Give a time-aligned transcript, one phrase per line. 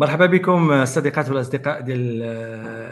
[0.00, 2.22] مرحبا بكم الصديقات والأصدقاء ديال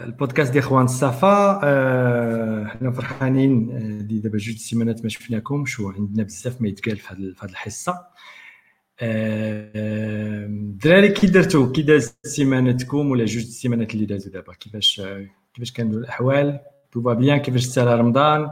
[0.05, 1.59] البودكاست ديال إخوان الصفا.
[1.63, 6.97] آه، حنا فرحانين آه، دي دابا جوج سيمانات ما شفناكم شو عندنا بزاف ما يتقال
[6.97, 8.07] في هذه الحصة.
[10.51, 15.01] الدراري آه، كي درتو؟ كي داز سيمانتكم ولا جوج سيمانات اللي دازو دابا؟ كيفاش
[15.53, 16.59] كيفاش كانوا الأحوال؟
[16.91, 18.51] tout est bien كيفاش سال رمضان؟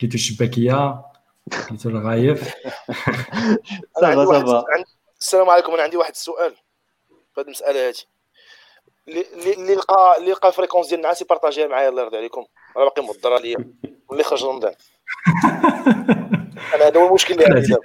[0.00, 1.02] كليتو الشباكية؟
[1.68, 2.54] كليتو البغرير؟
[4.00, 4.64] ça va ça va
[5.20, 6.54] السلام عليكم أنا عندي واحد السؤال.
[7.34, 7.94] في هذه المساله هذه
[9.08, 12.44] اللي لقى اللي لقى fréquence ديال النعاس يبارطاجيها معايا الله يرضي عليكم.
[12.76, 13.72] راه باقي مضر عليا.
[14.08, 14.72] واللي خرج رمضان
[16.74, 17.76] أنا هذا هو المشكل اللي عندي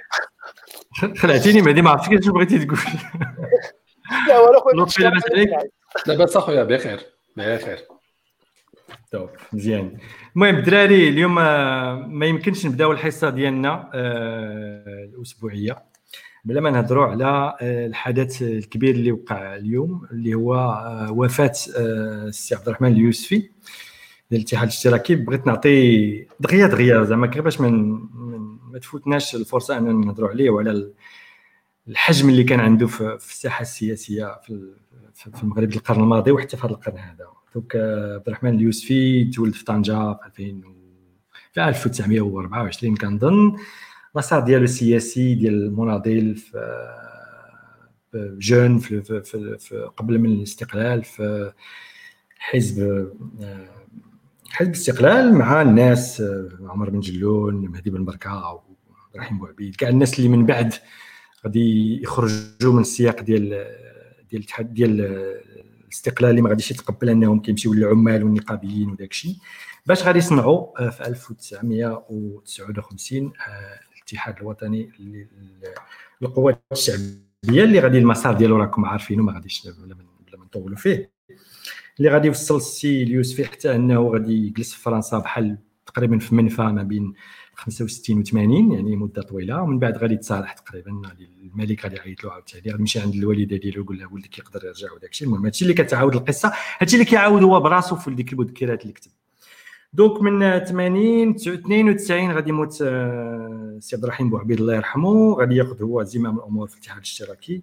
[1.19, 2.79] خلعتيني مهدي ما عرفتش كيفاش بغيتي تقول.
[4.27, 5.11] لا والو خويا
[6.07, 6.99] لاباس اخويا بخير.
[7.37, 7.87] بخير.
[9.11, 9.97] top مزيان.
[10.35, 11.35] المهم الدراري اليوم
[12.19, 15.94] ما يمكنش نبداو الحصة ديالنا آه، الأسبوعية.
[16.45, 22.27] بلا ما نهضروا على آه، الحدث الكبير اللي وقع اليوم اللي هو آه، وفاة آه،
[22.27, 23.51] السي عبد الرحمن اليوسفي ديال
[24.31, 25.15] الاتحاد الاشتراكي.
[25.15, 27.71] بغيت نعطي دغيا دغيا زعما كيفاش باش
[28.71, 30.91] ما تفوتناش الفرصة أننا نهضروا عليه وعلى
[31.87, 36.97] الحجم اللي كان عنده في الساحة السياسية في المغرب القرن الماضي وحتى في هذا القرن
[36.97, 37.27] هذا.
[37.55, 40.61] donc عبد الرحمن اليوسفي تولد في طنجة في 2000
[41.53, 43.57] في 1924 كنظن
[44.15, 46.95] المسار ديالو السياسي ديال المناضل في
[48.39, 51.51] jeune في, في, في, قبل من الاستقلال في
[52.37, 53.09] حزب
[54.49, 56.23] حزب الاستقلال مع الناس
[56.61, 58.63] عمر بن جلون مهدي بن بركة
[59.15, 60.73] عبد الرحيم بوعبيد كاع الناس اللي من بعد
[61.45, 63.67] غادي يخرجوا من السياق ديال
[64.31, 65.01] ديال ديال
[65.85, 69.35] الاستقلال اللي ما غاديش يتقبل أنهم كيمشيو للعمال والنقابيين وداك الشيء.
[69.85, 73.33] باش غادي يصنعوا في 1959
[74.05, 74.91] الاتحاد الوطني
[76.21, 79.95] للقوات الشعبية اللي غادي المسار ديالو راكم عارفينه ما غاديش بلا
[80.37, 81.11] ما نطولوا فيه.
[81.99, 86.61] اللي غادي يوصل السي اليوسفي حتى أنه غادي يجلس في فرنسا بحال تقريبا في منفى
[86.61, 87.13] ما بين
[87.55, 92.31] 65 و 80 يعني مدة طويلة ومن بعد غادي يتصالح تقريبا الملك غادي يعيط له
[92.31, 92.71] عاوتاني.
[92.71, 95.73] غادي يمشي عند الوالدة ديالو يقول لها ولدك يقدر يرجع وداك الشيء المهم هادشي اللي
[95.73, 99.11] كتعاود القصة هادشي اللي كيعاود هو براسو في ديك المذكرات اللي كتب.
[99.95, 105.33] donc من 80 92 غادي يموت آه، سي عبد الرحيم بوعبيد الله يرحمه.
[105.33, 107.61] غادي ياخذ هو زمام الأمور في الاتحاد الاشتراكي.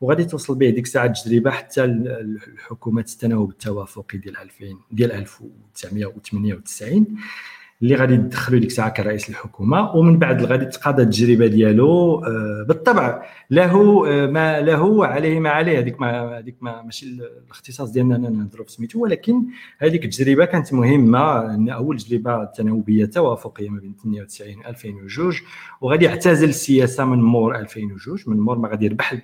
[0.00, 7.06] وغادي توصل به ديك الساعة التجربه حتى الحكومة التناوب التوافقي ديال 2000 ديال 1998
[7.82, 13.22] اللي غادي يدخلوا ديك الساعة كرئيس الحكومة ومن بعد غادي تقاضى التجربة ديالو آه، بالطبع
[13.50, 15.78] له آه، ما له عليه ما عليه.
[15.78, 19.42] هذيك ما هذيك ما ماشي الاختصاص ديالنا اننا نهضروا في سميتو ولكن
[19.78, 25.32] هذيك التجربة كانت مهمة إن أول تجربة تناوبية توافقية ما بين 98 و 2002
[25.80, 29.16] وغادي يعتزل السياسة من مور 2002 من مور ما غادي يربح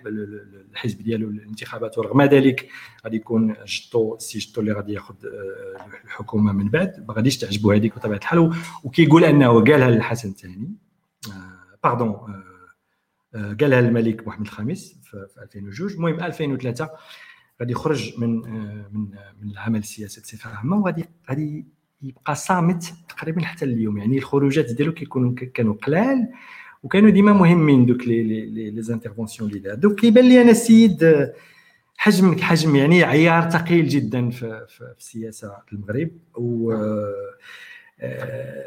[0.73, 2.69] الحزب ديالو الانتخابات ورغم ذلك
[3.05, 7.05] غادي يكون جدو السي جدو اللي غادي ياخذ آه، الحكومة من بعد.
[7.09, 8.40] ما غاديش تعجبو هذيك بطبيعة الحال
[8.85, 10.75] وكيقول أنه قالها للحسن الثاني.
[11.85, 12.45] pardon آه،
[13.35, 16.91] آه، قالها الملك محمد الخامس في 2002 المهم 2003
[17.61, 18.31] غادي يخرج من
[18.93, 19.09] من
[19.43, 21.67] من العمل السياسي بصفه عامه وغادي غادي
[22.03, 23.99] يبقى صامت تقريبا حتى اليوم.
[23.99, 26.29] يعني الخروجات ديالو كيكونوا كانوا قلال
[26.83, 31.31] وكانوا ديما مهمين donc les les les interventions اللي دار donc كيبان لي أنا السيد
[31.97, 36.11] حجم حجم يعني عيار ثقيل جدا في, في, في السياسة المغرب.
[36.37, 37.35] و آه،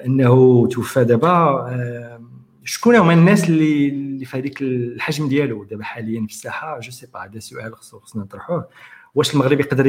[0.06, 1.30] إنه توفى دابا.
[1.30, 2.22] آه،
[2.64, 7.08] شكون هما الناس اللي اللي في هذيك الحجم ديالو دابا حاليا في الساحة؟ je sais
[7.14, 8.68] pas هذا سؤال خصنا نطرحوه.
[9.16, 9.88] واش المغرب يقدر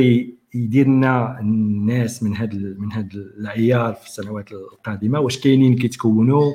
[0.55, 6.53] يدير لنا الناس من هذا من هذا العيار في السنوات القادمة؟ واش كاينين كيتكونوا؟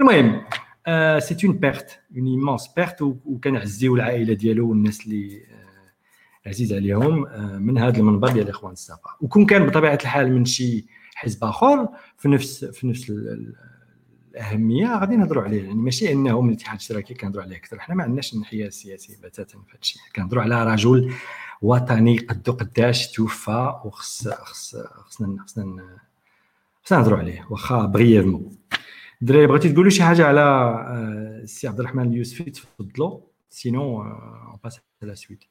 [0.00, 0.40] المهم
[1.18, 7.58] c'est une perte une immense perte وكنعزيو العائلة ديالو والناس اللي آه، عزيز عليهم آه،
[7.58, 10.86] من هذا المنبر ديال الاخوان الصفا وكون كان بطبيعة الحال من شي
[11.22, 13.12] حزب آخر في نفس في نفس
[14.34, 15.62] الأهمية غادي نهضروا عليه.
[15.62, 17.78] يعني ماشي إنه من الاتحاد الاشتراكي كنهضروا عليه أكثر.
[17.78, 20.02] حنا ما عندناش الناحية السياسية بتاتا في هذا الشيء.
[20.16, 21.14] كنهضروا على رجل
[21.62, 25.98] وطني قدو قداش توفى وخص خص خصنا خصنا
[26.84, 27.46] خصنا نهضروا عليه.
[27.50, 28.56] واخا brièvement
[29.22, 33.20] الدراري بغيتي تقولوا شي حاجة على آه، السي عبد الرحمن اليوسفي تفضلوا.
[33.50, 35.44] sinon on passe à la suite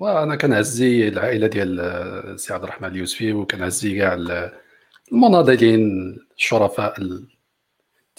[0.00, 4.18] وأنا كنعزي العائلة ديال السي عبد الرحمن اليوسفي وكنعزي كاع
[5.12, 6.94] المناضلين الشرفاء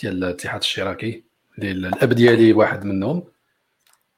[0.01, 1.23] ديال الاتحاد الاشتراكي
[1.57, 3.23] اللي الأب ديالي واحد منهم.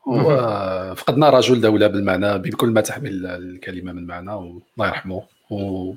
[0.06, 5.24] وفقدنا رجل دولة بالمعنى بكل ما تحمل الكلمة من معنى والله يرحمه.
[5.50, 5.94] و...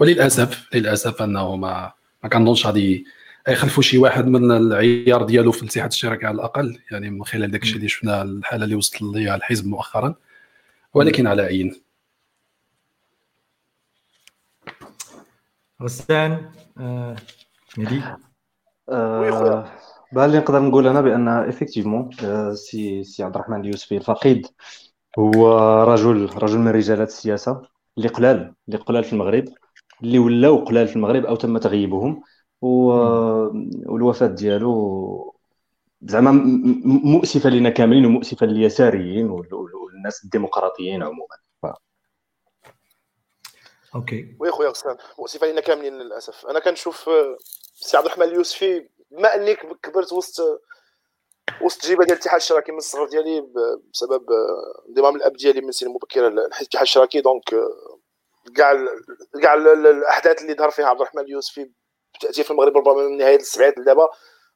[0.00, 1.92] وللأسف للأسف أنه ما
[2.22, 3.04] ما كنظنش غادي
[3.48, 6.78] يخلفوا شي واحد من العيار ديالو في الاتحاد الاشتراكي على الأقل.
[6.90, 10.14] يعني من خلال داك الشيء اللي شفنا الحالة اللي وصل ليها الحزب مؤخرا.
[10.94, 11.82] ولكن على عين
[15.82, 17.16] غسان آه
[17.78, 18.02] مهدي
[18.88, 19.72] آه
[20.12, 24.46] اللي نقدر نقول أنا بأن effectivement آه، سي سي عبد الرحمن اليوسفي الفقيد
[25.18, 27.62] هو رجل رجل من رجالات السياسة
[27.98, 29.44] اللي قلال اللي قلال في المغرب
[30.02, 32.22] اللي ولاو قلال في المغرب أو تم تغييبهم
[32.60, 35.34] والوفاة ديالو
[36.02, 36.30] زعما
[36.84, 39.30] مؤسفة لنا كاملين ومؤسفة لليساريين
[39.98, 41.36] والناس الديمقراطيين عموما.
[41.62, 41.66] ف...
[43.94, 44.36] OK.
[44.40, 46.46] وي خويا غسان مؤسفه لنا كاملين للأسف.
[46.46, 47.36] أنا كنشوف آه،
[47.74, 50.62] سي عبد الرحمن اليوسفي بما اني كبرت وسط
[51.62, 53.40] وسط جيبة ديال الاتحاد الاشتراكي من الصغر ديالي
[53.92, 54.26] بسبب
[54.88, 57.54] انضمام الأب ديالي من سن مبكره للحزب الاتحاد الاشتراكي donc
[58.56, 58.86] كاع
[59.42, 61.70] كاع الأحداث اللي ظهر فيها عبد الرحمن اليوسفي
[62.20, 64.08] تاتي في المغرب ربما من نهاية السبعينات لدابا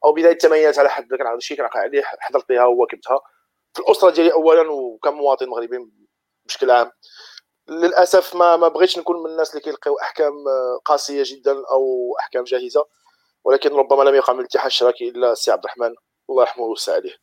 [0.04, 3.20] أو بداية الثمانينات على حد كان شي كنعقل عليه حضرت ليها وواكبتها
[3.74, 5.90] في الأسرة ديالي اولا وكمواطن مغربي
[6.46, 6.92] بشكل عام.
[7.69, 10.32] للأسف ما ما بغيتش نكون من الناس اللي كيلقيو أحكام
[10.84, 12.86] قاسية جدا أو أحكام جاهزة.
[13.44, 15.94] ولكن ربما لم يقع من الاتحاد الاشتراكي إلا السي عبد الرحمن.
[16.30, 17.16] الله يرحمه ويوسع عليه.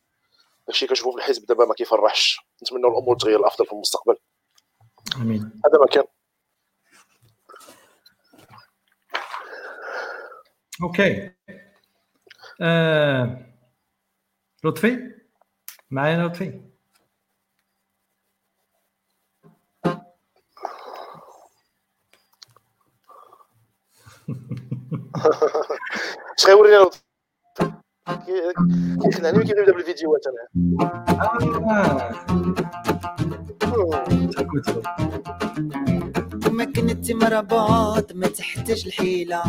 [0.66, 2.38] داكشي كنشوفو في الحزب دابا ما كيفرحش.
[2.62, 4.16] نتمنى الأمور تغير الافضل في المستقبل.
[5.16, 5.60] آمين.
[5.66, 6.04] هذا ما كان.
[10.82, 11.32] OK.
[12.62, 13.46] آه...
[14.64, 15.19] لطفي؟
[15.90, 16.60] معايا لطفي
[26.38, 27.00] اش غيورينا لطفي
[29.02, 30.48] كيخلعني كيف نبدا بالفيديوهات أنا
[36.44, 39.42] كما كنتي مربوط ما تحتاج الحيلة.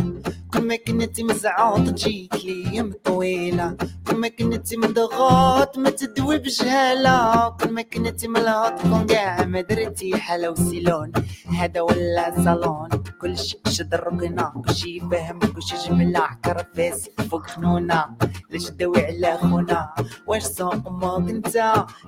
[0.52, 3.76] كما كنتي مزعوط تجيك ليام طويله
[4.06, 11.12] كما كنتي مضغوط ما تدوي بجهاله كما كنتي ملهوط كون كاع ما درتي حلا وسيلون
[11.58, 12.88] هذا ولا صالون
[13.20, 18.04] كلشي شد الركنة كلشي فاهم كلشي جملة عكر فاس فوق خنونة
[18.50, 19.94] ليش داوي على خونا
[20.26, 21.58] واش سوق أمك انت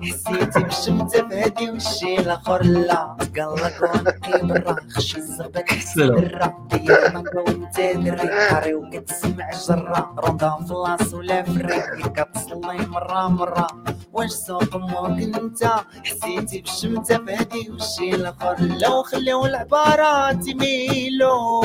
[0.01, 5.63] حسيتي بالشمتة في هادي والشي الآخر لا قالك ونقي برا خشي الزبط
[5.97, 13.27] برا ديال مانكا وانت دري قاري وكتسمع جرة روندا في لاس ولا فري كتصلي مرة
[13.27, 13.67] مرة.
[14.13, 15.63] واش سوق أمك أنت؟
[16.05, 18.55] حسيتي بالشمتة في هادي والشي الآخر.
[18.59, 21.61] لو خليو العبارات يميلو.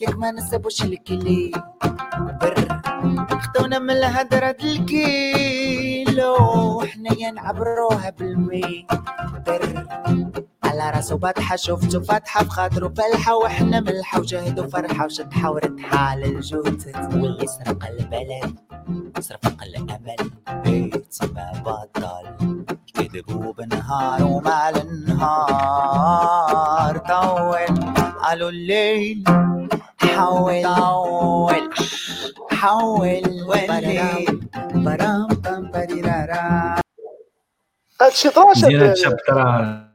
[0.00, 1.52] ياك ما نسبوش الكلي
[2.40, 2.80] بر.
[3.40, 6.36] خدونا من الهدرة الكيلو.
[6.80, 8.86] حنايا نعبروها بالمي.
[9.46, 9.86] بر.
[10.80, 17.44] على راسو بطحة شفتو فاتحة بخاطرو فالحة وحنا ملحة وجهدو فرحة وشطحة ورتحة للجوتت واللي
[17.44, 18.58] يسرق البلد.
[19.18, 20.16] يسرق الأمل.
[20.64, 22.36] بيت ما بطل
[22.94, 25.78] كذبوا بالنهار ومع النهار.
[26.98, 27.66] طول.
[28.22, 29.24] قالوا الليل
[30.00, 30.62] حول.
[30.62, 31.70] طول.
[32.50, 33.22] حول.
[33.48, 34.50] والليل.
[34.74, 36.76] برام بام بريرارا
[38.00, 39.85] هادشي trash مزيان هادشي بtrash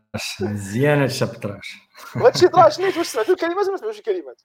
[0.41, 1.77] مزيان هادشي بtrash
[2.15, 4.41] هادشي trash نيت واش سمعتوا الكلمات ولا ما سمعتوش الكلمات؟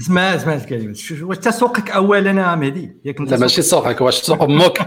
[0.00, 0.98] اسمع سمعت الكلمات.
[1.22, 4.80] واش تسوقك اولا مهدي ياك لا ماشي سوقك واش تسوق أمك؟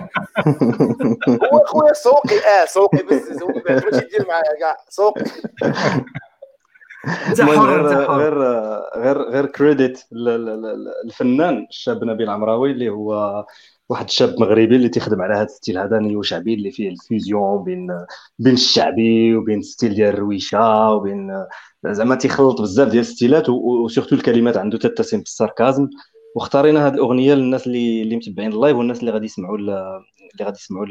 [1.54, 3.22] هو خويا سوقي آه سوقي بس
[3.70, 5.24] ماشي دير معايا كاع سوقي.
[7.40, 8.40] غير غير
[8.96, 10.04] غير غير كريديت
[11.06, 13.46] الفنان الشاب نبيل عمراوي اللي هو
[13.90, 17.88] واحد الشاب مغربي اللي تيخدم على هذا الstyle هذا néo شعبي اللي فيه الfusion بين
[18.40, 21.46] بين الشعبي وبين الstyle ديال الرويشة وبين
[21.86, 25.90] زعما تيخلط بزاف ديال الstyleات وsurtout الكلمات عنده تتسم بال sarcasme
[26.36, 30.04] واختارينا هذه الأغنية للناس اللي اللي متبعين ال live والناس اللي غادي يسمعوا اللي
[30.42, 30.86] غادي يسمعوا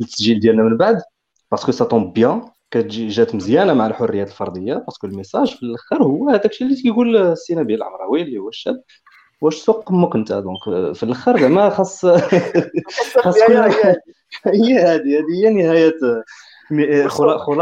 [0.00, 1.02] التسجيل ديالنا من بعد
[1.50, 5.56] parce que ça tombe bien كتجي جات مزيانة مع الحريات الفردية parce que ال message
[5.56, 8.82] في الآخر هو هذاك الشيء اللي تيقول السي نبيل العمراوي اللي هو الشاب.
[9.40, 12.06] واش سوق أمك أنت؟ donc في الآخر زعما خاص
[13.24, 13.36] خاص
[14.46, 15.94] هي هذه هذه هي نهاية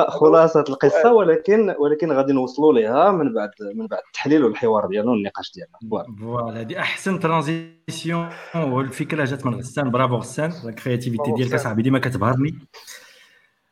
[0.09, 5.53] خلاصة القصة ولكن ولكن غادي نوصلوا لها من بعد من بعد التحليل والحوار ديالنا والنقاش
[5.55, 6.07] ديالنا.
[6.21, 6.61] voilà.
[6.61, 9.91] هذه أحسن transition والفكرة جات من غسان.
[9.91, 10.53] برافو غسان.
[10.65, 12.49] ال créativité ديالك اصاحبي ديما كتبهرني.
[12.49, 13.06] آه،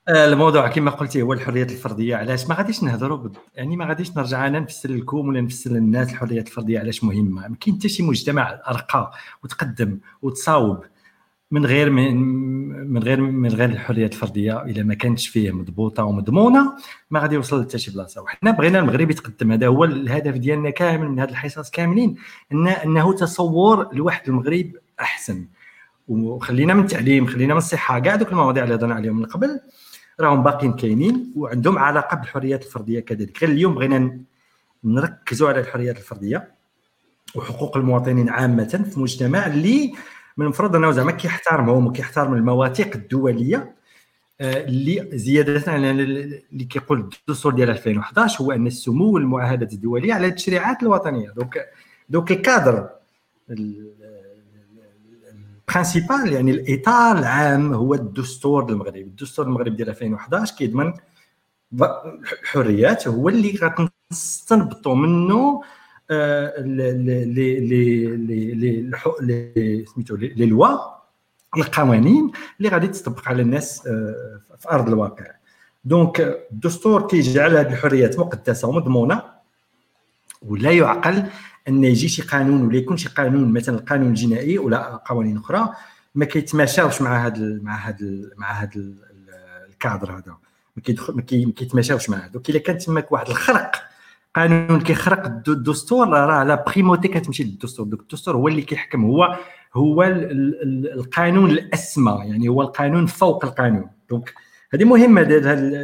[0.08, 3.36] الموضوع كما قلتي هو الحريات الفردية علاش ما غاديش نهضروا بد...
[3.54, 7.56] يعني ما غاديش نرجع أنا نفسر لكم ولا نفسر للناس الحريات الفردية علاش مهمة؟ ما
[7.60, 9.12] كاين حتى شي مجتمع أرقى
[9.44, 10.84] وتقدم وتصاوب
[11.50, 12.16] من غير من,
[12.92, 16.72] من غير من غير الحريات الفردية اذا ما كانتش فيه مضبوطة ومضمونة
[17.10, 18.22] ما غادي يوصل حتى شي بلاصة.
[18.22, 22.16] وحنا بغينا المغرب يتقدم هذا هو الهدف ديالنا كامل من هذه الحصص كاملين
[22.52, 25.46] ان إنه تصور لواحد المغرب أحسن.
[26.08, 29.60] وخلينا من التعليم خلينا من الصحة كاع دوك المواضيع اللي هضرنا عليهم من قبل.
[30.20, 33.42] راهم باقيين كاينين وعندهم علاقة بالحريات الفردية كذلك.
[33.42, 34.20] غير اليوم بغينا
[34.84, 36.54] نركزوا على الحريات الفردية
[37.34, 39.92] وحقوق المواطنين عامة في مجتمع اللي
[40.36, 43.74] من المفروض أنه زعما كيحترمهم وكيحترم المواثيق الدولية
[44.40, 50.26] آه، اللي زيادة على اللي كيقول الدستور ديال 2011 هو أن السمو والمعاهدات الدولية على
[50.26, 51.30] التشريعات الوطنية.
[51.30, 51.68] donc
[52.08, 52.88] donc ال cadre
[55.68, 59.00] ال principal يعني الإطار العام هو الدستور المغربي.
[59.00, 60.92] الدستور المغربي ديال 2011 كيضمن
[62.42, 65.62] الحريات هو اللي غتستنبطوا منه
[69.20, 70.94] لي سميتو لي لوا
[71.56, 75.26] القوانين اللي غادي تطبق على الناس آه، في أرض الواقع.
[75.84, 76.20] دونك
[76.52, 79.22] الدستور كيجعل هذه الحريات مقدسة ومضمونة
[80.48, 81.24] ولا يعقل
[81.68, 85.68] أن يجي شي قانون ولا يكون شي قانون مثلا القانون الجنائي ولا قوانين أخرى
[86.14, 88.70] ما كيتماشاوش مع هذا مع هذا مع هذا
[89.68, 90.36] الكادر هذا.
[91.08, 93.72] ما كيتماشاوش مع donc إلا كان تماك واحد الخرق
[94.36, 97.86] قانون كيخرق الدستور راه la primauté كتمشي للدستور.
[97.86, 99.38] donc الدستور هو اللي كيحكم هو
[99.74, 103.90] هو القانون الأسمى يعني هو القانون فوق القانون.
[104.10, 104.34] donc
[104.74, 105.22] هذه مهمة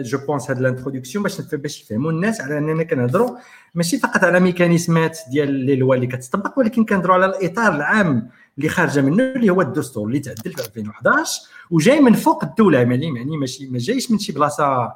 [0.02, 3.36] je pense هاد ال introduction باش باش يفهموا الناس على أننا كنهضروا
[3.74, 8.28] ماشي فقط على mécanismeات ديال لي لوا اللي كتطبق ولكن كنهضروا على الإطار العام
[8.58, 12.78] اللي خارجة منه اللي هو الدستور اللي تعدل في 2011 وجاي من فوق الدولة.
[12.78, 14.94] يعني يعني ماشي ما جايش من شي بلاصة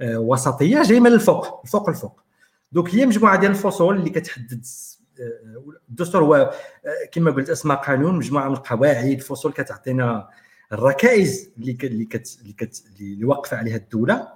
[0.00, 2.20] آه، وسطية جاي من الفوق الفوق الفوق.
[2.72, 4.64] donc هي مجموعة ديال الفصول اللي كتحدد
[5.20, 6.52] آه، الدستور هو آه،
[7.12, 10.28] كما قلت أسمى قانون مجموعة من القواعد فصول كتعطينا
[10.72, 14.28] الركائز اللي اللي كت اللي كت اللي واقفة عليها الدولة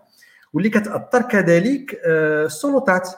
[0.52, 3.08] واللي كتأثر كذلك آه، السلطات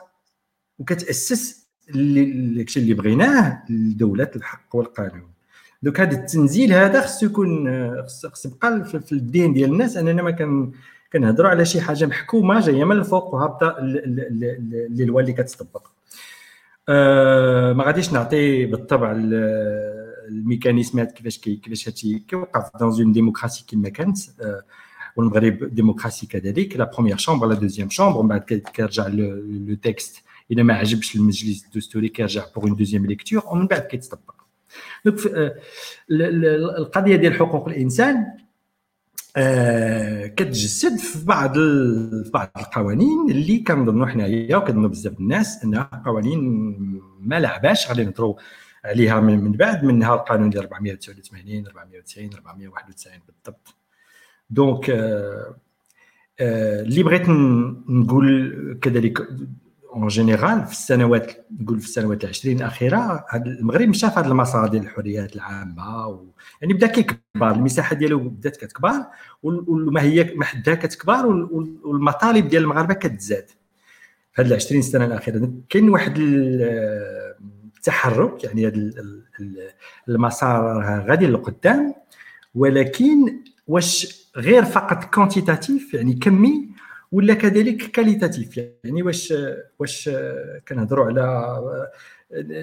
[0.78, 5.32] وكتأسس الشيء اللي بغيناه لدولة الحق والقانون.
[5.82, 7.68] donc هذا التنزيل هذا خصو يكون
[8.06, 9.96] خص يبقى في الدين ديال الناس.
[9.96, 10.72] اننا ما كان
[11.12, 13.76] كنهضروا على شي حاجة محكومة جاية من الفوق وهابطة
[14.90, 15.90] للوا اللي كتطبق.
[16.88, 19.12] أه ما غاديش نعطي بالطبع
[20.28, 24.18] ال mécanismeات كيفاش كيفاش هادشي كيوقع dans une démocratie كما كانت
[25.16, 28.40] والمغرب démocratie كذلك la première chambre la deuxième chambre ومن بعد
[28.74, 33.80] كيرجع le texte إذا ما عجبش المجلس الدستوري كيرجع pour une deuxième lecture ومن بعد
[33.80, 34.34] كيتطبق.
[35.04, 35.18] donc
[36.10, 38.26] القضية ديال حقوق الإنسان
[39.36, 46.38] آه كتجسد في بعض في بعض القوانين اللي كنظنوا حنايا وكنظنوا بزاف الناس أنها قوانين
[47.20, 48.34] ما لاعباش غادي نهضروا
[48.84, 53.74] عليها من, بعد منها القانون ديال 489 490 491 بالضبط.
[54.50, 55.56] donc آه
[56.40, 57.28] آه اللي بغيت
[57.88, 59.28] نقول كذلك
[59.94, 64.82] en général في السنوات نقول في السنوات العشرين الأخيرة المغرب مشى في هذا المسار ديال
[64.82, 66.24] الحريات العامة و...
[66.62, 68.92] يعني بدا كيكبر المساحة ديالو بدات كتكبر
[69.42, 71.26] وما هي ما حدها كتكبر
[71.84, 73.50] والمطالب ديال المغاربة كتزاد.
[74.32, 76.18] في هذه 20 سنة الأخيرة كاين واحد
[77.82, 78.92] التحرك يعني هذا
[80.08, 81.94] المسار غادي للقدام
[82.54, 86.68] ولكن واش غير فقط quantitatif يعني كمي
[87.12, 89.34] ولا كذلك qualitatif يعني واش
[89.78, 90.10] واش
[90.68, 91.56] كنهضروا على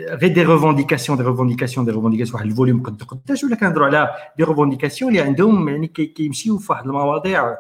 [0.10, 4.10] غير des revendications des revendications des revendications واحد ال volume قد قداش؟ ولا كنهضروا على
[4.38, 7.58] des revendications اللي عندهم يعني كيمشيو في واحد المواضيع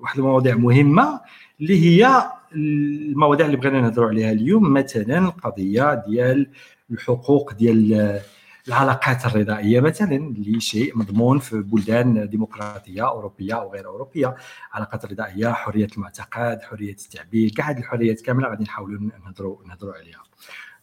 [0.00, 1.20] واحد المواضيع مهمة
[1.60, 6.46] اللي هي المواضيع اللي بغينا نهضروا عليها اليوم مثلا القضية ديال
[6.90, 8.20] الحقوق ديال
[8.68, 14.34] العلاقات الرضائية مثلا اللي شيء مضمون في بلدان ديمقراطية أوروبية أو غير أوروبية.
[14.72, 20.22] علاقات الرضائيه حرية المعتقد حرية التعبير كاع هذه الحريات كاملة غادي نحاولوا نهضروا نهضروا عليها.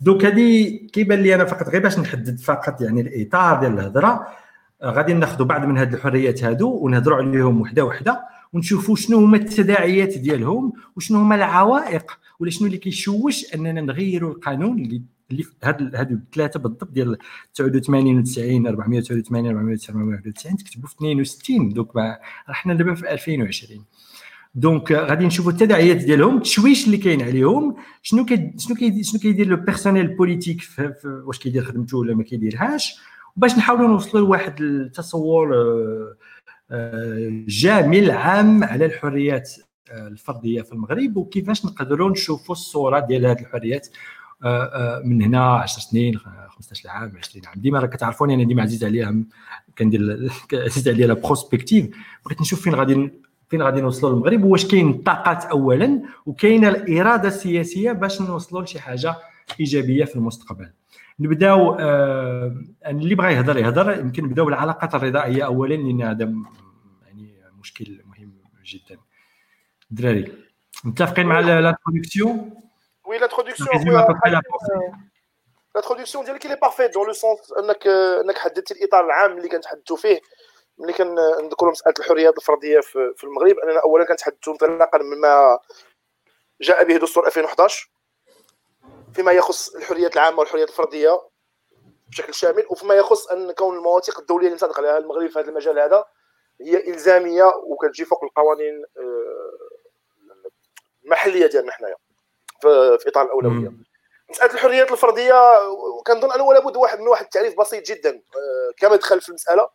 [0.01, 4.27] دوك هذه كيبان لي أنا فقط غير باش نحدد فقط يعني الإطار ديال الهضرة
[4.83, 8.38] غادي ناخذوا بعض من هذه الحريات هادو ونهضروا عليهم وحدة وحدة.
[8.53, 14.79] ونشوفوا شنو هما التداعيات ديالهم وشنو هما العوائق ولا شنو اللي كيشوش أننا نغيروا القانون
[14.79, 15.01] اللي
[15.31, 17.17] اللي هاد هادو الثلاثه بالضبط ديال
[17.53, 21.99] 89 و90 489 491 تكتبوا في 62 دوك
[22.47, 23.85] حنا دابا في 2020
[24.55, 29.47] donc غادي نشوفوا التداعيات ديالهم التشويش اللي كاين عليهم شنو كي شنو كي شنو كيدير
[29.47, 30.61] le personnel politique
[31.05, 32.95] واش كيدير خدمته ولا ما كيديرهاش.
[33.37, 36.15] وباش نحاولوا نوصلوا لواحد التصور آه،
[37.47, 39.51] جامل عام على الحريات
[39.91, 43.87] آه، الفردية في المغرب وكيفاش نقدروا نشوفوا الصورة ديال هذه الحريات
[44.43, 46.17] آه، آه، من هنا 10 سنين
[46.49, 47.61] 15 عام 20 عام.
[47.61, 49.15] ديما راه كتعرفوني أنا ديما عزيز عليها
[49.77, 51.87] كندير عزيز عليها la prospective
[52.25, 53.11] بغيت نشوف فين غادي
[53.49, 59.15] فين غادي نوصلوا للمغرب واش كاين الطاقات اولا وكاينة الإرادة السياسية باش نوصلوا لشي حاجة
[59.59, 60.69] إيجابية في المستقبل.
[61.19, 63.99] نبداو آه اللي بغى يهضر يهضر.
[63.99, 66.33] يمكن نبداو بالعلاقات الرضائية اولا لأن هذا
[67.59, 68.33] مشكل مهم
[68.65, 68.97] جدا.
[69.91, 70.33] الدراري
[70.83, 72.61] متفقين مع الانترودكسيون
[73.05, 73.67] وي الانترودكسيون
[75.75, 77.87] ال introduction ديالك elle est parfaite dans le sens انك
[78.23, 80.21] إنك حددتي الإطار العام اللي كنتحدثوا فيه.
[80.77, 82.79] ملي كنذكروا مسألة الحريات الفردية
[83.15, 85.59] في المغرب أننا اولا كنتحدثوا انطلاقا مما
[86.61, 87.89] جاء به دستور 2011
[89.13, 91.21] فيما يخص الحريات العامة والحريات الفردية
[92.07, 95.79] بشكل شامل وفيما يخص أن كون المواثيق الدولية اللي مصادق عليها المغرب في هذا المجال
[95.79, 96.05] هذا
[96.61, 99.59] هي إلزامية وكتجي فوق القوانين آه،
[101.05, 101.95] المحلية ديالنا حنايا
[102.97, 103.71] في إطار الأولوية.
[104.29, 105.33] مسألة الحريات الفردية
[106.07, 109.69] كنظن أنه لابد واحد من واحد التعريف بسيط جدا آه، كمدخل في المسألة.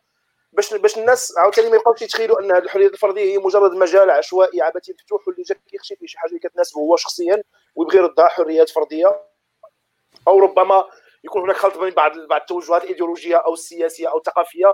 [0.53, 4.61] باش باش الناس عاوتاني ما يبقاوش يتخيلوا أن هذه الحريات الفردية هي مجرد مجال عشوائي
[4.61, 7.43] عبثي مفتوح واللي جا كيخشي فيه شي حاجة اللي كتناسبه هو شخصيا.
[7.75, 9.21] ويبغي يردها حريات فردية
[10.27, 10.89] أو ربما
[11.23, 14.73] يكون هناك خلط بين بعض بعض التوجهات الإيديولوجية أو السياسية أو الثقافية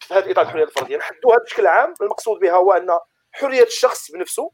[0.00, 0.96] في هذا الإطار الحرية الفردية.
[0.96, 2.98] نحدوها بشكل عام المقصود بها هو أن
[3.32, 4.50] حرية الشخص بنفسه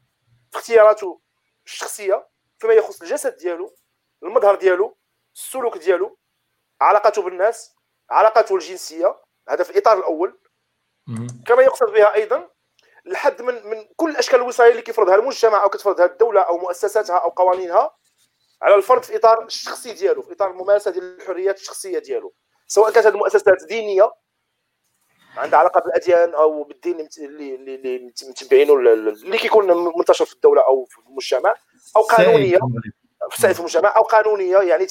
[0.51, 1.21] في اختياراته
[1.65, 2.27] الشخصية
[2.59, 3.75] فيما يخص الجسد ديالو
[4.23, 4.97] المظهر ديالو
[5.35, 6.17] السلوك ديالو
[6.81, 7.75] علاقته بالناس
[8.09, 10.39] علاقته الجنسية هذا في الإطار الأول.
[11.47, 12.49] كما يقصد بها أيضا
[13.07, 17.29] الحد من من كل اشكال الوصايه اللي كيفرضها المجتمع أو كتفرضها الدولة أو مؤسساتها أو
[17.29, 17.95] قوانينها
[18.61, 22.33] على الفرد في اطار الشخصي ديالو في اطار الممارسه ديال الحريات الشخصيه ديالو
[22.67, 24.11] سواء كانت هذه المؤسسات دينيه
[25.37, 30.97] عندها علاقه بالاديان أو بالدين اللي اللي متبعينه اللي كيكون منتشر في الدولة أو في
[31.09, 31.55] المجتمع
[31.97, 32.59] أو قانونيه
[33.29, 34.87] في المجتمع أو قانونيه يعني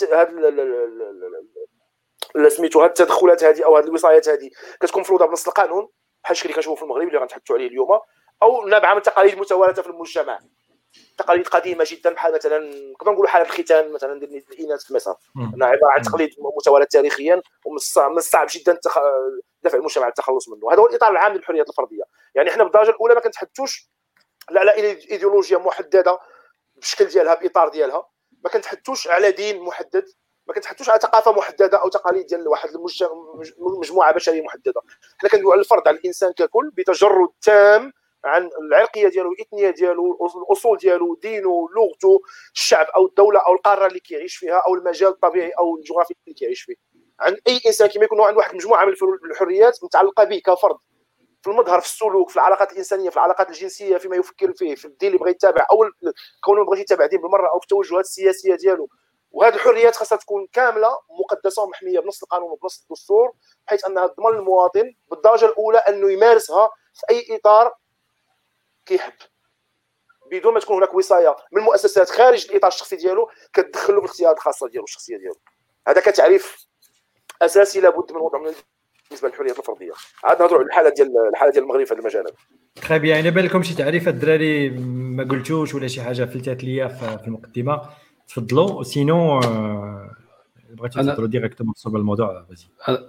[2.37, 4.51] هذا سميتو هذه التدخلات هذه أو هذه الوصايات هذه
[4.81, 5.89] كتكون مفروضه بنص القانون
[6.25, 8.01] بحال الشكل اللي كنشوفوا في المغرب اللي غنتحدثوا عليه اليوم
[8.43, 10.39] أو نابعه من تقاليد متوارثة في المجتمع.
[11.19, 12.59] تقاليد قديمة جدا بحال مثلا
[12.93, 15.15] نقدر نقولوا حاله الختان مثلا ديال الإناث في مصر.
[15.55, 17.77] انها عبارة عن تقليد متوارث تاريخيا ومن
[18.17, 18.79] الصعب جدا
[19.63, 20.73] دفع المجتمع التخلص منه.
[20.73, 22.03] هذا هو الإطار العام للحريات الفردية.
[22.35, 23.91] يعني إحنا بالدرجة الأولى ما كنتحدثوش
[24.51, 24.71] لا على
[25.11, 26.19] إيديولوجيا محددة
[26.75, 28.09] بالشكل ديالها بإطار ديالها.
[28.45, 30.05] ما كنتحدثوش على دين محدد.
[30.51, 32.69] ما كنتحدثوش على ثقافة محددة أو تقاليد ديال واحد
[33.59, 34.81] المجموعه بشرية محددة.
[35.19, 37.93] حنا كندويو على الفرد على الإنسان ككل بتجرد تام
[38.25, 42.23] عن العرقية ديالو الإثنية ديالو الأصول ديالو دينه لغته
[42.55, 46.63] الشعب أو الدولة أو القارة اللي كيعيش فيها أو المجال الطبيعي أو الجغرافي اللي كيعيش
[46.63, 46.75] فيه.
[47.21, 48.93] عن أي إنسان كما يكون عنده واحد المجموعه من
[49.31, 50.77] الحريات متعلقة به كفرد.
[51.43, 55.09] في المظهر في السلوك في العلاقات الإنسانية في العلاقات الجنسية فيما يفكر فيه في الدين
[55.09, 55.91] اللي بغى يتابع أو
[56.45, 58.89] كونه بغى يتابع دين بالمرة أو في التوجهات السياسية ديالو.
[59.31, 60.89] وهذه الحريات خاصها تكون كاملة
[61.21, 63.33] مقدسة ومحمية بنص القانون وبنص الدستور
[63.67, 67.75] بحيث انها تضمن للمواطن بالدرجة الأولى أنه يمارسها في أي إطار
[68.87, 69.13] كيحب.
[70.31, 74.37] بدون ما تكون هناك وصاية من مؤسسات خارج الإطار الشخصي ديالو كتدخل له في الاختيارات
[74.37, 75.41] الخاصة ديالو الشخصية ديالو.
[75.89, 76.67] هذا كتعريف
[77.43, 78.53] أساسي لابد من وضع من
[79.11, 79.93] بالنسبة للحريات الفرديه
[80.25, 82.25] عاد نهضروا على الحالة ديال الحالة ديال المغرب في هذا المجال.
[82.75, 84.71] تخي يعني بان لكم شي تعريف؟ الدراري
[85.17, 87.91] ما قلتوش ولا شي حاجة فلتات ليا في المقدمة.
[88.31, 88.83] تفضلوا.
[88.83, 90.11] sinon آه،
[90.71, 92.47] بغيتي تهضروا directement صوب الموضوع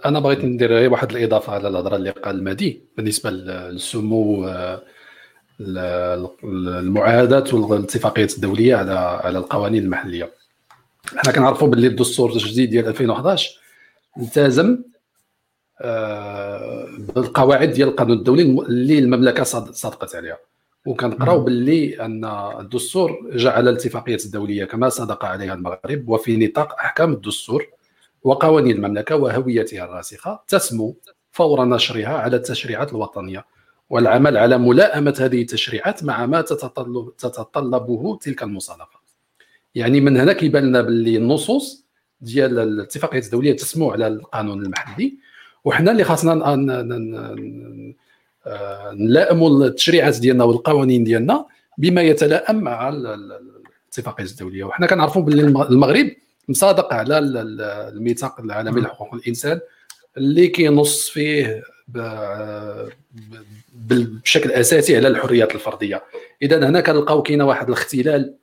[0.06, 4.82] أنا بغيت ندير غير واحد الإضافة على الهضره اللي قال مهدي بالنسبة للسمو آه،
[5.60, 10.32] المعاهدات والاتفاقيات الدولية على على القوانين المحلية.
[11.18, 13.60] حنا كنعرفوا باللي الدستور الجديد ديال 2011
[14.18, 14.84] التزم
[15.82, 20.38] آه، بالقواعد ديال القانون الدولي اللي المملكة صادقت عليها.
[20.86, 22.26] وكنقراو باللي أن
[22.60, 27.68] الدستور جعل الاتفاقيات الدولية كما صدق عليها المغرب وفي نطاق أحكام الدستور
[28.24, 30.96] وقوانين المملكة وهويتها الراسخة تسمو
[31.32, 33.46] فور نشرها على التشريعات الوطنية
[33.90, 39.02] والعمل على ملائمة هذه التشريعات مع ما تتطلب تتطلبه تلك المصادقة.
[39.76, 41.86] يعني من هنا كيبان لنا باللي النصوص
[42.22, 45.18] ديال الاتفاقيات الدولية تسمو على القانون المحلي
[45.66, 46.34] وحنا اللي خاصنا
[48.94, 51.46] نلائموا التشريعات ديالنا والقوانين ديالنا
[51.78, 56.12] بما يتلائم مع الاتفاقيات الدوليه وحنا كنعرفوا باللي المغرب
[56.50, 59.60] مصادق على الميثاق العالمي لحقوق الإنسان
[60.18, 61.64] اللي كينص فيه
[63.74, 66.04] بشكل أساسي على الحريات الفردية.
[66.42, 68.36] إذا هنا كنلقاو كاينة واحد الاختلال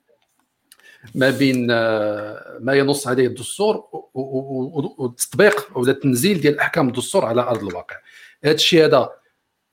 [1.15, 3.83] ما بين آه، ما ينص عليه الدستور
[4.13, 7.95] والتطبيق ولا التنزيل ديال أحكام الدستور على أرض الواقع.
[8.43, 9.09] هذا الشيء هذا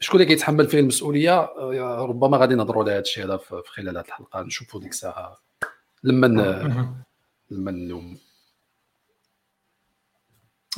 [0.01, 3.99] شكون اللي كيتحمل فيه المسؤولية؟ آه، ربما غادي نهضروا على هذا الشيء هذا في خلال
[3.99, 4.43] هذه الحلقة.
[4.43, 5.37] نشوفوا ديك الساعة
[6.05, 6.27] لما
[7.51, 8.19] لما نلوم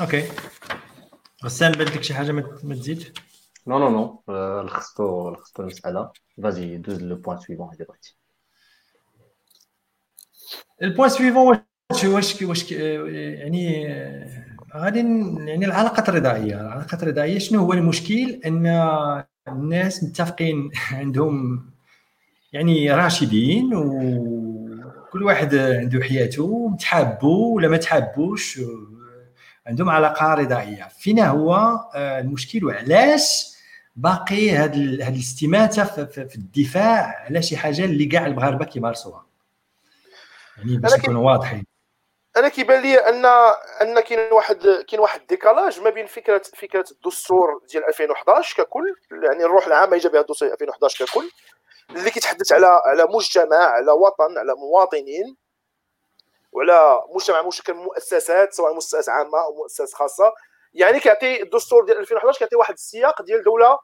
[0.00, 0.28] OK.
[1.44, 3.18] غسان بان لك شي حاجة ما تزيد
[3.66, 8.16] non non non لخصتو لخصتو المساله vas-y دوز le point suivant اللي بغيتي
[10.82, 13.86] ال point suivant واش واش واش يعني
[14.76, 14.98] غادي
[15.46, 16.60] يعني العلاقات الرضائية.
[16.60, 18.66] العلاقات الرضائية شنو هو المشكل؟ أن
[19.48, 21.66] الناس متفقين عندهم
[22.52, 28.60] يعني راشدين وكل واحد عنده حياته متحابوا ولا ما تحابوش
[29.66, 31.54] عندهم علاقة رضائيه فينا هو
[31.94, 33.58] آه، المشكل وعلاش
[33.96, 39.26] باقي هذا هذه الاستماتة في الدفاع على شي حاجة اللي كاع المغاربه كيمارسوها؟
[40.58, 41.64] يعني باش نكونوا واضحين.
[42.38, 43.24] أنا كيبان لي ان
[43.82, 49.44] أن كاين واحد كاين واحد ديكالاج ما بين فكره فكرة الدستور ديال 2011 ككل يعني
[49.44, 51.30] الروح العامة اللي جا بها الدستور 2011 ككل
[51.90, 55.36] اللي كيتحدث على على مجتمع على وطن على مواطنين
[56.52, 60.32] وعلى مجتمع مشكل من مؤسسات سواء مؤسسات عامة أو مؤسسات خاصة.
[60.74, 63.78] يعني كيعطي الدستور ديال 2011 كيعطي واحد السياق ديال دولة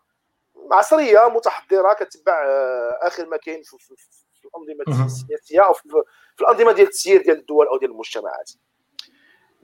[0.73, 3.77] عصرية متحضرة كتبع آه، آخر ما كاين في,
[4.45, 5.89] الأنظمة السياسية أو في,
[6.37, 8.51] في الأنظمة ديال التسيير ديال الدول أو ديال المجتمعات.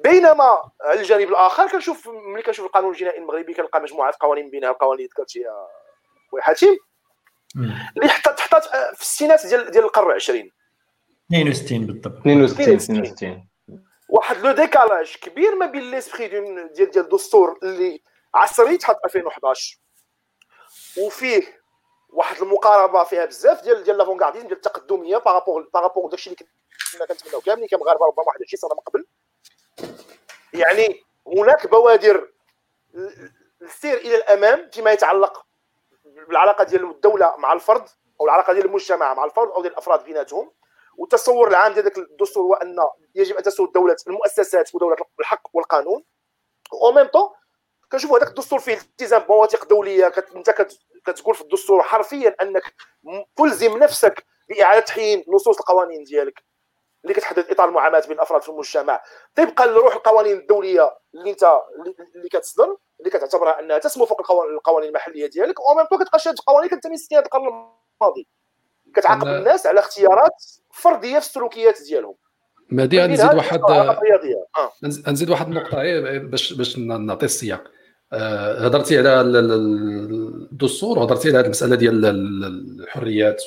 [0.05, 4.99] بينما على الجانب الآخر كنشوف ملي كنشوف القانون الجنائي المغربي كنلقى مجموعة قوانين بينها القوانين
[5.05, 5.53] اللي ذكرت يا
[6.31, 6.77] خويا حاتم
[7.97, 10.51] اللي حطت تحطات في الستينات ديال ديال القرن 20
[11.33, 12.17] 62 بالضبط.
[12.19, 13.49] 62 62
[14.09, 18.03] واحد le décalage كبير ما بين l'esprit ديال ديال الدستور اللي
[18.35, 19.79] عصري تحط 2011
[20.99, 21.61] وفيه
[22.09, 26.37] واحد المقاربة فيها بزاف ديال ديال l'avant-gardisme ديال التقدمية par rapport par rapport داكشي اللي
[26.93, 29.07] كنا كنتمناو كاملين كمغاربه ربما واحد 20 سنة من قبل.
[30.53, 32.31] يعني هناك بوادر
[33.63, 35.47] السير إلى الأمام فيما يتعلق
[36.05, 37.89] بالعلاقة ديال الدولة مع الفرد
[38.21, 40.53] أو العلاقة ديال المجتمع مع الفرد أو ديال الأفراد بيناتهم.
[40.97, 42.77] والتصور العام ديال الدستور هو أن
[43.15, 46.05] يجب أن تسود دولة المؤسسات ودولة الحق والقانون.
[46.73, 47.31] أو ميم طون
[47.93, 50.09] كنشوفوا هذاك الدستور فيه التزام بمواثيق دولية.
[50.09, 50.31] كت...
[50.37, 50.79] أنت كت...
[51.05, 52.75] كتقول في الدستور حرفيا أنك
[53.37, 56.45] تلزم نفسك بإعادة تحيين نصوص القوانين ديالك.
[57.05, 59.03] اللي كتحدد إطار المعاملات بين الافراد في المجتمع.
[59.35, 61.53] طبقا لروح القوانين الدولية اللي أنت
[62.17, 64.21] اللي كتصدر اللي كتعتبرها أنها تسمو فوق
[64.55, 68.27] القوانين المحلية ديالك أو ميم طون كتبقى شاد قوانين كتنتمي للستينات القرن الماضي.
[68.95, 72.15] كتعاقب الناس على اختيارات فردية في السلوكيات ديالهم.
[72.71, 74.73] مهدي نزيد واحد آه.
[74.83, 75.79] نزيد واحد النقطة
[76.19, 77.65] باش باش نعطي السياق.
[78.13, 82.05] آه، هضرتي على الدستور وهضرتي على هذه المسألة ديال
[82.81, 83.43] الحريات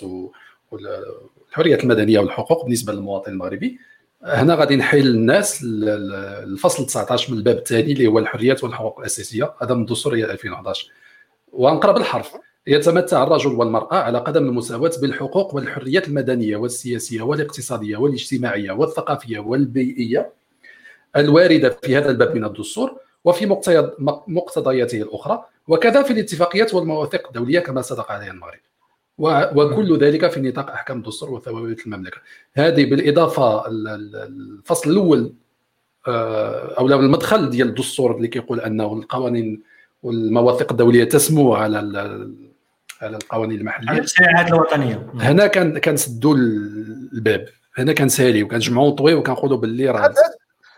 [1.53, 3.79] والحريات المدنية والحقوق بالنسبة للمواطن المغربي.
[4.23, 9.53] هنا غادي نحيل الناس الفصل 19 من الباب الثاني اللي هو الحريات والحقوق الأساسية.
[9.61, 10.91] هذا من الدستور 2011
[11.51, 12.33] وانقرا بالحرف
[12.67, 20.33] يتمتع الرجل والمرأة على قدم المساواة بالحقوق والحريات المدنية والسياسية والاقتصادية والاجتماعية والثقافية والبيئية
[21.15, 23.45] الواردة في هذا الباب من الدستور وفي
[24.27, 25.45] مقتضياته الأخرى.
[25.67, 28.59] وكذا في الاتفاقيات والمواثيق الدولية كما صدق عليها المغرب.
[29.17, 32.17] وكل ذلك في نطاق أحكام الدستور وثوابت المملكة
[32.54, 35.34] هذه بالإضافة الفصل الأول
[36.08, 39.63] آه، أو المدخل ديال الدستور اللي كيقول أنه القوانين
[40.04, 41.78] والمواثيق الدولية تسمو على
[43.02, 43.89] على القوانين المحلية.
[43.89, 45.10] على الشريعات الوطنية.
[45.13, 46.36] هنا كان كنسدوا
[47.13, 47.45] الباب.
[47.78, 50.13] هنا كنساليو كنجمعوا طوي وكنقولوا باللي راه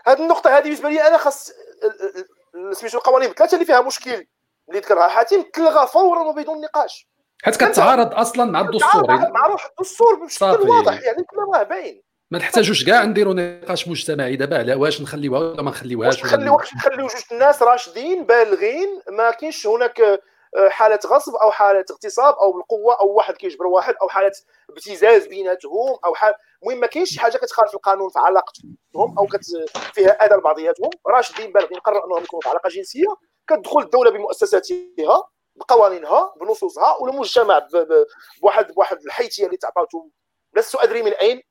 [0.08, 1.52] هذه النقطة هذه بالنسبة لي أنا خاص
[2.72, 4.26] سميتو القوانين الثلاثه اللي فيها مشكل
[4.70, 7.08] اللي ذكرها حاتم تلغى فورا وبدون نقاش.
[7.44, 9.08] حيت كتعارض أصلا مع الدستور.
[9.08, 12.02] مع روح الدستور بشكل واضح يعني كما راه باين.
[12.32, 14.36] ما نحتاجوش كاع نديروا نقاش مجتمعي.
[14.36, 19.02] دابا على واش نخليوها ولا ما نخليوهاش واش نخليو واش نخليو جوج الناس راشدين بالغين
[19.12, 23.96] ما كاينش هناك آه، حالة غصب أو حالة اغتصاب أو بالقوة أو واحد كيجبر واحد
[24.02, 24.32] أو حالة
[24.70, 29.46] ابتزاز بيناتهم أو حال المهم ما كاينش شي حاجة كتخالف القانون في علاقتهم أو كت...
[29.94, 30.90] فيها أذى لبعضياتهم.
[31.08, 33.16] راشدين بالغين قرروا انهم يكونوا في علاقة جنسية.
[33.48, 35.24] كتدخل الدولة بمؤسساتها.
[35.56, 37.68] بقوانينها بنصوصها والمجتمع
[38.42, 40.12] بواحد بواحد الحيثية اللي تعطاتهم
[40.54, 41.42] لست ادري من أين؟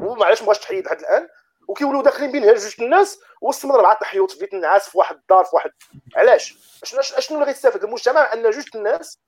[0.00, 1.28] ومعليش مبغاش تحيد لحد الآن.
[1.68, 3.20] وكيولوا داخلين بينها جوج الناس
[3.64, 5.70] من اربعه الحيوط في بيت النعاس في واحد الدار في واحد
[6.16, 9.18] علاش؟ شنو شنو اللي غيستافد المجتمع؟ أن جوج الناس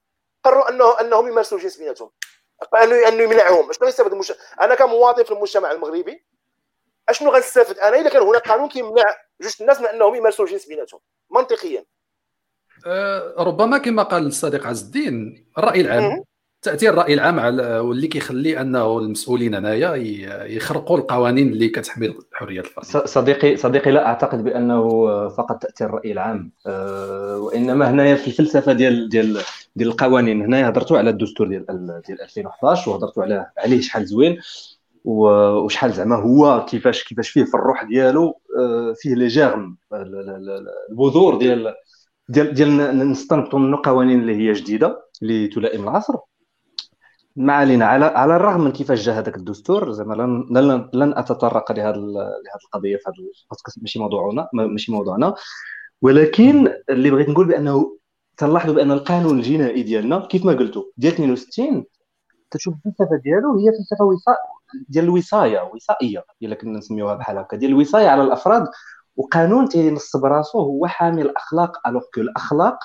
[0.44, 2.10] قرروا انه أنهم يمارسوا الجنس بيناتهم
[2.82, 3.72] انه أنه يمنعهم.
[3.72, 6.24] شنو غيستافد المجتمع؟ أنا كمواطن في المجتمع المغربي
[7.08, 11.00] أشنو غنستافد؟ أنا اذا كان هناك قانون كيمنع جوج الناس من أنهم يمارسوا الجنس بيناتهم
[11.30, 11.84] منطقيا.
[13.38, 16.22] ربما كما قال الصديق عز الدين الرأي العام
[16.62, 19.94] تاثير الرأي العام على واللي كيخلي أنه المسؤولين هنايا
[20.46, 23.06] يخرقوا القوانين اللي كتحمي حرية الفرد.
[23.06, 24.88] صديقي صديقي لا أعتقد بأنه
[25.28, 29.38] فقط تاثير الرأي العام أه وإنما هنايا في الفلسفة ديال ديال
[29.76, 31.66] ديال القوانين هنايا هضرتوا على الدستور ديال
[32.06, 34.38] ديال 2011 وهضرتوا على عليه شحال زوين
[35.04, 39.76] وشحال زعما هو كيفاش كيفاش فيه في الروح ديالو أه فيه لي جيرم
[40.90, 41.74] البذور ديال
[42.30, 46.14] ديال ديال نستنبطوا منه قوانين اللي هي جديدة اللي تلائم العصر.
[47.36, 50.14] ما علينا على على الرغم من كيفاش جا هذاك الدستور زعما
[50.50, 53.16] لن لن أتطرق لهذه لهذه القضية في هذا
[53.82, 55.34] ماشي موضوعنا ماشي موضوعنا.
[56.02, 57.98] ولكن اللي بغيت نقول بأنه
[58.36, 61.84] تنلاحظوا بأن القانون الجنائي ديالنا كيف ما قلتوا ديال 62
[62.50, 64.36] تشوف الفلسفة ديالو هي فلسفة وصا
[64.88, 67.56] ديال الوصايه وصائية إلا كنا نسميوها بحال هكا.
[67.56, 68.66] ديال الوصاية على الأفراد
[69.20, 72.78] وقانون تينص براسو هو حامي الأخلاق الوغ كو الأخلاق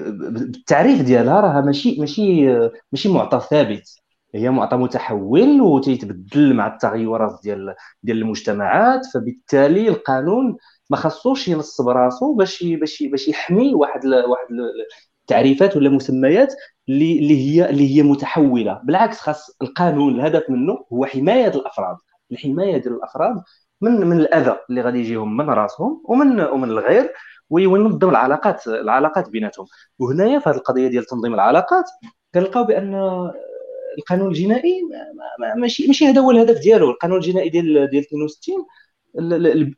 [0.00, 2.46] بالتعريف ديالها راه ماشي ماشي
[2.92, 3.82] ماشي معطى ثابت.
[4.34, 10.56] هي معطى متحول وتيتبدل مع التغيرات ديال ديال المجتمعات فبالتالي القانون
[10.90, 14.14] ما خصوش ينص براسو باش باش باش يحمي واحد ل...
[14.14, 14.46] واحد
[15.22, 16.54] التعريفات ولا مسميات
[16.88, 18.80] اللي هي اللي هي متحولة.
[18.84, 21.96] بالعكس خاص القانون الهدف منه هو حماية الأفراد.
[22.32, 23.42] الحماية ديال الأفراد
[23.80, 27.12] من من الأذى اللي غادي يجيهم من راسهم ومن ومن الغير
[27.50, 29.66] وينظم العلاقات العلاقات بيناتهم.
[29.98, 31.84] وهنايا في هذه القضية ديال تنظيم العلاقات
[32.34, 32.94] كنلقاو بأن
[33.98, 34.82] القانون الجنائي
[35.56, 36.90] ماشي ماشي هذا هو الهدف ديالو.
[36.90, 38.66] القانون الجنائي ديال ديال 62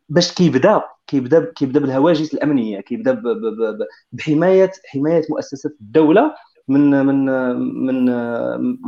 [0.09, 3.23] باش كيبدا كيبدا كيبدا بالهواجس الأمنية كيبدا
[4.13, 6.35] بحمايه حماية مؤسسات الدولة
[6.69, 7.25] من من
[7.87, 8.05] من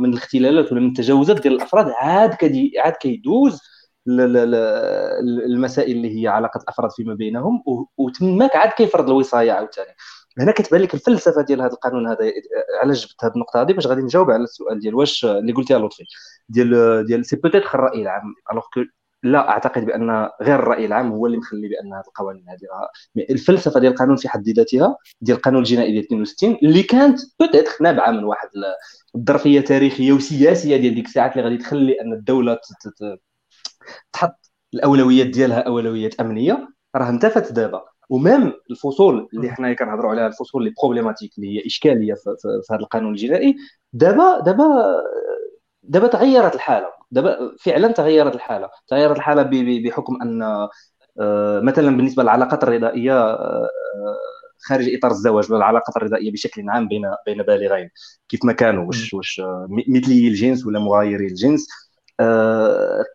[0.01, 1.89] من الاختلالات ولا من التجاوزات ديال الأفراد.
[1.89, 3.61] عاد كدي عاد كيدوز
[4.07, 7.63] المسائل اللي هي علاقة الافراد فيما بينهم
[7.97, 9.95] وتماك عاد كيفرض الوصاية عاوتاني.
[10.39, 12.31] هنا كتبان لك الفلسفة ديال هذا القانون هذا
[12.81, 16.03] على جبت هذه النقطة هذه؟ باش غادي نجاوب على السؤال ديال واش اللي قلتيها لطفي
[16.49, 18.81] ديال ديال c'est peut-être الرأي العام الوغ كو
[19.23, 22.59] لا أعتقد بأن غير الرأي العام هو اللي مخلي بأن هذه القوانين هذه
[23.29, 28.11] الفلسفة ديال القانون في حد ذاتها ديال القانون الجنائي ديال 62 اللي كانت peut-être نابعة
[28.11, 28.49] من واحد
[29.15, 32.59] الظرفية تاريخية وسياسية ديال ديك الساعات اللي غادي تخلي أن الدولة
[34.13, 36.69] تحط الأولويات ديالها أولويات أمنية.
[36.95, 37.81] راه انتفت دابا.
[38.09, 42.29] و même الفصول اللي حنا كنهضروا عليها الفصول اللي problématiques اللي هي إشكالية في,
[42.71, 43.55] هذا القانون الجنائي
[43.93, 44.95] دابا دابا
[45.83, 46.87] دابا تغيرت الحالة.
[47.11, 48.69] دابا فعلا تغيرت الحالة.
[48.87, 49.43] تغيرت الحالة
[49.83, 50.43] بحكم أن
[51.21, 53.69] آه، مثلا بالنسبة للعلاقات الرضائية آه،
[54.67, 57.89] خارج إطار الزواج ولا العلاقات الرضائية بشكل عام بين بين بالغين.
[58.29, 59.41] كيف ما كانوا واش واش
[59.87, 61.67] مثلي الجنس ولا مغايري الجنس.
[61.67, 61.84] آه،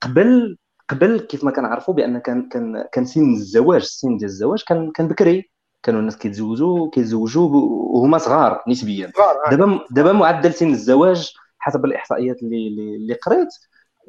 [0.03, 0.57] قبل
[0.89, 5.09] قبل كيف ما كنعرفوا بأن كان كان كان سن الزواج السن ديال الزواج كان كان
[5.09, 5.51] بكري.
[5.83, 9.13] كانوا الناس كيتزوجوا كيتزوجوا وهما صغار نسبيا.
[9.47, 9.51] آه.
[9.51, 13.49] دابا دابا معدل سن الزواج حسب الإحصائيات اللي اللي قريت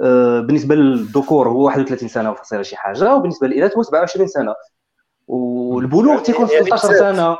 [0.01, 4.55] آه، بالنسبة للذكور هو 31 سنة وفاصله شي حاجة وبالنسبة للإناث هو 27 سنة.
[5.27, 7.37] والبلوغ يعني تيكون في 13 سنة.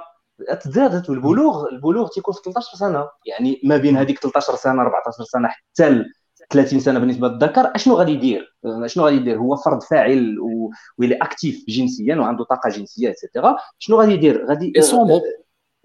[0.62, 3.10] تزادت والبلوغ البلوغ تيكون في 13 سنة.
[3.26, 6.04] يعني ما بين هذيك 13 سنة 14 سنة حتى
[6.52, 10.38] 30 سنة بالنسبة للذكر أشنو غادي يدير؟ شنو غادي يدير؟ هو فرد فاعل
[10.98, 14.74] و il est actif جنسيا وعنده طاقة جنسية et cetera شنو غادي يدير؟ غادي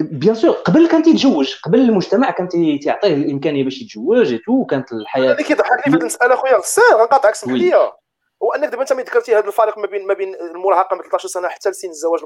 [0.01, 2.49] bien sûr قبل كان تيتزوج قبل المجتمع كان
[2.83, 7.35] تيعطيه الإمكانية باش يتزوج تو كانت الحياة اللي كيضحك لي في المساله خويا غسان غنقاطعك
[7.35, 7.75] سمح لي
[8.43, 11.29] هو انك دابا أنت ما ذكرتي هذا الفارق ما بين ما بين المراهقة من 13
[11.29, 12.21] سنة حتى لسن الزواج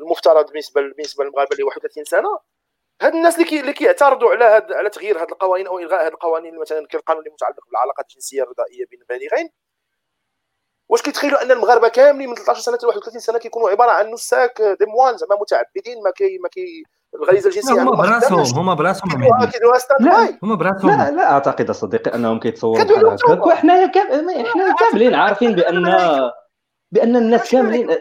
[0.00, 2.38] المفترض بالنسبة بالنسبة للمغاربه اللي 31 سنة
[3.02, 6.12] هاد الناس اللي كي اللي كيعترضوا على هاد على تغيير هاد القوانين أو إلغاء هاد
[6.12, 9.48] القوانين مثلا كالقانون اللي متعلق بالعلاقات الجنسية الرضائيه بين البالغين
[10.88, 14.62] واش كيتخيلوا أن المغاربة كاملين من 13 سنة حتى 31 سنة كيكونوا عبارة عن نساك
[14.80, 16.82] des moines زعما متعبدين ما كي ما كي
[17.14, 19.10] الغريزة الجنسية هما براسهم هما براسهم
[20.00, 20.90] لا هما براسهم.
[20.90, 23.92] لا لا أعتقد صديقي أنهم كيتصوروا بحال هكا وحنايا
[24.52, 25.82] حنا كاملين عارفين بان
[26.92, 27.98] بأن الناس كاملين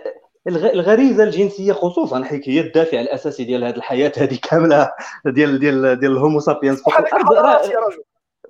[0.47, 4.91] الغريزة الجنسية خصوصا حيت هي الدافع الأساسي ديال هذه الحياة هذه كاملة
[5.25, 7.93] ديال ديال ديال ال homo sapiens فوق الأرض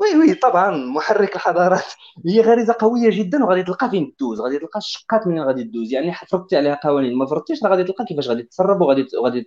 [0.01, 1.83] oui oui طبعا محرك الحضارات.
[2.25, 5.93] هي غريزة قوية جدا وغادي تلقى فين تدوز غادي تلقى الشقات من غادي تدوز.
[5.93, 7.17] يعني فرضتي عليها قوانين.
[7.17, 9.45] ما فرضتيش غادي تلقى كيفاش غادي تسرب وغادي وغادي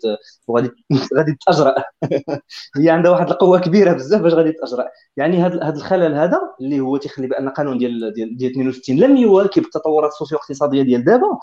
[0.48, 0.70] وغادي
[1.16, 1.74] غادي تأجرأ.
[2.76, 4.88] هي عندها واحد القوة كبيرة بزاف باش غادي تأجرأ.
[5.16, 9.16] يعني هذا هذا الخلل هذا اللي هو تيخلي بأن القانون ديال ديال, ديال 62 لم
[9.16, 11.38] يواكب التطورات السوسيو اقتصاديه ديال دابا.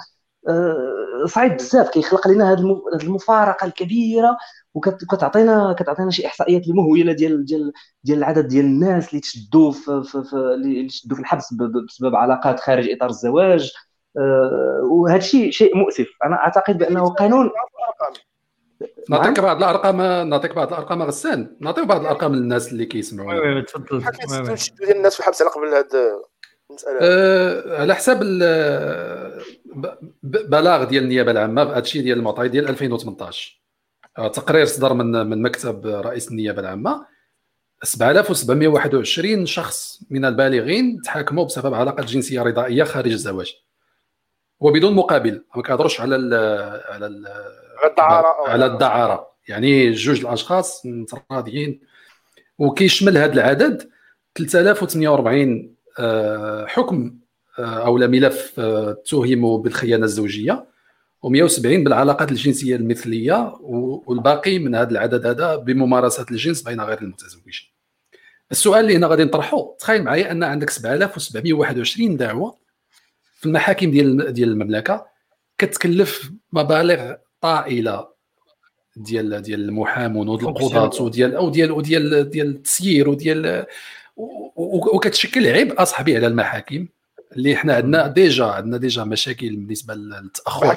[1.25, 4.37] صعيب بزاف كيخلق لنا هذه المفارقة الكبيرة
[4.73, 7.71] وكتعطينا كتعطينا شي إحصائيات مهوله ديال ديال
[8.03, 11.53] ديال العدد ديال الناس اللي تشدوا في, في, في اللي تشدوا في الحبس
[11.87, 13.71] بسبب علاقات خارج إطار الزواج.
[14.17, 16.07] آه، وهذا الشيء شيء مؤسف.
[16.25, 17.49] أنا أعتقد بأنه قانون
[19.09, 21.57] نعطيك بعض الأرقام نعطيك بعض الأرقام غسان.
[21.59, 24.03] نعطيك بعض الأرقام للناس اللي كيسمعوا تفضل
[24.79, 26.21] ديال الناس في الحبس على قبل هذا
[27.01, 28.19] أه على حساب
[30.23, 33.61] بلاغ ديال النيابة العامة بهذا الشيء ديال المعطيات ديال 2018
[34.17, 37.05] أه تقرير صدر من من مكتب رئيس النيابة العامة.
[37.83, 43.53] 7721 شخص من البالغين تحاكموا بسبب علاقة جنسية رضائية خارج الزواج.
[44.59, 46.33] وبدون مقابل ما كنهضروش على ال
[46.89, 47.27] على ال
[47.85, 49.31] الدعارة على الدعارة.
[49.47, 51.81] يعني جوج الأشخاص متراضيين.
[52.57, 53.89] وكيشمل هذا العدد
[54.35, 55.76] 3048 آه،
[56.67, 57.19] حكم
[57.59, 60.65] آه، أو ملف اتهموا آه، بالخيانة الزوجية.
[61.25, 67.69] و170 بالعلاقات الجنسية المثلية والباقي من هذا العدد هذا بممارسة الجنس بين غير المتزوجين.
[68.51, 72.57] السؤال اللي هنا غادي نطرحه تخيل معايا أن عندك 7721 دعوة
[73.39, 75.05] في المحاكم ديال ديال المملكة.
[75.57, 78.07] كتكلف مبالغ طائلة
[78.95, 83.65] ديال ديال المحامون والقضاة وديال أو ديال وديال ديال التسيير وديال
[84.55, 86.87] وكتشكل عبء أصاحبي على المحاكم
[87.31, 90.67] اللي حنا عندنا déjà عندنا déjà مشاكل بالنسبة للتأخر.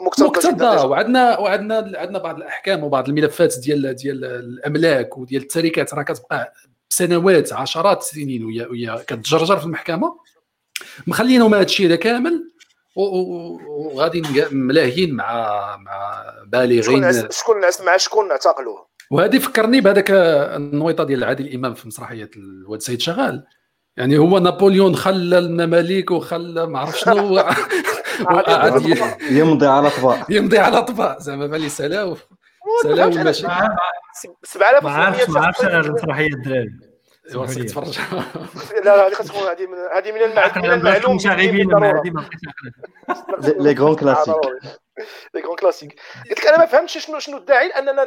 [0.00, 5.94] مقتضى وعندنا وعندنا عندنا بعض الأحكام وبعض الملفات ديال ديال الأملاك وديال التركات.
[5.94, 6.52] راه كتبقى
[6.88, 10.18] سنوات عشرات السنين وهي وهي كتجرجر في المحكمة.
[11.06, 12.50] مخلينهم هذا الشيء هذا كامل
[12.96, 17.30] وغادي ملاهيين مع مع بالغين.
[17.30, 22.80] شكون نعس مع شكون اعتقلوه وهذه فكرني بهذاك النويطة ديال عادل الامام في مسرحية الواد
[22.80, 23.44] سيد شغال.
[23.96, 27.38] يعني هو نابليون خلى المماليك وخلى ما عرف شنو
[29.30, 32.16] يمضي على طباع يمضي على طباع زعما بالي سلام
[32.82, 33.68] سلام المشاكل
[34.42, 36.70] 7000 ما عرفتش ما عرفتش أنا المسرحيه الدراري.
[37.32, 37.98] تتفرج
[38.84, 40.12] لا لا هذه كتكون هذه من هذه
[40.62, 42.28] من المعلوم مشاغبين هذه ما
[43.58, 44.34] لي غون كلاسيك
[45.34, 48.06] لي غون كلاسيك قلت لك أنا ما فهمتش شنو شنو الداعي لأننا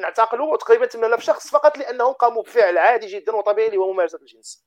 [0.00, 4.66] نعتقلوا تقريبا 8000 شخص فقط لأنهم قاموا بفعل عادي جدا وطبيعي اللي هو ممارسه الجنس.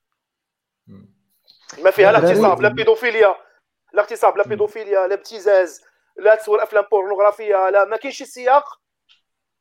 [1.77, 3.35] ما فيها لا اغتصاب لا بيدوفيليا.
[3.93, 5.83] لا اغتصاب لا بيدوفيليا لا ابتزاز
[6.17, 8.79] لا تصوير أفلام بورنوغرافية لا ما كاينش شي سياق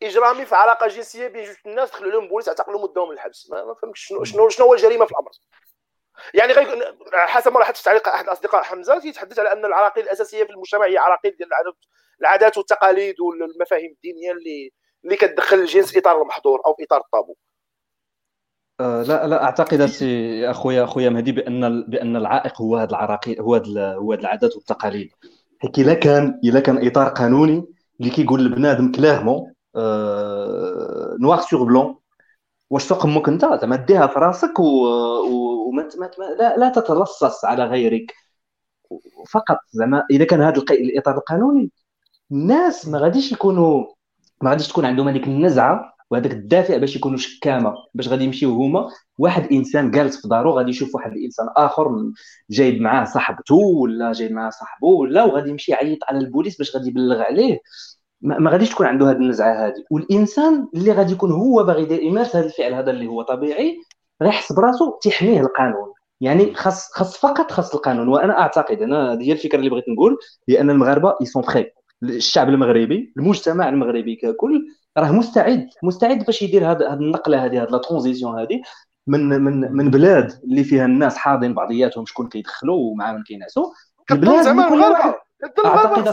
[0.03, 3.75] إجرامي في علاقة جنسية بين جوج الناس دخلوا لهم بوليس اعتقلوا مدهم الحبس ما, ما
[3.75, 5.31] فهمتش شنو شنو شنو هو الجريمة في الأمر.
[6.35, 10.51] يعني غير حسب ما لاحظت تعليق أحد الاصدقاء حمزة يتحدث على أن العراقيل الأساسية في
[10.51, 11.49] المجتمع هي عراقيل ديال
[12.21, 14.73] العادات والتقاليد والمفاهيم الدينية اللي
[15.05, 17.37] اللي كتدخل الجنس إطار المحظور أو إطار الطابو.
[18.81, 23.55] أه لا لا أعتقد سي أخويا أخويا مهدي بأن بأن العائق هو هذا العراقيل هو
[23.79, 25.11] هو هذه العادات والتقاليد.
[25.59, 27.65] حيت إلا كان إلا كان إطار قانوني
[28.01, 31.99] اللي كيقول لبنادم clairement أه noir sur blanc.
[32.71, 35.89] واش سوق أمك أنت؟ زعما ديها في راسك وما
[36.39, 38.15] لا, لا تتلصص على غيرك.
[39.31, 41.71] فقط زعما إذا كان هذا الإطار القانوني
[42.33, 43.87] الناس ما غاديش يكونوا
[44.42, 48.88] ما غاديش تكون عندهم هذيك النزعة وهذاك الدافع باش يكونوا شكامة باش غادي يمشيو هما.
[49.18, 52.12] واحد إنسان جالس في دارو غادي يشوف واحد الانسان آخر
[52.51, 56.88] جايب معاه صاحبته ولا جايب معاه صاحبه ولا وغادي يمشي يعيط على البوليس باش غادي
[56.88, 57.61] يبلغ عليه.
[58.20, 62.46] ما غاديش تكون عنده هذه النزعة هذه والإنسان اللي غادي يكون هو باغي يمارس هذا
[62.46, 63.77] الفعل هذا اللي هو طبيعي
[64.22, 65.92] راه يحس براسو تحميه القانون.
[66.20, 68.09] يعني خاص خاص فقط خاص القانون.
[68.09, 71.66] وأنا أعتقد أنا هذه هي الفكرة اللي بغيت نقول هي أن المغاربة يسون بخي
[72.03, 74.67] الشعب المغربي المجتمع المغربي ككل
[74.99, 78.63] راه مستعد مستعد باش يدير هذه النقلة هذه هذه لا ترانزيسيون هذه
[79.07, 83.73] من من من بلاد اللي فيها الناس حاضين بعضياتهم شكون كيدخلوا ومعاهم كينعسوا
[84.11, 85.15] البلاد زعما المغاربة.
[85.65, 86.09] أعتقد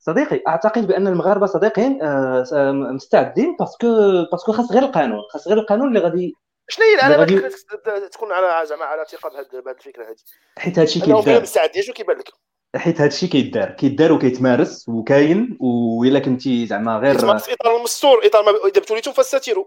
[0.00, 3.86] صديقي أعتقد بأن المغاربة صديقي آه، مستعدين parce que
[4.32, 6.34] parce que خاص غير القانون خاص غير القانون اللي غادي
[6.68, 10.16] شنو هي العلامات اللي تكون على زعما على ثقة بهذه الفكرة هذه
[10.58, 12.28] حيت هادشي كيدار مستعدين شنو كيبان لك؟
[12.76, 18.50] حيت هادشي كيدار كيدار وكيتمارس وكاين وإلا كنتي زعما غير في إطار المستور إطار ما
[18.50, 19.64] إذا ابتليتم فاستتروا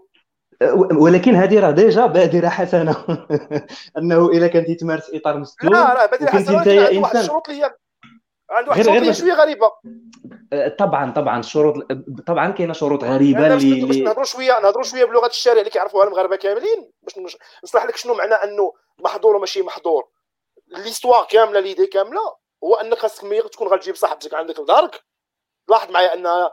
[1.00, 3.04] ولكن هذه راه déjà بادرة حسنة.
[3.98, 7.74] أنه إلا كنتي تمارس إطار مستور لا لا بادرة حسنة أنت واحد الشروط اللي هي
[8.50, 9.70] عنده واحد الشروط شوية غريبة.
[10.52, 11.92] أه، طبعا طبعا الشروط
[12.26, 16.36] طبعا كاينة شروط غريبة اللي باش نهضروا شوية نهضروا شوية بلغة الشارع اللي كيعرفوها المغاربة
[16.36, 18.72] كاملين باش نشرح لك شنو معنى أنه
[19.04, 20.08] محظور وماشي محظور.
[20.68, 22.41] l'histoire كاملة l'idée كاملة.
[22.64, 25.04] هو أنك خاصك ملي تكون غتجيب صاحبتك عندك لدارك.
[25.68, 26.50] لاحظ معايا أن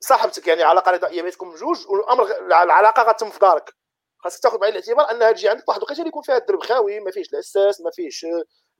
[0.00, 3.74] صاحبتك يعني علاقة رضائيه بينكم بجوج والأمر العلاقة غتم في دارك.
[4.18, 7.10] خاصك تاخذ بعين الاعتبار أنها تجي عندك واحد الوقيته اللي يكون فيها الدرب خاوي ما
[7.10, 8.26] فيش الأساس ما فيش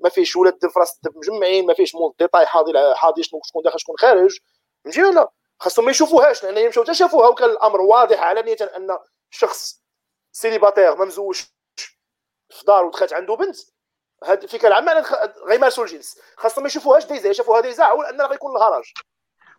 [0.00, 3.40] ما فيش ولاد الدرب في راس الدرب مجمعين ما فيش مول détail حاضي حاضي شنو
[3.44, 4.38] شكون داخل شكون خارج.
[4.84, 5.28] فهمتي ولا؟
[5.60, 8.98] خاصهم ما يشوفوهاش لأن يمشوا حتى شافوها وكان الأمر واضح علانيه أن
[9.30, 9.82] شخص
[10.32, 11.42] célibataire ما مزوج
[12.50, 13.56] في دار ودخلت عنده بنت.
[14.24, 14.92] هاد الفكرة العامه
[15.48, 18.92] غيمارسوا الجنس خاصهم ما يشوفوهاش déjà يشوفوها déjà لأن غيكون الهرج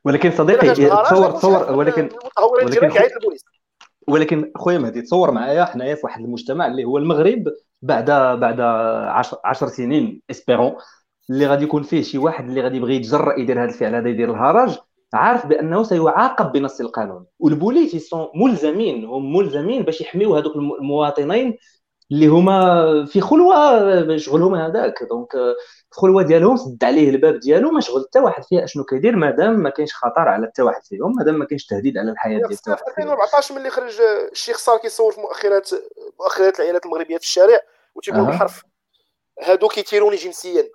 [0.05, 2.09] ولكن صديقي تصور تصور ولكن
[2.53, 2.91] ولكن
[4.07, 7.43] ولكن خويا مهدي تصور معايا حنايا في واحد المجتمع اللي هو المغرب
[7.82, 8.05] بعد
[8.39, 8.59] بعد
[9.43, 10.76] 10 سنين espérons
[11.30, 14.32] اللي غادي يكون فيه شي واحد اللي غادي يبغي يتجرأ يدير هذا الفعل هذا يدير
[14.32, 14.78] الهرج
[15.14, 21.57] عارف بانه سيعاقب بنص القانون والبوليس يسون ملزمين هم ملزمين باش يحميو هذوك المواطنين
[22.12, 25.03] اللي هما في خلوة شغلهم هذاك.
[25.03, 25.30] donc
[25.91, 28.64] الخلوة ديالهم سد عليه الباب ديالو ما شغل حتى واحد فيها.
[28.64, 32.12] أشنو كيدير؟ مادام ما كاينش خطر على حتى واحد فيهم مادام ما كاينش تهديد على
[32.12, 34.01] الحياة ديال حتى واحد 2014 ملي خرج
[34.32, 35.70] الشيخ صار كيصور في مؤخرات
[36.20, 37.59] مؤخرات العائلات المغربية في الشارع
[37.95, 38.64] وتيقول بالحرف
[39.41, 40.70] هادو كيتيروني جنسيا.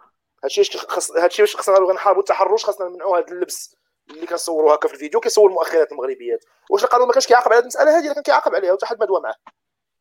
[0.44, 3.76] هادشي خاص هادشي باش خاصنا غنحاربوا التحرش خاصنا نمنعوا هذا اللبس
[4.10, 6.44] اللي كنصوروا هكا في الفيديو كيصور المؤخرات المغربيات.
[6.70, 9.06] واش القانون ما كانش كيعاقب على هذه المسألة؟ هذه كان كيعاقب عليها وحتى حد ما
[9.06, 9.34] دوا معاه.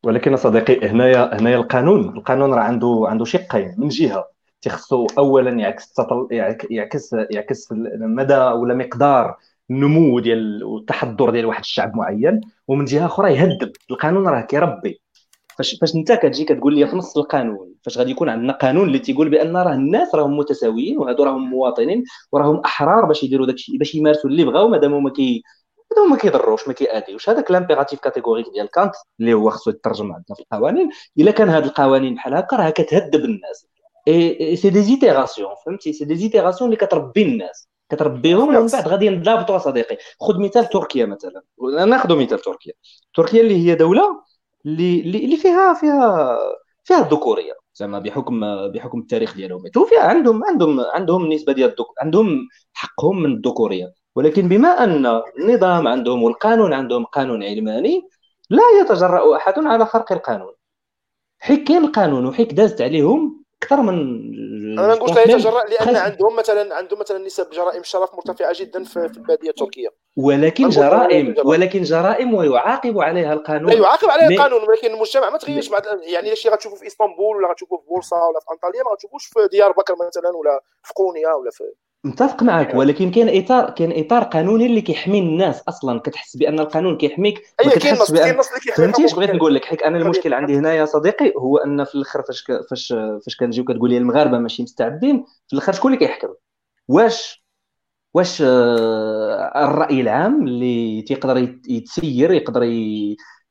[0.04, 3.74] ولكن صديقي هنايا هنايا القانون القانون راه عنده عنده شقين.
[3.78, 4.28] من جهة
[4.60, 6.28] تيخصو اولا يعكس التطل...
[6.70, 7.68] يعكس يعكس
[8.00, 9.36] مدى ولا مقدار
[9.70, 12.40] النمو ديال والتحضر ديال واحد الشعب معين.
[12.68, 15.00] ومن جهة أخرى يهذب القانون راه كيربي.
[15.58, 18.98] فاش فاش انت كتجي كتقول لي في نص القانون فاش غادي يكون عندنا قانون اللي
[18.98, 23.94] تيقول بأن راه الناس راهم متساويين وهادو راهم مواطنين وراهم أحرار باش يديروا داكشي باش
[23.94, 25.42] يمارسوا اللي بغاو مادام هما كي
[25.96, 30.36] هادو ما كيضروش ما كيأذيوش هذاك l'impératif catégorique ديال كانط اللي هو خصو يترجم عندنا
[30.36, 30.90] في القوانين.
[31.18, 33.66] إلا كان هاد القوانين بحال هكا راه كتهذب الناس.
[34.08, 37.68] et c'est des itérations فهمتي؟ c'est des itérations اللي كتربي الناس.
[37.90, 38.88] كتربيهم ومن بعد.
[38.88, 39.96] غادي ينضبطوا صديقي.
[40.20, 41.42] خذ مثال تركيا مثلا.
[41.86, 42.72] ناخذ مثال تركيا.
[43.14, 44.22] تركيا اللي هي دولة
[44.66, 46.38] اللي اللي فيها فيها
[46.84, 47.52] فيها الذكورية.
[47.74, 49.62] زعما بحكم بحكم التاريخ ديالهم.
[49.88, 51.86] فيها عندهم عندهم عندهم نسبة ديال الدك...
[52.00, 53.92] عندهم حقهم من الذكورية.
[54.16, 58.08] ولكن بما أن النظام عندهم والقانون عندهم قانون علماني
[58.50, 60.54] لا يتجرأ أحد على خرق القانون.
[61.38, 63.98] حيت كاين القانون وحيت دازت عليهم أكثر من
[64.78, 68.96] أنا نقول لا يتجرأ لأن عندهم مثلا عندهم مثلا نسب جرائم الشرف مرتفعة جدا في
[68.96, 69.88] البادية التركية.
[70.16, 73.72] ولكن جرائم ولكن جرائم ويعاقب عليها القانون.
[73.72, 75.70] لا يعاقب عليها القانون ولكن المجتمع ما تغيرش.
[76.02, 79.48] يعني اللي غتشوفوا في إسطنبول ولا غتشوفوا في بورصة ولا في أنطاليا ما غتشوفوش في
[79.50, 81.64] ديار بكر مثلا ولا في قونيا ولا في
[82.06, 86.00] متفق معك ولكن كاين إطار كاين إطار قانوني اللي كيحمي الناس أصلا.
[86.00, 88.36] كتحس بأن القانون كيحميك ما كتحس بأن
[88.76, 91.94] فهمتي اش بغيت نقول لك حيت أنا المشكل عندي هنا يا صديقي هو أن في
[91.94, 92.94] الآخر فاش فاش
[93.24, 96.28] فاش كنجيو كتقول لي المغاربة ماشي مستعدين في الآخر شكون اللي كيحكم؟
[96.88, 97.46] واش
[98.14, 102.62] واش آه، الرأي العام اللي تيقدر يتسير يقدر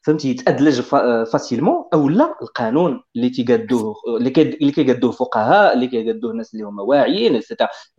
[0.06, 0.82] فهمتي يتأدلج
[1.32, 7.42] فاسيلمون أو لا القانون اللي تيقادوه اللي كيقادوه الفقهاء اللي كيقادوه الناس اللي هما واعيين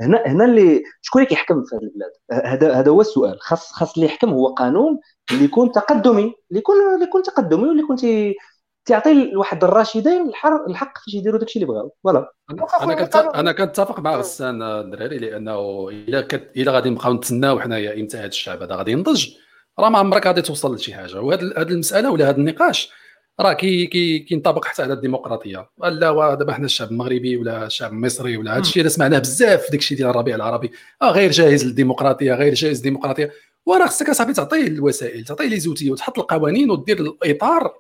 [0.01, 2.11] هنا هنا اللي شكون اللي كيحكم في هذه البلاد؟
[2.53, 3.41] هذا هذا هو السؤال.
[3.41, 4.99] خاص خاص اللي يحكم هو قانون
[5.33, 7.97] اللي يكون تقدمي اللي يكون اللي يكون تقدمي واللي يكون
[8.85, 10.33] تعطي لواحد الراشدين
[10.69, 11.93] الحق فاش يديروا داكشي اللي بغاو.
[12.05, 12.33] voilà.
[12.83, 16.29] أنا كنت أنا كنتفق مع غسان الدراري لأنه إلا.
[16.57, 19.46] إلا غادي نبقاو نتسناو حنايا إمتى هذا الشعب هذا غادي ينضج.
[19.79, 21.21] راه ما عمرك غادي توصل لشي حاجة.
[21.21, 22.91] وهذه المسألة ولا هذا النقاش
[23.41, 25.71] راه كي كي كينطبق حتى على الديمقراطية.
[25.79, 29.81] لا دابا حنا الشعب المغربي ولا الشعب المصري ولا هذا الشيء اللي سمعناه بزاف داك
[29.81, 30.71] الشيء ديال الربيع العربي.
[31.03, 33.33] آه غير جاهز للديمقراطية غير جاهز للديمقراطية.
[33.67, 37.75] وراه خصك أصاحبي تعطيه الوسائل تعطيه les outils وتحط القوانين ودير الإطار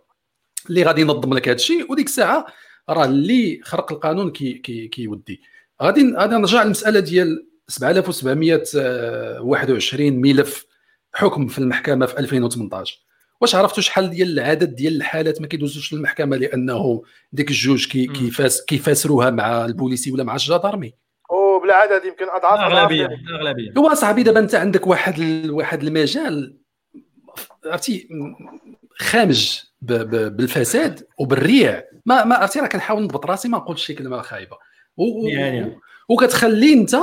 [0.68, 1.92] اللي غادي ينظم لك هذا الشيء.
[1.92, 2.46] وديك الساعة
[2.88, 5.40] راه اللي خرق القانون كي كي كيخلص.
[5.82, 10.66] غادي غادي نرجع للمسألة ديال 7721 ملف.
[11.16, 12.98] حكم في المحكمة في 2018
[13.40, 17.02] واش عرفتوا شحال ديال العدد ديال الحالات ما كيدوزوش للمحكمة لأنه
[17.32, 20.92] ديك الجوج كي كيفاس كيفاسروها مع البوليسي ولا مع الجدارمي
[21.30, 23.72] أو بلا عدد يمكن أضعاف أغلبية أغلبية.
[23.78, 25.50] هو صاحبي دابا أنت عندك واحد ال...
[25.50, 26.56] واحد المجال
[27.66, 28.08] عرفتي
[28.98, 29.92] خامج ب...
[29.92, 30.36] ب...
[30.36, 31.82] بالفساد وبالريع.
[32.06, 34.56] ما ما عرفتي راه كنحاول نضبط راسي ما نقولش شي كلمة خايبة.
[34.96, 35.26] و...
[35.26, 35.78] يعني.
[36.08, 36.96] وكتخلي أنت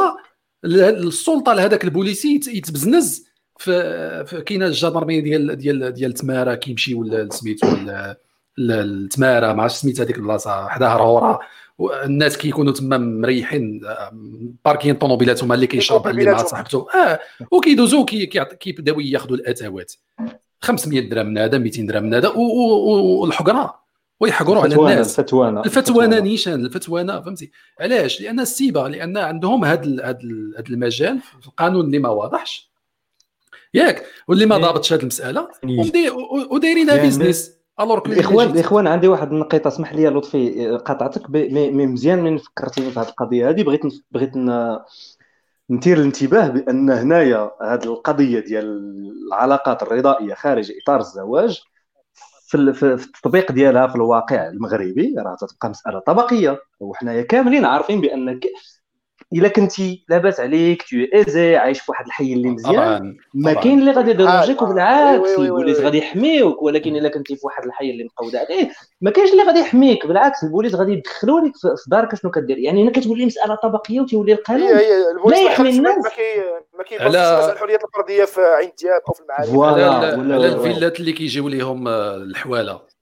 [0.66, 3.33] السلطة لهذاك البوليسي يتبزنز
[4.46, 7.68] كاينة الجدرمي ديال ديال ديال تماره كيمشيو سميتو
[8.60, 11.40] التماره ما عرفتش سميت هذيك البلاصة حداها رهورة.
[12.04, 13.82] الناس كيكونوا تما مريحين
[14.66, 17.20] باركين طوموبيلات هما اللي كيشرب اللي مع صاحبته آه
[17.52, 18.06] وكيدوزو
[18.60, 19.94] كيبداو ياخذوا الاتاوات
[20.62, 23.84] 500 درهم من هذا 200 درهم من هذا والحقره
[24.20, 25.20] ويحقروا على الناس.
[25.20, 30.20] الفتوانة الفتوانة نيشان الفتوانة فهمتي؟ علاش؟ لأن السيبه لأن عندهم هذا هذا
[30.70, 32.73] المجال في القانون اللي ما واضحش.
[33.74, 34.06] ياك.
[34.28, 35.48] واللي ما ضابطش هذه المسألة
[36.52, 37.52] ودايرينها business.
[37.80, 43.00] Alors الاخوان الاخوان عندي واحد النقيطة اسمح لي لطفي قاطعتك mais مزيان من فكرتيني في
[43.00, 44.32] هذه القضية هذه بغيت بغيت
[45.70, 48.94] نثير الانتباه بأن هنايا هذه القضية ديال
[49.28, 51.62] العلاقات الرضائية خارج إطار الزواج
[52.48, 56.60] في, في التطبيق ديالها في الواقع المغربي راه تتبقى مسألة طبقية.
[56.80, 58.40] وحنايا كاملين عارفين بأن
[59.34, 63.18] إلا كنتي لاباس عليك t'es aisé عايش في واحد الحي اللي مزيان.
[63.34, 67.92] ما كاين اللي غادي يديرونجيك وبالعكس البوليس غادي يحميوك ولكن إلا كنتي في واحد الحي
[67.92, 68.70] اللي مقود عليه
[69.02, 72.58] ما كاينش اللي غادي يحميك بالعكس البوليس غادي يدخلوا لك في دارك شنو كدير.
[72.58, 74.70] يعني هنا كتولي مسألة طبقية وتولي القانون
[75.28, 76.06] لا يحمي الناس.
[76.78, 79.84] ما كاين على الحريات الفرديه في عين دياب أو في المعارف على,
[80.34, 82.93] على الفيلات اللي كيجيو ليهم الحوالة.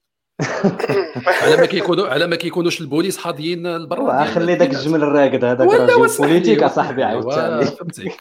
[1.42, 6.08] على ما كيكونوا على ما كيكونوش البوليس حاضيين البرا خلي داك الجمل الراقد هذاك راه
[6.18, 8.12] politique أصاحبي عاوتاني فهمتي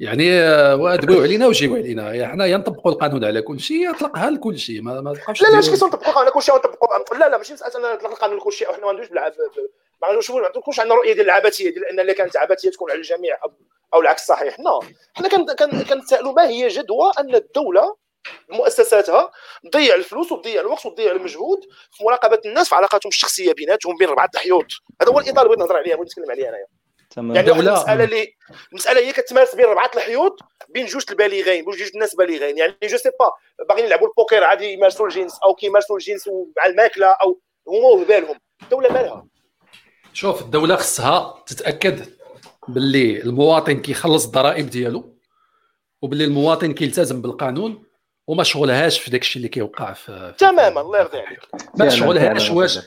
[0.00, 0.30] يعني
[0.74, 2.28] وادويو علينا وجيو علينا.
[2.28, 5.72] حنايا نطبقوا القانون على كل شيء اطلقها لكل شيء؟ ما, ما تبقاش لا لا ماشي
[5.72, 8.92] نطبقوا على كل شيء ونطبقوا لا لا ماشي مسألة نطلق القانون لكل شيء وحنا ما
[8.92, 13.36] ندوش ما عندكمش عندنا رؤية ديال العبثية ديال إن اللي كانت عبثية تكون على الجميع
[13.94, 14.60] أو العكس صحيح.
[14.60, 14.80] لا
[15.14, 15.28] حنا
[15.82, 17.96] كنتسائلوا ما هي جدوى أن الدولة
[18.50, 19.30] مؤسساتها
[19.72, 21.58] تضيع الفلوس وتضيع الوقت وتضيع المجهود
[21.90, 24.66] في مراقبة الناس في علاقاتهم الشخصية بيناتهم بين اربعه الحيوط.
[25.02, 26.66] هذا هو الإطار اللي بغيت نهضر عليه بغيت نتكلم عليه أنايا.
[27.16, 28.34] يعني واحد المسألة اللي
[28.72, 32.58] المسألة هي كتمارس بين اربعه الحيوط بين جوج البالغين بين جوج الناس بالغين.
[32.58, 33.30] يعني je sais pas
[33.68, 38.38] باغيين يلعبوا البوكر عادي يمارسوا الجنس أو كيمارسوا الجنس مع الماكلة أو هما وفي بالهم.
[38.62, 39.26] الدولة مالها.
[40.12, 42.16] شوف الدولة خصها تتأكد
[42.68, 45.16] باللي المواطن كيخلص الضرائب ديالو
[46.02, 47.85] وباللي المواطن كيلتزم بالقانون
[48.26, 51.40] وما شغلهاش في داك الشيء اللي كيوقع في تماما الله يرضي عليك.
[51.78, 52.78] ما شغلهاش واش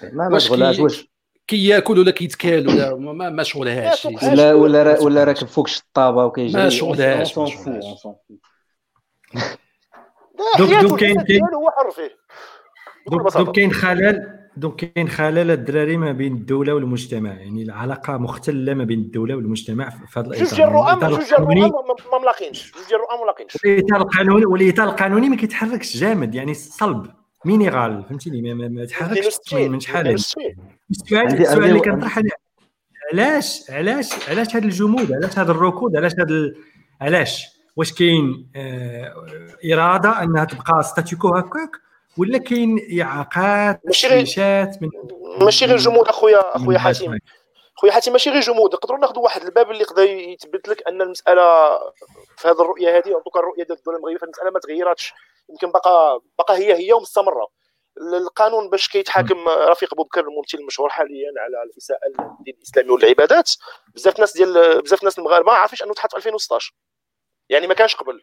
[0.51, 1.09] واش واش
[1.47, 4.05] كياكل ولا كيتكال ولا ما, ما شغلهاش.
[4.05, 6.63] ولا ولا ولا راكب فوق الشطابه وكيجري.
[6.63, 7.35] ما شغلهاش
[10.57, 12.17] دوك دوك كاين كاين هو حر فيه.
[13.37, 14.38] دوك كاين خلل.
[14.57, 19.89] دونك كاين خلل الدراري ما بين الدولة والمجتمع يعني العلاقة مختلة ما بين الدولة والمجتمع
[19.89, 20.45] في هذا الإطار.
[20.45, 22.71] جوج ديال الرؤى جوج ديال الرؤى ما ملاقينش.
[22.71, 23.57] جوج ديال الرؤى ما ملاقينش.
[23.65, 27.07] الاطار القانوني والإطار القانوني ما كيتحركش جامد يعني صلب
[27.45, 30.07] مينيغال فهمتيني؟ ما, ما تحركش من شحال.
[30.07, 30.55] السؤال
[30.91, 32.19] السؤال اللي كنطرح
[33.13, 36.53] علاش علاش علاش هذا الجمود؟ علاش هذا الركود؟ علاش هذا
[37.01, 37.45] علاش؟
[37.75, 39.13] واش كاين آه
[39.73, 41.71] إرادة أنها تبقى ستاتيكو هكاك؟
[42.19, 44.25] ولا كاين إعاقات غير
[44.81, 44.89] من
[45.45, 47.17] ماشي غير جمود اخويا أخويا حاتم.
[47.75, 48.73] خويا حاتم ماشي غير جمود.
[48.73, 51.43] نقدروا ناخذوا واحد الباب اللي يقدر يثبت لك أن المسألة
[52.37, 55.13] في هذه الرؤية هذه دوك الرؤية ديال الدولة المغربية المسألة ما تغيراتش.
[55.49, 57.47] يمكن بقى بقى هي هي ومستمرة.
[58.13, 63.51] القانون باش كيتحاكم رفيق بوبكر الممثل المشهور حاليا على الاساءه للدين الإسلامي والعبادات.
[63.95, 66.73] بزاف الناس ديال بزاف الناس المغاربة ما عارفينش أنه تحط في 2016
[67.49, 68.21] يعني ما كانش قبل.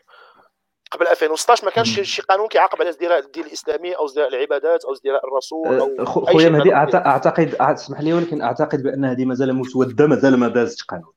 [0.91, 4.93] قبل 2016 ما كانش شي قانون كيعاقب على ازدراء الدين الإسلامي أو ازدراء العبادات أو
[4.93, 10.07] ازدراء الرسول أو أه، خويا مهدي اعتقد اسمح لي ولكن أعتقد بأن هذه مازال مسوده
[10.07, 11.13] مازال ما دازتش قانون.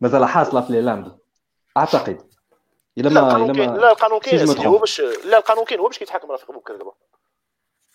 [0.00, 1.18] مازال حاصلة في الإعلام.
[1.76, 2.30] أعتقد.
[2.98, 5.80] إلا ما إلا ما لا القانون كاين هو باش لا القانون كاين.
[5.80, 6.92] هو باش كيتحاكم رفيق بوكر دابا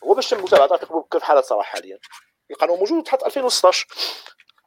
[0.04, 2.00] هو باش تم متابعه رفيق بوكر في حالة صراحة حاليا.
[2.52, 3.88] القانون موجود وتحط 2016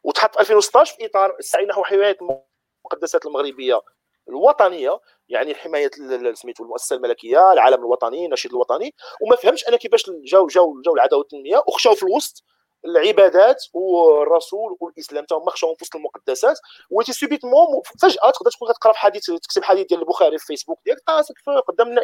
[0.03, 3.81] وتحط 2016 في إطار السعي نحو حمايه المقدسات المغربية.
[4.29, 4.99] الوطنية
[5.29, 5.91] يعني حماية
[6.33, 11.19] سميتو المؤسسة الملكية العالم الوطني النشيد الوطني وما فهمش أنا كيفاش جاو جاو جاو العداوة
[11.19, 12.43] والتنميه وخشاو في الوسط
[12.85, 16.57] العبادات والرسول والإسلام تا هما خشاو في وسط المقدسات
[16.89, 21.01] وتي سوبيتمون فجأة تقدر تكون كتقرا في حديث تكتب حديث ديال البخاري في فيسبوك ديالك
[21.09, 21.35] راسك
[21.67, 21.95] قدام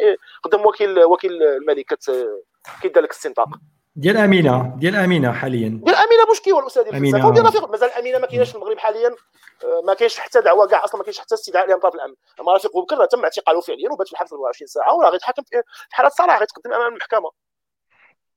[0.43, 1.99] قدام وكيل وكيل الملك
[2.81, 3.47] كيدير لك الاستنطاق
[3.95, 5.81] ديال أمينة ديال أمينة حاليا.
[5.83, 7.31] ديال أمينة بوشكي هو الاستاذ أمينة.
[7.31, 7.69] ديال رفيق.
[7.69, 9.15] مازال أمينة ما كايناش في المغرب حاليا.
[9.63, 12.15] آه، ما كاينش حتى دعوة كاع أصلا ما كاينش حتى استدعاء لها من طرف الأمن.
[12.39, 16.09] أما رفيق بوكر تم اعتقاله فعليا وبات في الحبس 24 ساعة وراه غيتحاكم في حاله
[16.09, 17.31] صراحة غيتقدم أمام المحكمة.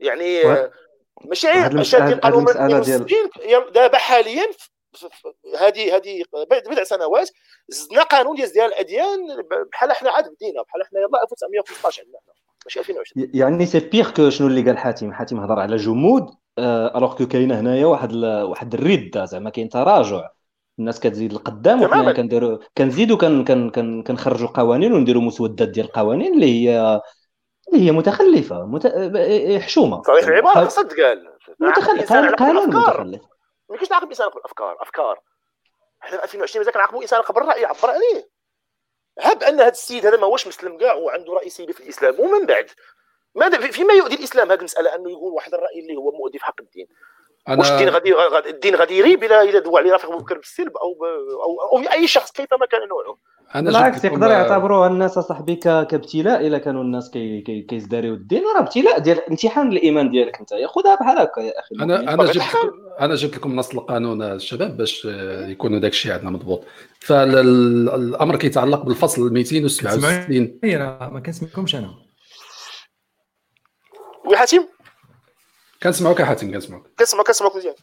[0.01, 0.71] يعني آه،
[1.25, 2.53] ماشي غير شادين قانون من
[3.73, 4.47] دابا حاليا
[5.59, 7.31] هذه هذه بضع سنوات
[7.69, 9.43] زدنا قانون ديال الأديان
[9.73, 12.21] بحال إحنا عاد بدينا بحال إحنا يلاه 1915 عندنا.
[12.65, 17.17] ماشي 2020 يعني سي بيغ كو شنو اللي قال حاتم؟ حاتم هضر على جمود ألوغ
[17.17, 20.29] كو كاينة هنايا واحد واحد الرده زعما كاين تراجع.
[20.79, 26.35] الناس كتزيد لقدام وحنا كنديروا كنزيدوا كن كن كن كنخرجوا قوانين ونديروا مسودات ديال القوانين
[26.35, 27.01] اللي هي
[27.69, 28.87] اللي هي متخلفة مت...
[29.63, 30.03] حشومة.
[30.03, 31.29] صحيح العباره خاصها تقال
[31.61, 33.23] متخلف قانون متخلف.
[33.71, 35.21] ما كاينش نعاقب الانسان الافكار أفكار
[36.03, 38.38] إحنا في 2020 مازال كنعاقبوا انسان قبل الراي يعبر عليه.
[39.21, 42.47] هب أن هذا السيد هذا ما هوش مسلم كاع وعنده رأي سلبي في الإسلام ومن
[42.47, 42.71] بعد.
[43.35, 46.61] ماذا فيما يؤذي الإسلام؟ هذه المساله أنه يقول واحد الرأي اللي هو مؤذي في حق
[46.61, 46.89] الدين.
[47.49, 47.59] أنا...
[47.59, 48.14] واش الدين غادي
[48.51, 51.05] الدين غادي يريب إلى إلى دوا عليه رافق بكر بالسلب أو ب...
[51.05, 53.19] أو أو أي شخص كيفما كان نوعه.
[53.55, 58.61] أنا بالعكس يقدر يعتبروها الناس صاحبي كابتلاء إلا كانوا الناس كي كي كيزداريو الدين راه
[58.61, 60.55] ابتلاء ديال امتحان الإيمان ديالك أنت.
[60.55, 61.74] خذها بحال هكا يا أخي.
[61.80, 62.42] أنا أنا جبت
[63.01, 65.05] أنا جبت لكم نص القانون الشباب باش
[65.49, 66.64] يكونوا داك الشيء عندنا مضبوط.
[67.01, 70.59] فالامر كيتعلق بالفصل 267
[71.12, 71.94] ما كنسمعكمش أنا.
[74.26, 74.64] وي حاتم؟
[75.82, 76.86] كنسمعوك حاتم كنسمعوك.
[76.99, 77.74] كنسمعوك كنسمعوك مزيان.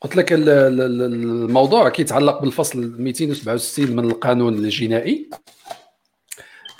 [0.00, 5.30] قلت لك الموضوع كيتعلق بالفصل 267 من القانون الجنائي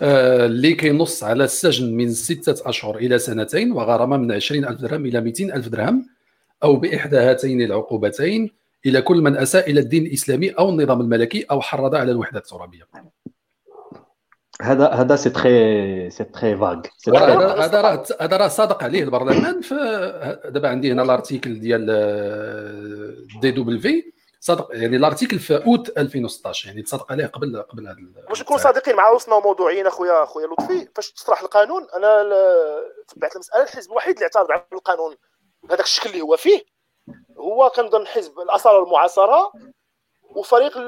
[0.02, 5.06] آه، اللي كينص على السجن من ستة أشهر إلى سنتين وغرامة من 20 ألف درهم
[5.06, 6.06] إلى 200 ألف درهم
[6.62, 8.50] أو بإحدى هاتين العقوبتين
[8.86, 12.82] إلى كل من أساء إلى الدين الإسلامي أو النظام الملكي أو حرض على الوحدة الترابية.
[14.62, 19.60] هذا هذا c'est très c'est très وقع هذا راه هذا راه صادق عليه البرلمان
[20.44, 21.86] دابا عندي هنا ال article ديال
[23.40, 24.12] DW في.
[24.40, 27.96] صادق يعني ال article في أوت 2016 يعني تصادق عليه قبل قبل هذا
[28.28, 30.88] باش نكونوا صادقين مع وصلنا موضوعيين أخويا أخويا لطفي.
[30.94, 32.22] فاش تصرح القانون أنا
[33.08, 35.14] تبعت المسألة الحزب الوحيد اللي اعترض على القانون.
[35.62, 36.64] بهذاك الشكل اللي هو فيه
[37.38, 39.52] هو هو كنظن حزب الأصالة المعاصره
[40.22, 40.78] وفريق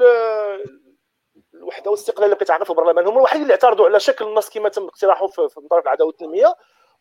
[1.59, 4.83] الوحده والاستقلال اللي كيتعرف في البرلمان هما الوحيدين اللي اعترضوا على شكل النص كما تم
[4.83, 6.55] اقتراحه في طرف العداله والتنميه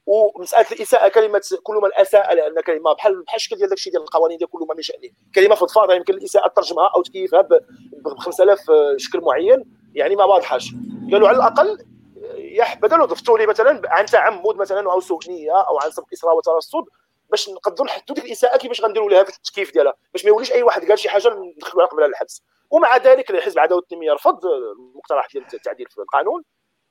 [0.07, 4.39] ومسألة الإساءة كلمة كل من اساء لأن كلمة بحال بحال الشكل ديال داكشي ديال القوانين
[4.39, 7.61] ديال كل من نشا عليه كلمه فضفاضه يمكن الإساءة ترجمها أو تكيفها ب
[8.19, 8.61] 5000
[8.97, 10.71] شكل معين يعني ما واضحاش.
[11.13, 11.87] قالوا على الأقل
[12.83, 16.85] بدلوا ضفتوا لي مثلا عن تعمد مثلا أو سوء نيه أو عن سبق اصرار وترصد
[17.31, 19.95] باش نقدروا نحدوا ديك الإساءة كيفاش غنديروا لها في التكييف ديالها.
[20.13, 22.43] باش ما يوليش أي واحد قال شي حاجة ندخلوها قبل الحبس.
[22.71, 26.43] ومع ذلك الحزب العداله والتنميه رفض المقترح ديال التعديل في القانون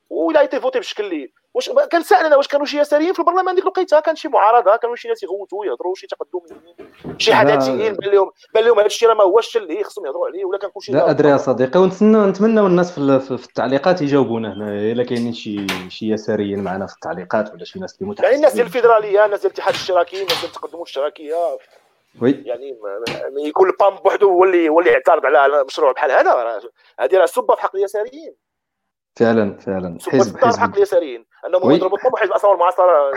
[0.09, 3.55] ولا a été voté بشكل اللي واش كان سألنا واش كانوا شي يساريين في البرلمان
[3.55, 6.39] ديك الوقيتة كان شي معارضة كانوا شي ناس يغوتوا يهضروا شي تقدم
[7.17, 10.45] شي حداثيين بان لهم بان لهم هذا الشيء راه ما هوش اللي خصهم يهضروا عليه
[10.45, 14.91] ولا كان كلشي لا أدري يا صديقي ونتمنى نتمنوا الناس في, في التعليقات يجاوبونا هنا
[14.91, 18.53] إلا كاينين شي شي يساريين معنا في التعليقات ولا شي ناس اللي متحمسين يعني الناس
[18.53, 21.35] ديال الفيدرالية الناس ديال الاتحاد الاشتراكي الناس ديال التقدم الاشتراكية
[22.21, 22.43] وي.
[22.45, 26.61] يعني يكون البام بوحدو هو اللي هو اللي يعترض على مشروع بحال هذا.
[26.99, 28.35] هذه راه سبة في حق اليساريين.
[29.15, 29.97] فعلا فعلا.
[30.07, 30.59] حزب حزب.
[30.59, 31.25] حق اليساريين.
[31.45, 33.11] أنهم يضربوا الطب حزب أصلا المعاصره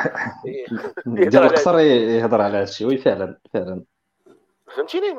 [1.07, 2.87] ديال القصر يهضر على هذا الشيء.
[2.87, 3.85] وي فعلا فعلا.
[4.77, 5.17] فهمتيني؟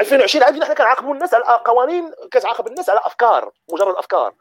[0.00, 4.34] 2020 عاد حنا كنعاقبوا الناس على قوانين كتعاقب الناس على أفكار مجرد أفكار.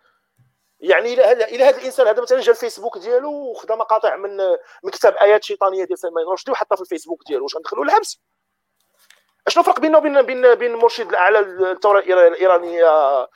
[0.82, 4.38] يعني إلى هذا إلى هذا الإنسان هذا مثلا جا الفيسبوك ديالو وخدا مقاطع من
[4.84, 7.44] من كتاب آيات شيطانية ديال سلمان رشدي وحطها في الفيسبوك ديالو.
[7.44, 8.22] واش غندخلوا الحبس
[9.48, 13.28] أشنو الفرق بينه وبين بين بين المرشد الأعلى الثورة الإيرانية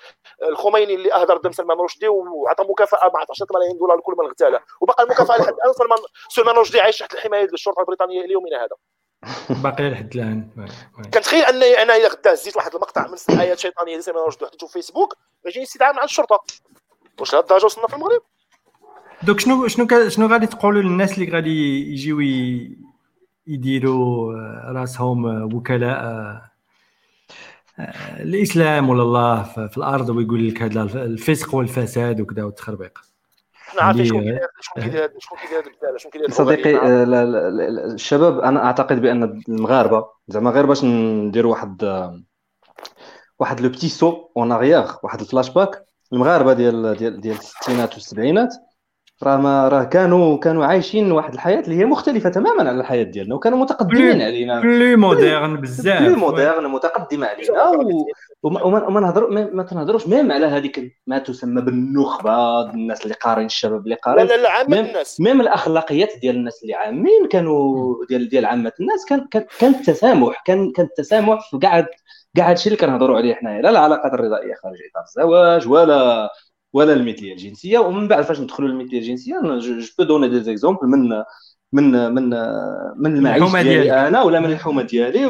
[0.43, 4.59] الخميني اللي أهدر دم سلمان رشدي وعطى مكافأة ب 10 ملايين دولار لكل من اغتاله.
[4.81, 5.73] وبقى المكافأة لحد الآن.
[5.73, 8.75] سلمان سلمان رشدي عايش تحت الحماية الشرطة البريطانية إلى يومنا هذا.
[9.63, 10.67] باقي لحد الآن.
[11.13, 14.67] كنتخيل ان أنا إذا غدا هزيت واحد المقطع من ايات شيطانيه ديال سلمان رشدي وحطيته
[14.67, 15.15] في فيسبوك
[15.45, 16.43] غيجيني استدعاء مع الشرطة.
[17.19, 18.21] واش لهاد الدرجة وصلنا في المغرب؟
[19.23, 22.19] دوك شنو شنو شنو غادي تقولوا للناس اللي غادي يجيو
[23.47, 24.33] يديروا
[24.71, 26.41] راسهم وكلاء آه،
[28.19, 32.99] الإسلام ولا الله في الأرض ويقول لك هذا الفسق والفساد وكذا والتخربيق.
[33.69, 37.03] إحنا عارفين شكون كيدير شكون كيدير شكون كيدير صديقي آه،
[37.93, 41.83] الشباب أنا أعتقد بأن المغاربة زعما غير باش نديروا واحد
[43.39, 48.55] واحد un petit saut en arrière واحد ال flash-back المغاربة ديال ديال ديال الستينات والسبعينات
[49.23, 53.35] راه ما راه كانوا كانوا عايشين واحد الحياة اللي هي مختلفة تماما على الحياة ديالنا
[53.35, 54.61] وكانوا متقدمين علينا.
[54.61, 56.01] plus modernes بزاف.
[56.01, 57.71] plus modernes متقدمه علينا
[58.43, 63.83] وما, وما نهضر ما تنهضروش même على هذيك ما تسمى بالنخبة الناس اللي قارين الشباب
[63.83, 64.25] اللي قارين.
[64.25, 65.21] لا لا عامة الناس.
[65.21, 69.27] même الأخلاقيات ديال الناس اللي عامين كانوا ديال ديال عامة الناس كان
[69.59, 71.85] كان التسامح كان كان التسامح في كاع
[72.35, 73.61] كاع هادشي اللي كنهضروا عليه حنايا.
[73.61, 76.29] لا العلاقات الرضائية خارج إطار الزواج ولا
[76.73, 77.79] ولا المثليه الجنسية.
[77.79, 81.23] ومن بعد فاش ندخلوا للمثليه الجنسية je peux donner des exemples من
[81.73, 82.29] من من
[82.97, 85.25] من المعيشة ديالي أنا ولا من الحومة ديالي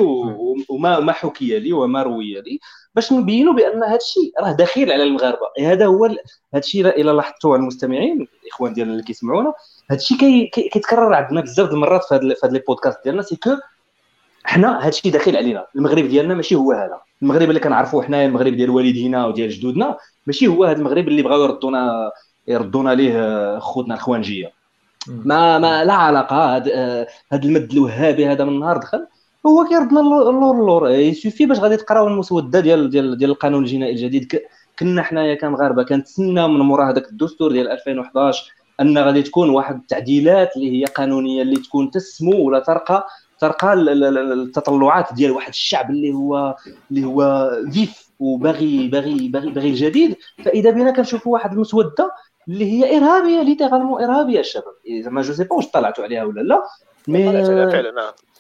[0.70, 2.60] وما ما حكي لي وما روي لي.
[2.96, 5.48] باش نبينوا بأن هذا الشيء راه دخيل على المغاربة.
[5.60, 6.20] هذا هو هذا
[6.56, 9.54] الشيء إلى لاحظتوا المستمعين الاخوان ديالنا اللي كيسمعونا.
[9.92, 13.22] هذا الشيء كي كيتكرر عندنا بزاف المرات في هذا les podcasts ديالنا.
[13.22, 13.50] c'est que
[14.46, 15.66] حنا هذا الشيء داخل علينا.
[15.76, 17.02] المغرب ديالنا ماشي هو هذا.
[17.22, 21.44] المغرب اللي كنعرفوه حنايا المغرب ديال والدينا وديال جدودنا ماشي هو هذا المغرب اللي بغاو
[21.44, 22.12] يردونا
[22.48, 24.52] يردونا ليه خوتنا الخوانجية.
[25.08, 26.58] ما ما لا علاقة.
[26.58, 29.08] هذا هذا المد الوهابي هذا من النهار دخل
[29.48, 33.92] هو كيردنا اللور اللور il suffit باش غادي تقراو المسودة ديال ديال ديال القانون الجنائي
[33.92, 34.42] الجديد.
[34.80, 40.58] كنا حنايا كمغاربة كنتسنى من مورا هذاك الدستور ديال 2011 أن غادي تكون واحد التعديلات
[40.58, 43.08] اللي هي قانونية اللي تكون تسمو ولا ترقى
[43.40, 46.56] ترقى التطلعات ديال واحد الشعب اللي هو
[46.92, 50.16] اللي هو vif وباغي باغي باغي باغي الجديد.
[50.46, 52.12] فإذا بنا كنشوفوا واحد المسودة
[52.48, 54.74] اللي هي إرهابية littéralement إرهابية الشباب.
[55.02, 56.64] زعما je sais pas واش طلعتوا عليها ولا لا.
[57.08, 57.46] mais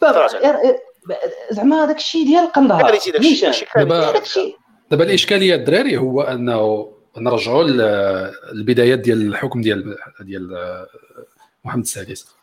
[0.01, 0.31] فعلا
[1.51, 2.97] زعما داك الشيء ديال القندهار
[3.75, 4.13] دابا
[4.91, 10.85] دابا الإشكالية الدراري هو أنه نرجعوا للبدايات ديال الحكم ديال ديال
[11.65, 12.35] محمد السادس.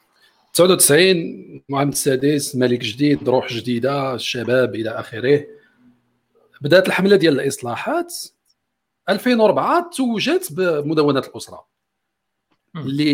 [0.53, 5.44] 99 محمد السادس ملك جديد روح جديدة الشباب إلى آخره.
[6.61, 8.14] بدأت الحملة ديال الإصلاحات
[9.09, 11.66] 2004 توجت بمدونة الأسرة.
[12.76, 13.11] اللي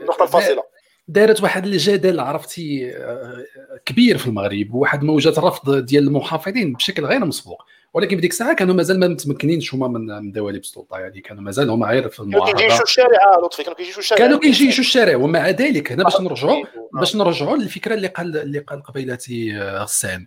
[0.00, 0.62] النقطة الفاصلة.
[1.08, 3.44] دارت واحد الجدل عرفتي آه،
[3.86, 7.64] كبير في المغرب وواحد موجة رفض ديال المحافظين بشكل غير مسبوق.
[7.96, 10.98] ولكن في ديك الساعة كانوا مازال ما متمكنينش هما من من دواليب السلطة.
[10.98, 12.46] يعني كانوا مازال هما غير في المعارضة.
[12.46, 14.18] كانوا كيجيشوا الشارع لطفي كانوا كيجيشوا الشارع.
[14.18, 18.82] كانوا كيجيشوا الشارع ومع ذلك هنا باش نرجعوا باش نرجعوا للفكرة اللي قال اللي قال
[18.82, 20.26] قبيلتي آه، غسان.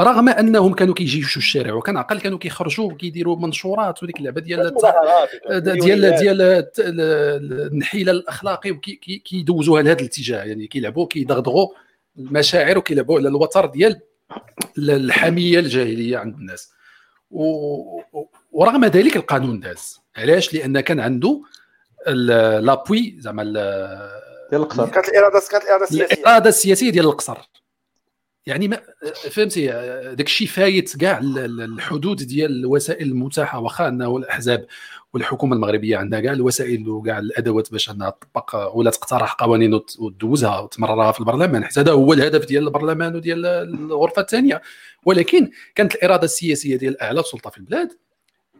[0.00, 4.74] رغم أنهم كانوا كيجيشوا الشارع وكان عقل كانوا كيخرجوا وكيديروا منشورات وديك اللعبة ديال
[5.50, 6.66] ديال ديال
[7.72, 10.44] النحيل الأخلاقي وكيدوزوها لهذا الاتجاه.
[10.44, 11.68] يعني كيلعبوا كيدغدغوا
[12.18, 14.00] المشاعر وكيلعبوا على الوتر ديال
[14.78, 16.79] الحميه الجاهلية عند الناس.
[17.30, 20.00] ورغم ذلك القانون داز.
[20.16, 21.42] علاش؟ لأن كان عنده
[22.60, 23.42] لابوي زعما
[24.50, 24.88] ديال القصر.
[24.88, 26.14] كانت الاراده كانت الإرادة السياسية.
[26.14, 27.38] الإرادة السياسية ديال القصر.
[28.46, 28.80] يعني ما
[29.30, 29.66] فهمتي؟
[30.14, 34.66] داك الشيء فايت كاع الحدود ديال الوسائل المتاحة واخا أنه الأحزاب.
[35.14, 41.12] والحكومة المغربية عندها كاع الوسائل وكاع الأدوات باش أنها تطبق ولا تقترح قوانين وتدوزها وتمررها
[41.12, 41.64] في البرلمان.
[41.64, 44.62] حيت هذا هو الهدف ديال البرلمان وديال الغرفة الثانية.
[45.06, 47.92] ولكن كانت الإرادة السياسية ديال أعلى سلطة في البلاد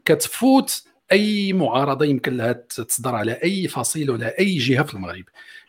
[0.05, 0.83] كتفوت
[1.13, 5.25] أي معارضة يمكن لها تصدر على أي فصيل ولا أي جهة في المغرب.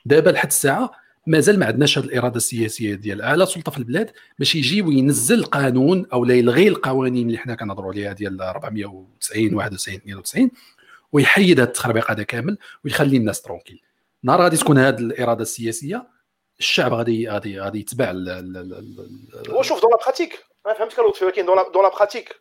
[0.06, 0.92] دابا لحد الساعة
[1.28, 6.05] مازال ما عندناش هذه الإرادة السياسية ديال اعلى سلطة في البلاد باش يجي وينزل قانون
[6.13, 10.51] أو لا يلغي القوانين اللي حنا كنهضروا عليها ديال 490 91 92
[11.11, 13.82] ويحيد هذا التخربيق هذا كامل ويخلي الناس ترونكيل.
[14.24, 16.07] نهار غادي تكون هذه الإرادة السياسية
[16.59, 18.11] الشعب غادي غادي غادي يتبع
[19.49, 22.36] هو شوف دون لا براتيك أنا فهمت كان ولكن دون لا براتيك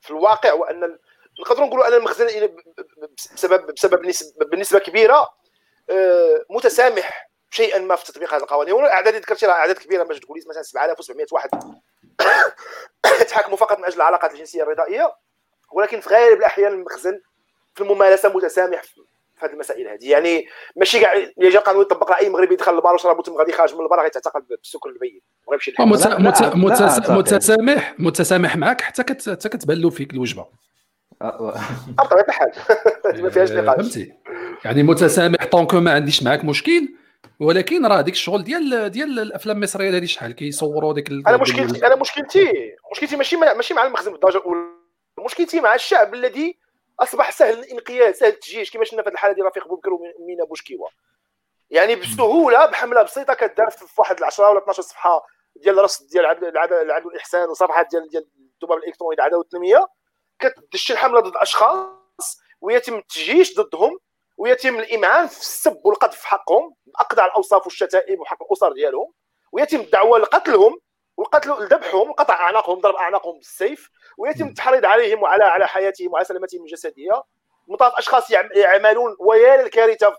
[0.00, 0.98] في الواقع هو أن
[1.40, 2.26] نقدروا نقولوا أن المخزن
[3.34, 4.12] بسبب بسبب
[4.50, 5.28] بالنسبة كبيرة
[5.90, 8.74] آه، متسامح شيئا ما في تطبيق هذه القوانين.
[8.74, 11.50] الأعداد اللي ذكرتي راه أعداد كبيرة باش تقولي مثلا 7700 واحد.
[13.28, 15.12] تحاكموا فقط من أجل العلاقات الجنسية الرضائية
[15.72, 17.20] ولكن في غالب الأحيان المخزن
[17.74, 19.00] في الممارسة متسامح في
[19.38, 20.10] هذه المسائل هذه.
[20.10, 20.46] يعني
[20.76, 23.74] ماشي كاع اللي جا قانون يطبق على اي مغربي يدخل للبار وشرب وتم غادي خارج
[23.74, 25.74] من البار غيتعتقل بالسكر البيت وغيمشي
[27.08, 30.46] متسامح متسامح معك حتى حتى كتبان له فيك الوجبة.
[31.20, 32.52] بطبيعه الحال
[33.22, 33.76] ما فيهاش نقاش.
[33.76, 34.12] فهمتي؟
[34.64, 36.88] يعني متسامح طونكو ما عنديش معك مشكل
[37.40, 41.96] ولكن راه ديك الشغل ديال ديال الافلام المصرية هذه شحال كيصوروا ديك أنا مشكلتي أنا
[41.96, 44.60] مشكلتي مشكلتي ماشي ماشي مع المخزن بالدرجة الأولى.
[45.24, 46.58] مشكلتي مع الشعب الذي
[47.00, 50.88] أصبح سهل الانقياد سهل التجيش كما شفنا في الحالة ديال رفيق بوبكر ومينا بوشكيوا
[51.70, 55.26] يعني بسهولة بحملة بسيطة كدار في واحد 10 ولا 12 صفحة
[55.56, 58.26] ديال رصد ديال العدل والاحسان وصفحات ديال ديال
[58.62, 59.86] الذباب الالكتروني ديال العداله والتنميه
[60.38, 63.98] كتدش الحملة ضد أشخاص ويتم التجيش ضدهم.
[64.38, 69.12] ويتم الإمعان في السب والقذف حقهم باقدع الأوصاف والشتائم وحق الأسر ديالهم.
[69.52, 70.78] ويتم الدعوه لقتلهم
[71.16, 73.90] والقتل ذبحهم وقطع أعناقهم ضرب أعناقهم بالسيف.
[74.18, 77.22] ويتم التحريض عليهم وعلى على حياتهم وعلى سلامتهم الجسديه
[77.68, 80.16] مطاف أشخاص يعملون ويا للكارثه في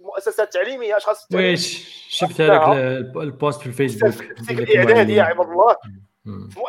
[0.00, 2.76] مؤسسات تعليمية أشخاص ويش؟ شفت هذاك
[3.16, 4.12] البوست في الفيسبوك.
[4.46, 5.76] في الاعداد يا عباد الله.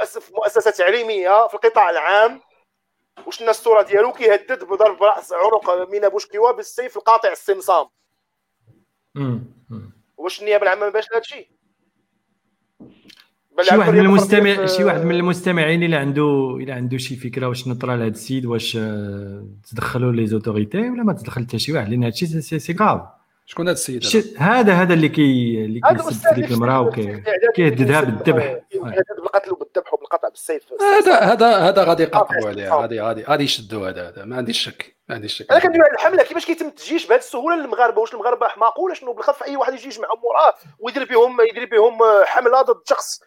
[0.09, 2.41] في مؤسسة تعليمية في القطاع العام.
[3.27, 7.87] وشنا الصورة ديالو كيهدد بضرب رأس عنق مينا بوشكيوا بالسيف القاطع الصمصام
[10.17, 11.47] واش النيابة العامة ما باش هذا الشيء؟
[13.61, 17.67] شي واحد من المستمع شي واحد من المستمعين اللي عنده اللي عنده شي فكرة واش
[17.67, 22.03] نطرى لهذا السيد واش آه، تدخلوا les autorités ولا ما تدخل حتى شي واحد؟ لأن
[22.03, 23.01] هذا الشيء c'est grave
[23.45, 28.57] شكون هذا السيد؟ هذا هذا اللي كي اللي كيسب ديك المرأة وكيهددها بالذبح.
[28.83, 30.63] بالقتل وبالذبح وبالقطع بالسيف.
[30.81, 32.73] هذا هذا هذا غادي يقطعوا عليه.
[32.73, 34.25] غادي غادي غادي يشدوا هذا هذا.
[34.25, 34.97] ما عنديش شك.
[35.09, 35.51] ما عنديش شك.
[35.51, 39.13] أنا كندوي على الحملة كيفاش كيتم التجيش بهذه السهولة للمغاربة؟ واش المغاربة حماق ولا شنو؟
[39.13, 43.21] بالخف أي واحد يجي يجمعهم موراه ويدير بهم يدير بهم حملة ضد شخص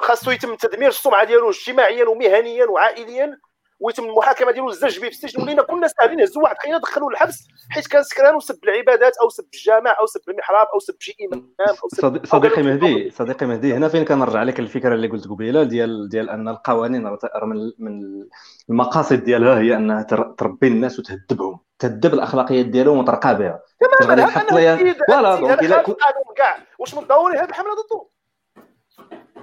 [0.00, 3.38] خاصو يتم تدمير السمعة ديالو اجتماعيا ومهنيا وعائليا.
[3.80, 5.42] ويتم المحاكمة ديالو الزج به في السجن.
[5.42, 9.44] ولينا كنا ساهلين هزوا واحد خينا دخلوه للحبس حيت كان سكران وسب العبادات أو سب
[9.54, 13.88] الجامع أو سب المحراب أو سب شي إمام أو سب صديقي مهدي صديقي مهدي هنا
[13.88, 17.02] فين كنرجع لك الفكرة اللي قلت قبيلة ديال ديال أن القوانين
[17.42, 18.02] من من
[18.70, 20.02] المقاصد ديالها هي أنها
[20.38, 23.60] تربي الناس وتهذبهم تهذب الأخلاقيات ديالهم وترقى بها.
[24.02, 25.58] غادي يحط ليا voilà donc
[26.36, 28.06] كاع واش من ضروري هذه الحمله ضده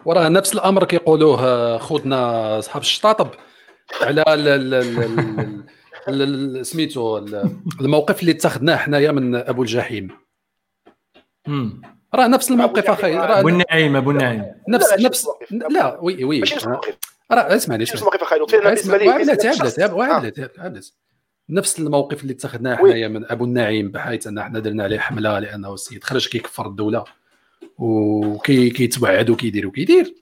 [0.06, 3.28] وراه نفس الأمر كيقولوه خوتنا اصحاب الشطاطب.
[4.02, 4.24] على
[6.64, 7.18] سميتو
[7.82, 10.10] الموقف اللي اتخذناه حنايا من أبو الجحيم.
[12.16, 14.46] راه نفس الموقف أخي أبو النعيم أبو النعيم.
[14.70, 15.28] نفس نفس
[15.70, 16.44] لا oui oui.
[17.32, 19.06] راه اسمعني نفس الموقف أخي بالنسبة لي
[21.50, 25.74] نفس الموقف اللي اتخذناه حنايا من أبو النعيم بحيث أن حنا درنا عليه حملة لأنه
[25.74, 27.04] السيد خرج كيكفر الدولة
[27.78, 30.16] وكيتوعد وكيدير وكيدير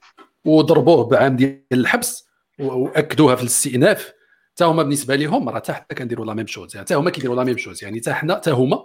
[0.44, 2.29] وضربوه بعام ديال الحبس.
[2.60, 4.12] وأكدوها في الاستئناف.
[4.54, 6.76] حتى هما بالنسبة لهم راه حتى حنا كنديروا la même chose.
[6.76, 7.84] حتى هما كيديروا la même chose.
[7.84, 8.84] يعني حتى حنا حتى هما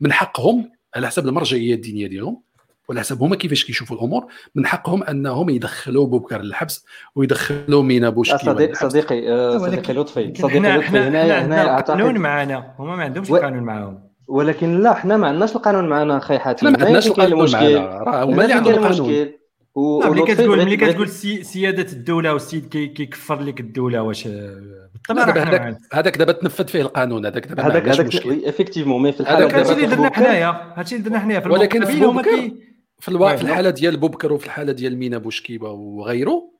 [0.00, 2.42] من حقهم على حسب المرجعية الدينية ديالهم
[2.88, 8.46] وعلى حسب هما كيفاش كيشوفوا الأمور من حقهم أنهم يدخلوا بوبكر للحبس ويدخلوا مينا بوشكي
[8.46, 10.34] صديق صديقي آه، صديقي لطفي.
[10.38, 10.98] صديقي لطفي.
[10.98, 12.74] هنا هنا القانون معنا.
[12.78, 14.10] هما ما عندهمش القانون معاهم.
[14.28, 16.72] ولكن لا حنا ما عندناش القانون معنا أخي حاتم.
[16.72, 17.78] ما عندناش القانون معنا.
[17.78, 19.32] راه هما اللي عندهم القانون.
[19.76, 26.32] ملي كتقول ملي كتقول سياده الدولة والسيد كيكفر لك الدولة واش بالطبع هذاك هذاك دابا
[26.32, 30.14] تنفذ فيه القانون هذاك دابا هذاك هذاك effectivement mais في الحاله هذاك الشيء اللي درنا
[30.14, 32.50] حنايا هذا الشيء اللي درنا حنايا ولكن في بوبكر
[32.98, 36.50] في الواقع في الحالة ديال بوبكر وفي الحالة ديال مينا بوشكيبة وغيره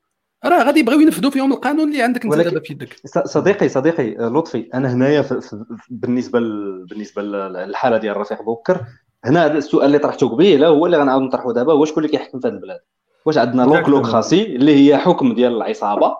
[0.45, 2.95] راه غادي يبغيو ينفذوا فيهم القانون اللي عندك انت دابا في يدك.
[3.25, 5.25] صديقي صديقي لطفي أنا هنايا
[5.89, 6.39] بالنسبة
[6.89, 8.85] بالنسبة للحالة ديال رفيق بوكر
[9.25, 12.47] هنا السؤال اللي طرحته قبيلة هو اللي غنعاود نطرحه دابا هو شكون اللي كيحكم في
[12.47, 12.79] هذه البلاد؟
[13.25, 16.17] واش عندنا لوك لوك خاصي اللي هي حكم ديال العصابة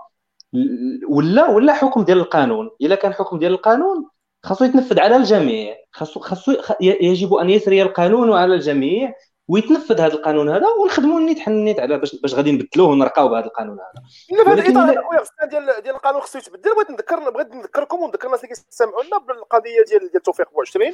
[1.09, 2.69] ولا ولا حكم ديال القانون.
[2.81, 4.09] إلا كان حكم ديال القانون
[4.43, 5.75] خاصو يتنفذ على الجميع.
[5.91, 9.13] خاصو خاصو يجب أن يسري القانون على الجميع
[9.47, 13.77] ويتنفذ هذا القانون هذا ونخدموا النيت حنيت على باش باش غادي نبدلوه ونرقاو بهذا القانون
[13.79, 14.03] هذا.
[14.37, 16.75] لا في هذا الإطار ديال ديال القانون خصو يتبدل.
[16.75, 20.93] بغيت نذكر بغيت نذكركم ونذكر الناس اللي كيستمعوا لنا بالقضية ديال ديال توفيق 24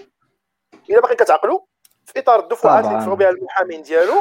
[0.90, 1.60] إلا باقي كتعقلوا
[2.06, 4.14] في إطار الدفعات اللي دفعوا بها المحامين ديالو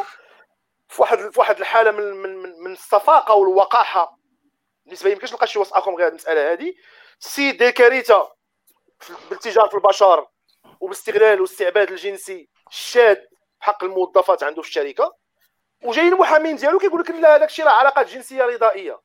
[0.88, 4.18] في واحد في واحد الحالة من من من, من الصفاقة والوقاحة.
[4.84, 6.74] بالنسبة يمكنش نلقى شي وصف اخر غير المسألة هذه
[7.20, 8.32] السيد ديال كارثة
[9.30, 10.26] بالتجاره في البشر
[10.80, 13.16] وباستغلال واستعباد الجنسي الشاذ
[13.60, 15.16] بحق الموظفات عنده في الشركة.
[15.84, 19.00] وجايين المحامين ديالو كيقول لك لا هذاك الشيء راه علاقات جنسية رضائية.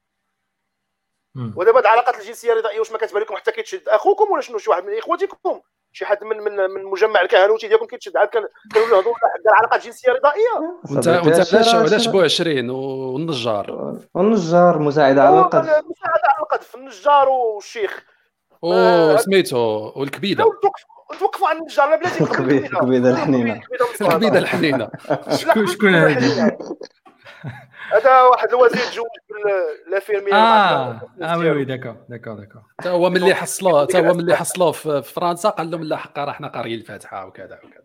[1.56, 4.70] ودابا هاد العلاقات الجنسية الرضائية واش ما كتبان لكم حتى كيتشد أخوكم ولا شنو؟ شي
[4.70, 5.62] واحد من اخواتكم
[5.94, 8.18] شي حد من من من مجمع الكهنوتي ديالكم كيتشد.
[8.18, 10.80] عاد كانوا يهضروا على علاقات جنسية رضائية.
[10.92, 15.64] وانت وانت علاش علاش بو 20 والنجار؟ والنجار مساعده على القذف.
[15.64, 16.76] مساعده على القذف.
[16.76, 18.04] النجار والشيخ.
[19.18, 20.46] سميتو والكبيدة.
[21.20, 23.62] توقفوا عن النجار لا بلاتي الكبيده الحنينة.
[24.02, 24.90] الكبيدة الحنينة.
[25.66, 26.58] شكون هذه
[27.96, 29.06] هذا واحد الوزير تزوج
[29.92, 31.02] l'affirmé آه.
[31.22, 32.62] آه oui oui d'accord d'accord d'accord.
[32.80, 36.32] حتى هو ملي حصلوه حتى هو ملي حصلوه في فرنسا قال لهم لا حقا راه
[36.32, 37.82] حنا قاريين الفاتحة وكذا وكذا.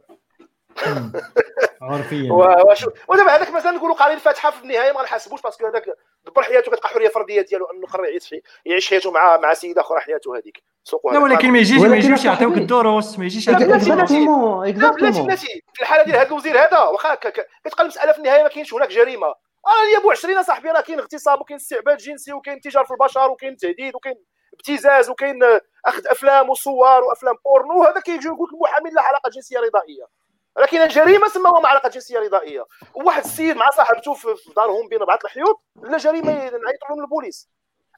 [1.83, 2.33] عرفيا
[3.09, 5.85] ودابا هذاك مثلا نقولوا قاري الفاتحه في النهاية ما غنحاسبوش parce que هذاك
[6.27, 8.35] دبر حياته كتبقى حرية فردية ديالو أنه قرر يعيش
[8.67, 10.63] يعيش حياته مع مع سيده أخرى حياته هذيك.
[11.13, 16.17] لا ولكن ما يجيش ما يجيش يعطيوك الدروس ما يجيش exactement exactement في الحالة ديال
[16.17, 19.27] هذا الوزير هذا واخا كتبقى المساله في النهاية ما كاينش هناك جريمة.
[19.27, 23.31] آه يا ابو 20 صاحبي راه كاين اغتصاب وكاين استعباد جنسي وكاين تجار في البشر
[23.31, 24.15] وكاين تهديد وكاين
[24.55, 25.39] ابتزاز وكاين
[25.87, 30.07] أخذ أفلام وصور وأفلام بورنو هذا كيجي يقول المحامي لا علاقة جنسية رضائية.
[30.59, 32.65] راه كاينة جريمة سماوها مع علاقه جنسية رضائية.
[32.95, 37.49] وواحد السيد مع صاحبته في دارهم بين اربعه الحيوط لا جريمة نعيط لهم للبوليس.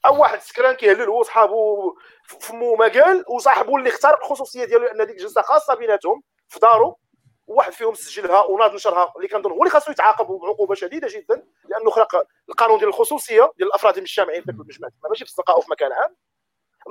[0.05, 1.95] أو واحد سكران كيهلل هو وصحابه
[2.27, 6.99] فمو ما قال وصاحبه اللي اخترق الخصوصية ديالو لأن ديك جلسه خاصة بيناتهم في دارو.
[7.47, 11.89] وواحد فيهم سجلها وناض نشرها اللي كنظن هو اللي خاصو يتعاقب بعقوبة شديدة جدا لأنه
[11.89, 16.15] خلق القانون ديال الخصوصية ديال الأفراد المجتمعين في المجتمع ماشي في أو في مكان عام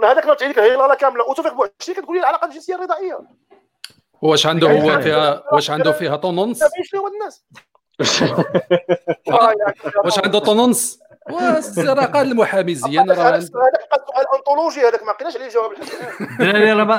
[0.05, 1.25] هذاك نوض عليك الهيلاله كاملة.
[1.25, 3.19] وتوفيق بوعشري كتقول لي العلاقة الجنسية الرضائية.
[4.23, 6.63] واش عنده هو فيها واش عنده فيها tendance
[7.15, 7.45] الناس.
[10.05, 11.01] واش عنده tendance
[11.79, 13.73] راه قال المحامي زيان راه هذاك سؤال
[14.37, 15.71] أنطولوجي هذاك ما لقيناش عليه جواب.
[16.31, 16.95] الدراري راه ما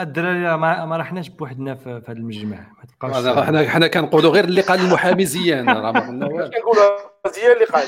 [0.00, 2.56] الدراري ما ما رحناش بوحدنا في هذا المجمع.
[2.56, 6.50] ما تبقاش حنا حنا كنقولوا غير اللي قال المحامي زيان راه ما قلنا والو.
[6.50, 6.98] كنقولوا
[7.34, 7.84] زيان اللي قال.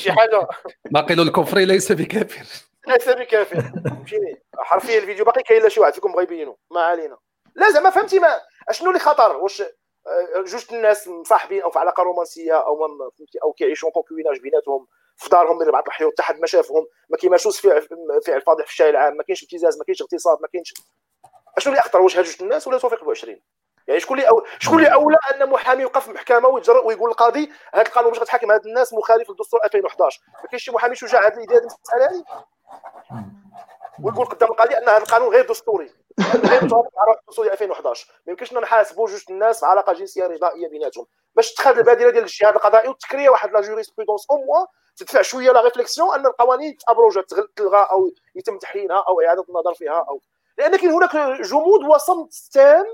[0.00, 0.48] شي حاجة.
[0.90, 2.46] باقي له الكفري ليس بكافر.
[2.86, 7.18] ليس بكافر فهمتيني؟ حرفيا الفيديو باقي كاين لا شي واحد فيكم بغى يبينو ما علينا.
[7.54, 9.62] لا زعما فهمتي ما أشنو اللي خطر؟ واش
[10.36, 15.58] جوج الناس مصاحبين أو في علاقة رومانسية أو فهمتي أو كيعيشوا concubinage بيناتهم في دارهم
[15.58, 17.88] من بعض الحيوط حتى ما شافهم ما كيمارسوش فعل
[18.26, 20.74] فعل فاضح في الشارع العام ما كاينش ابتزاز ما كاينش اغتصاب ما كاينش
[21.56, 23.40] أشنو اللي أخطر؟ واش هاد جوج الناس ولا توفيق 20
[23.88, 24.44] يعني شكون اللي أو...
[24.58, 28.50] شكون اللي أولى أن محامي يوقف في المحكمه ويجرأ ويقول للقاضي هذا القانون باش غتحاكم
[28.50, 32.24] هاد الناس مخالف للدستور 2011 ما كاينش شي محامي شجاع هذه المسألة هذه
[34.02, 35.90] ويقول قدام القاضي أن هذا القانون غير دستوري.
[36.44, 41.06] غير متوافق مع الدستوري 2011 ما يمكنش نحاسبوا جوج الناس علاقة جنسية رضائيه بيناتهم.
[41.34, 44.66] باش تخاد البادره ديال الاجتهاد القضائي وت créer واحد la jurisprudence au moins
[44.96, 47.24] تدفع شوية la réflexion أن القوانين ت abroger
[47.56, 50.20] تلغى أو يتم تحيينها أو إعادة النظر فيها أو.
[50.58, 52.84] لأن كاين هناك جمود وصمت تام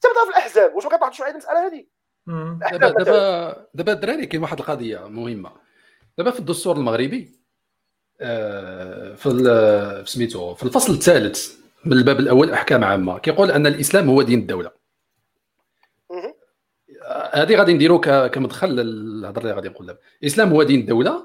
[0.00, 0.74] تبدأ في الأحزاب.
[0.74, 1.86] واش ما كتعرفش على المساله هذه؟
[2.70, 5.52] دابا دابا دابا الدراري كاين واحد القضية مهمة.
[6.18, 7.41] دابا في الدستور المغربي
[9.16, 11.52] في سميتو في الفصل الثالث
[11.84, 14.70] من الباب الأول أحكام عامة كيقول أن الإسلام هو دين الدولة.
[17.32, 21.22] هذه غادي نديرو كمدخل للهضره اللي غادي نقول الإسلام هو دين الدولة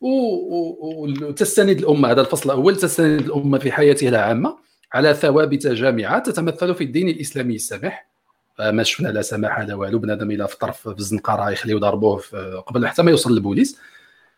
[0.00, 4.58] وتستند الأمة هذا الفصل الأول تستند الأمة في حياتها العامة
[4.92, 8.08] على ثوابت جامعة تتمثل في الدين الإسلامي السمح
[8.60, 12.22] ما شفنا لا سماح لا والو بنادم إلى في طرف في الزنقه راه يخليو ضربوه
[12.66, 13.78] قبل حتى ما يوصل للبوليس.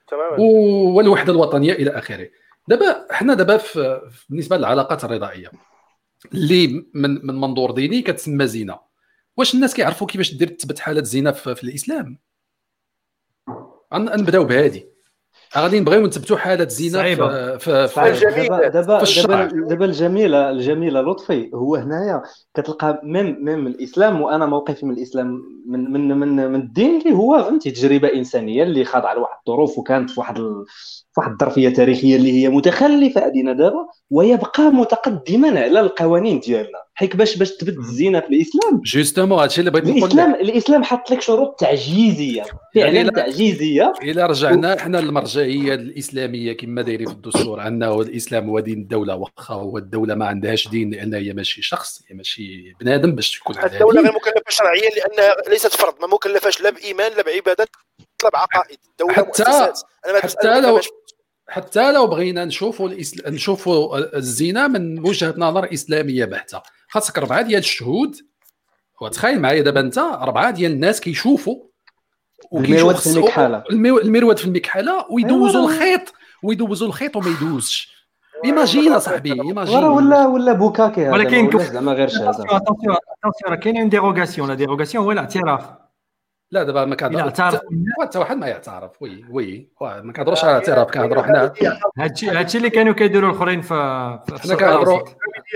[0.08, 0.36] تماما.
[0.94, 2.28] والوحده الوطنية إلى آخره.
[2.68, 3.60] دابا حنا دابا
[4.28, 5.50] بالنسبة للعلاقات الرضائية
[6.34, 8.78] اللي من من منظور ديني كتسمى زينة.
[9.36, 12.18] واش الناس كيعرفوا كيفاش دير تثبت حالة زينة في, الإسلام؟
[13.92, 14.95] نبداو بهذه.
[15.56, 17.02] غادي نبغيو نثبتوا حالة زنا
[17.58, 18.00] في في, في
[18.68, 19.04] دابا دابا
[19.68, 22.22] دابا الجميله الجميلة لطفي هو هنايا
[22.54, 27.42] كتلقى ميم ميم الإسلام وأنا موقفي من الإسلام من من من, من الدين اللي هو
[27.42, 30.38] فهمتي تجربة إنسانية اللي خاضعه لواحد الظروف وكانت في واحد
[31.16, 36.85] واحد الظرفية تاريخية اللي هي متخلفة علينا دابا ويبقى متقدما على القوانين ديالنا.
[36.98, 38.80] حيت باش باش تبت الزنا في الإسلام.
[38.84, 42.42] justement هادشي اللي بغيت نقول الاسلام الإسلام حط لك شروط تعجيزية.
[42.74, 43.92] فعلا يعني تعجيزية.
[44.02, 49.54] إلى رجعنا حنا للمرجعية الإسلامية كما دايرين في الدستور انه الاسلام هو دين الدولة واخا
[49.54, 53.72] هو الدولة ما عندهاش دين لأن هي ماشي شخص هي ماشي بنادم باش تكون عندها
[53.72, 57.68] الدولة غير مكلفة شرعيا لانها ليست فرض ما مكلفاش لا بإيمان لا بعبادات
[58.24, 58.78] لا بعقائد.
[58.90, 59.80] الدولة حتى مؤسسات.
[60.06, 60.80] أنا حتى لو
[61.48, 63.34] حتى لو بغينا نشوفوا الإسل...
[63.34, 66.62] نشوفوا الزنا من وجهة نظر إسلامية بحتة.
[66.88, 68.16] خاصك اربعه ديال الشهود
[69.00, 71.56] وتخيل معايا دابا أنت اربعه ديال الناس كيشوفوا
[72.54, 75.72] المرود في المكحله المرود في المكحله ويدوزوا أيوة.
[75.72, 77.96] الخيط ويدوزوا الخيط وما يدوزش.
[78.44, 84.48] imagine اصاحبي imagine ولا ولا bukkake ولكن زعما غير شهاده attention كاين dérogation.
[84.48, 85.85] la dérogation هو الاعتراف.
[86.50, 87.60] لا دابا ما كنهضرش
[88.02, 89.02] حتى واحد ما يعترف.
[89.02, 89.68] oui oui.
[89.80, 91.52] ما كنهضروش على الاعتراف كنهضروا حنا.
[91.98, 93.74] هادشي هادشي اللي كانوا كيديروا الآخرين في
[94.42, 95.00] حنا كنهضروا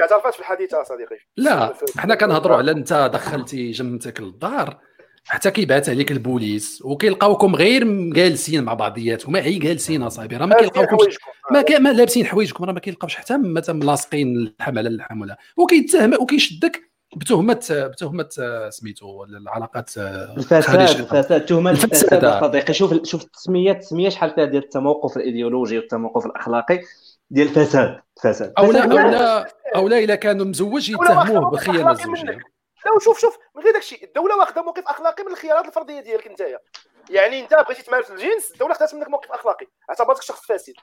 [0.00, 1.16] اعترفت في الحديثه صديقي.
[1.36, 4.78] لا حنا كنهضروا على انت دخلتي جمتك للدار
[5.24, 11.18] حتى كيبعث عليك البوليس وكيلقاوكم غير جالسين مع بعضياتكم غير جالسين أصاحبي راه ما كيلقاوكمش
[11.50, 11.78] ما, كي...
[11.78, 16.89] ما لابسين حوايجكم راه ما كيلقاوش حتى مثلا ملاصقين اللحم على اللحم ولا وكيتهم وكيشدك
[17.16, 18.28] بتهمه بتهمة
[18.70, 22.40] سميتو العلاقات الفساد الفساد تهمة الفساد.
[22.40, 26.80] صديقي شوف شوف التسميه التسمية شحال فيها ديال التموقف الإيديولوجي والتموقف الأخلاقي
[27.30, 28.00] ديال الفساد.
[28.16, 29.52] الفساد أو لا أو لا.
[29.76, 32.38] أو لا إلا كانوا مزوج يتهموه بالخيانه الزوجيه
[32.86, 36.40] لا شوف شوف من غير داكشي الدولة واخدة موقف أخلاقي من الخيارات الفردية ديالك انت
[37.10, 39.66] يعني أنت بغيتي تمارس الجنس الدولة خدات منك موقف أخلاقي.
[39.90, 40.74] اعتبرتك شخص فاسد.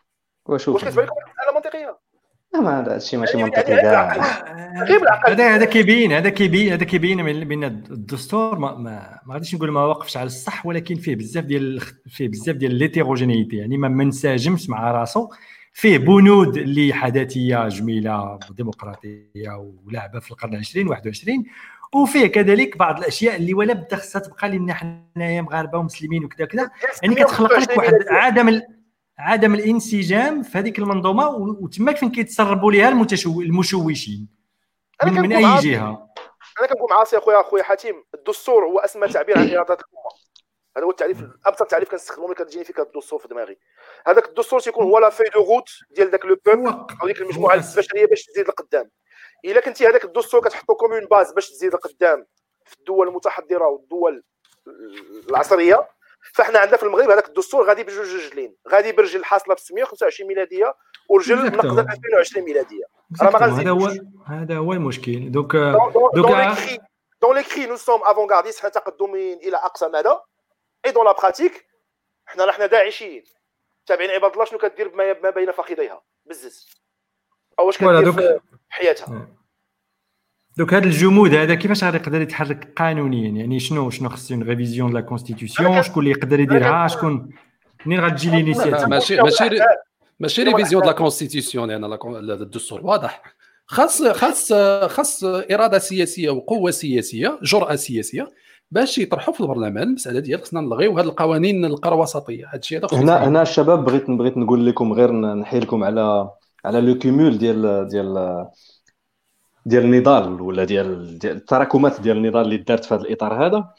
[0.46, 0.76] وشوف.
[0.76, 2.00] واش كتبان لكم مساله منطقية.
[2.54, 4.14] ما هذا الشيء ماشي يعني منطقي كاع
[5.28, 8.60] هذا هذا كيبين هذا كيبين هذا كيبين بان الدستور.
[8.60, 12.56] ما ما, ما غاديش نقول ما واقفش على الصح ولكن فيه بزاف ديال فيه بزاف
[12.56, 15.30] ديال ليتيروجينيتي يعني ما منسجمش مع راسو.
[15.74, 21.44] فيه بنود اللي حداثية جميلة ديمقراطيه ولعبة في القرن 20 21
[21.96, 26.70] وفيه كذلك بعض الأشياء اللي ولا بد خصها تبقى لنا حنايا مغاربة ومسلمين وكذا كذا
[27.04, 28.62] يعني كتخلق لك واحد عدم
[29.20, 31.30] عدم الانسجام في هذيك المنظومة
[31.62, 33.42] وتماك فين كيتسربوا لها المتشو...
[33.42, 34.28] المشوشين.
[35.06, 36.14] من, من أي جهة؟
[36.60, 38.04] أنا كنقول معاصي يا خويا خويا حاتم.
[38.16, 40.10] الدستور هو أسمى تعبير عن إرادة الأمة.
[40.78, 43.58] هذا هو التعريف أبسط تعريف كنستخدمه ملي كتجيني فيك الدستور في دماغي.
[44.08, 46.68] هذاك الدستور تيكون هو la feuille de route ديال ذاك le peuple
[47.02, 48.90] أو ديك المجموعة البشرية باش تزيد لقدام
[49.46, 52.26] إلا كنتي هذاك الدستور كتحطو comme une base باش تزيد لقدام
[52.66, 54.24] في الدول المتحضرة والدول
[55.30, 55.90] العصرية
[56.34, 60.76] فاحنا عندنا في المغرب هذاك الدستور غادي بجوج رجلين غادي برجل حاصله في 625 ميلادية
[61.10, 62.84] ورجل نقص 2020 ميلادية.
[63.22, 63.92] راه ما هذا هو
[64.26, 65.32] هذا هو المشكل.
[65.32, 65.56] donc
[66.16, 66.28] دوك
[67.22, 70.16] دون لي كري نو سوم افونغارديست حنا تقدمين إلى أقصى مدى.
[70.86, 71.66] et dans la pratique
[72.26, 73.24] حنا راه حنا داعشين.
[73.86, 76.68] تابعين عباد الله شنو كدير ما بين فخذيها؟ بزز
[77.60, 79.28] أو واش كدير في حياتها؟
[80.58, 84.94] donc هذا الجمود هذا كيفاش غادي يقدر يتحرك قانونيا؟ يعني شنو شنو خصو une révision
[84.94, 87.30] la constitution شكون اللي يقدر يديرها؟ شكون
[87.86, 89.50] منين غتجي l'initiative ماشي ماشي
[90.20, 93.24] ماشي révision la constitution يعني الدستور واضح.
[93.66, 94.54] خاص خاص
[94.86, 98.32] خاص إرادة سياسية وقوة سياسية جرأة سياسية
[98.72, 102.88] باش يطرحوا في البرلمان المساله ديال خصنا نلغيو هذه القوانين نلقى وسطيه هذا الشيء هذا
[102.98, 106.30] هنا هنا الشباب بغيت بغيت نقول لكم غير نحيلكم على
[106.66, 108.48] على le cumul ديال ديال
[109.68, 113.74] ديال النضال ولا ديال, ديال التراكمات ديال النضال اللي دارت في هذا الإطار هذا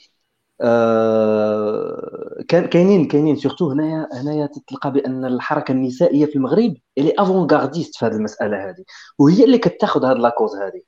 [0.61, 7.96] آه كان كاينين كاينين surtout هنايا هنايا تتلقى بأن الحركة النسائية في المغرب اللي avant-gardiste
[7.97, 8.84] في هذه المسألة هذه
[9.18, 10.82] وهي اللي كتاخذ هذه la cause هذه.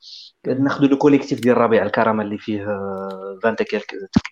[0.47, 2.62] ناخذ le collectif ديال ربيع الكرامه اللي فيه
[3.45, 3.82] 20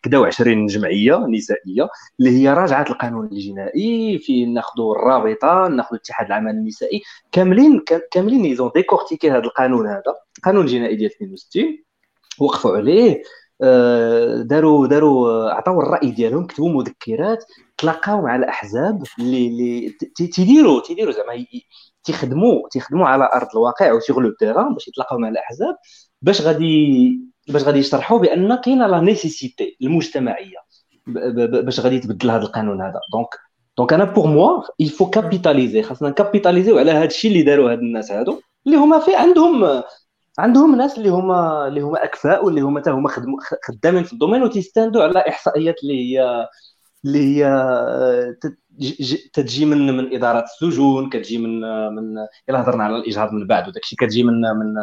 [0.03, 1.89] كدا 20 جمعية نسائية
[2.21, 7.03] اللي هي راجعة القانون الجنائي في ناخذوا الرابطة ناخذوا الاتحاد العمل النسائي
[7.33, 10.03] كاملين كاملين ils ont décortiqué هذا القانون هذا
[10.39, 11.85] القانون الجنائي ديال 62
[12.41, 13.23] وقفوا عليه
[13.63, 17.45] آه، داروا داروا عطاو الرأي ديالهم كتبوا مذكرات
[17.79, 21.33] تلاقاو مع الأحزاب اللي اللي تيديروا تيديروا زعما
[22.09, 25.77] تيخدموا تيخدموا على أرض الواقع أو sur le terrain باش يتلاقاو مع الأحزاب
[26.23, 30.57] باش غادي باش غادي يشرحوا بأن كاينة la nécessité المجتمعية
[31.07, 33.01] باش غادي يتبدل هذا القانون هذا.
[33.13, 33.29] donc
[33.79, 37.43] donc أنا pour moi il faut capitaliser خاصنا ن capitaliser و على هذا الشيء اللي
[37.43, 39.83] داروا هاد الناس هادو اللي هما في عندهم
[40.39, 43.09] عندهم ناس اللي هما اللي هما أكفاء واللي هما حتى هما
[43.65, 46.49] خدامين في ال domaine وتيستندوا على إحصائيات اللي هي
[47.05, 47.45] اللي هي
[49.33, 51.61] تتجي من من ادارات السجون كتجي من
[51.95, 52.19] من
[52.49, 54.75] الا هضرنا على الإجهاض من بعد وداك الشيء كتجي من من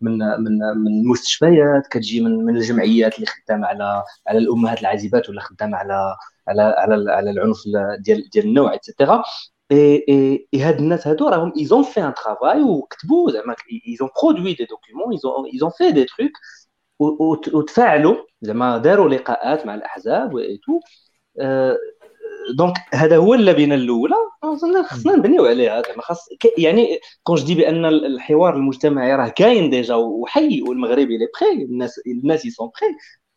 [0.00, 5.40] من من من المستشفيات كتجي من من الجمعيات اللي خدامه على على الأمهات العازبات ولا
[5.40, 6.16] خدامه على
[6.48, 7.56] على على على العنف
[8.00, 9.22] ديال ديال النوع et cetera
[9.72, 10.04] et
[10.54, 13.54] et هاد الناس هادو راهم ils ont fait un travail وكتبوا زعما
[13.88, 16.32] ils ont produit des documents ils ont ils ont fait des trucs
[17.54, 20.38] وتفاعلوا زعما داروا لقاءات مع الأحزاب و
[22.54, 24.14] دونك هذا هو اللبنة الأولى.
[24.84, 25.82] خصنا نبنيو عليها.
[25.82, 26.28] زعما خاص
[26.58, 32.44] يعني كون جدي بأن الحوار المجتمعي راه كاين ديجا وحي والمغربي لي بخي الناس الناس
[32.44, 32.86] يسون بخي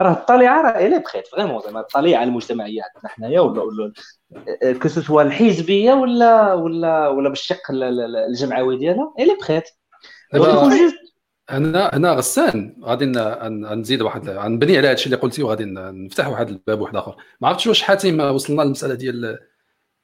[0.02, 3.94] راه الطليعة راه الي بخيت فريمون زعما الطليعة المجتمعيه عندنا حنايا ولا ولا
[4.82, 7.62] كو سوا الحزبية ولا ولا ولا بالشق
[8.30, 9.70] الجمعوي ديالها الي بخيت
[11.50, 12.76] أنا أنا غسان.
[12.84, 13.06] غادي
[13.76, 17.16] نزيد واحد غنبني على هادشي اللي قلتي وغادي نفتح واحد الباب واحد آخر.
[17.42, 19.40] ما عرفتش واش حاتم وصلنا للمسألة ديال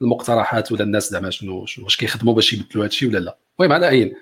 [0.02, 3.38] المقترحات ولا الناس زعما شنو واش كيخدموا باش يبدلوا هادشي ولا لا.
[3.60, 4.14] المهم على اين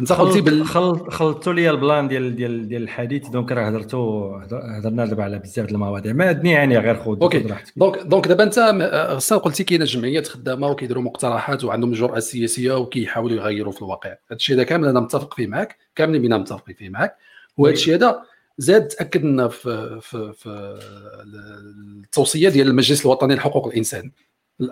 [0.00, 0.66] انت قلتي بال...
[0.66, 4.38] خلط خلطتوا لي ال plan ديال ديال ديال الحديث donc راه هضرتوا
[4.78, 6.12] هضرنا دابا على بزاف د المواضيع.
[6.12, 7.46] ما عندني يعني غير خذ OK.
[7.76, 8.58] donc donc دابا انت
[9.10, 14.10] غسان قلتي كاينة جمعيات خدامة وكيديروا مقترحات وعندهم جرأه سياسيه وكيحاولوا يغيروا في الواقع.
[14.10, 17.16] هذا الشيء هذا كامل أنا متفق فيه معك كاملين بينا متفقين فيه معك
[17.56, 18.22] وهذا الشيء هذا
[18.58, 20.78] زاد تأكد لنا في في في
[22.04, 24.10] التوصية ديال المجلس الوطني لحقوق الإنسان.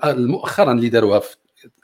[0.04, 1.22] مؤخرا اللي داروها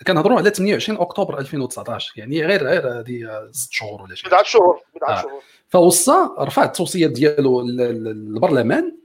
[0.07, 4.28] كنهضروا على 28 أكتوبر 2019 يعني غير غير هذه ست شهور ولا شي.
[4.28, 5.22] بضعه شهور بضعه آه.
[5.22, 5.43] شهور.
[5.68, 8.97] فوصى رفع التوصيه ديالو للبرلمان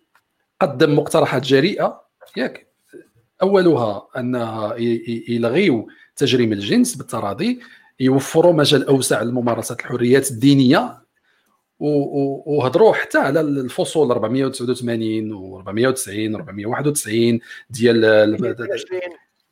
[0.61, 2.01] قدم مقترحات جريئة.
[2.37, 2.67] ياك.
[3.41, 4.75] أولها انها
[5.29, 7.59] يلغيو تجريم الجنس بالتراضي
[7.99, 11.07] يوفروا مجال أوسع لممارسة الحريات الدينية
[11.79, 18.01] وهضروا حتى على الفصول 489 و 490 و 491 ديال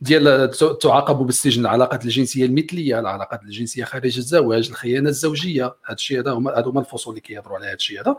[0.01, 5.65] ديال تعاقب بالسجن العلاقات الجنسية المثلية العلاقات الجنسية خارج الزواج الخيانة الزوجية.
[5.65, 8.15] هذا الشيء هذا هما هذوما الفصول اللي كيهضروا على هذا الشيء هذا.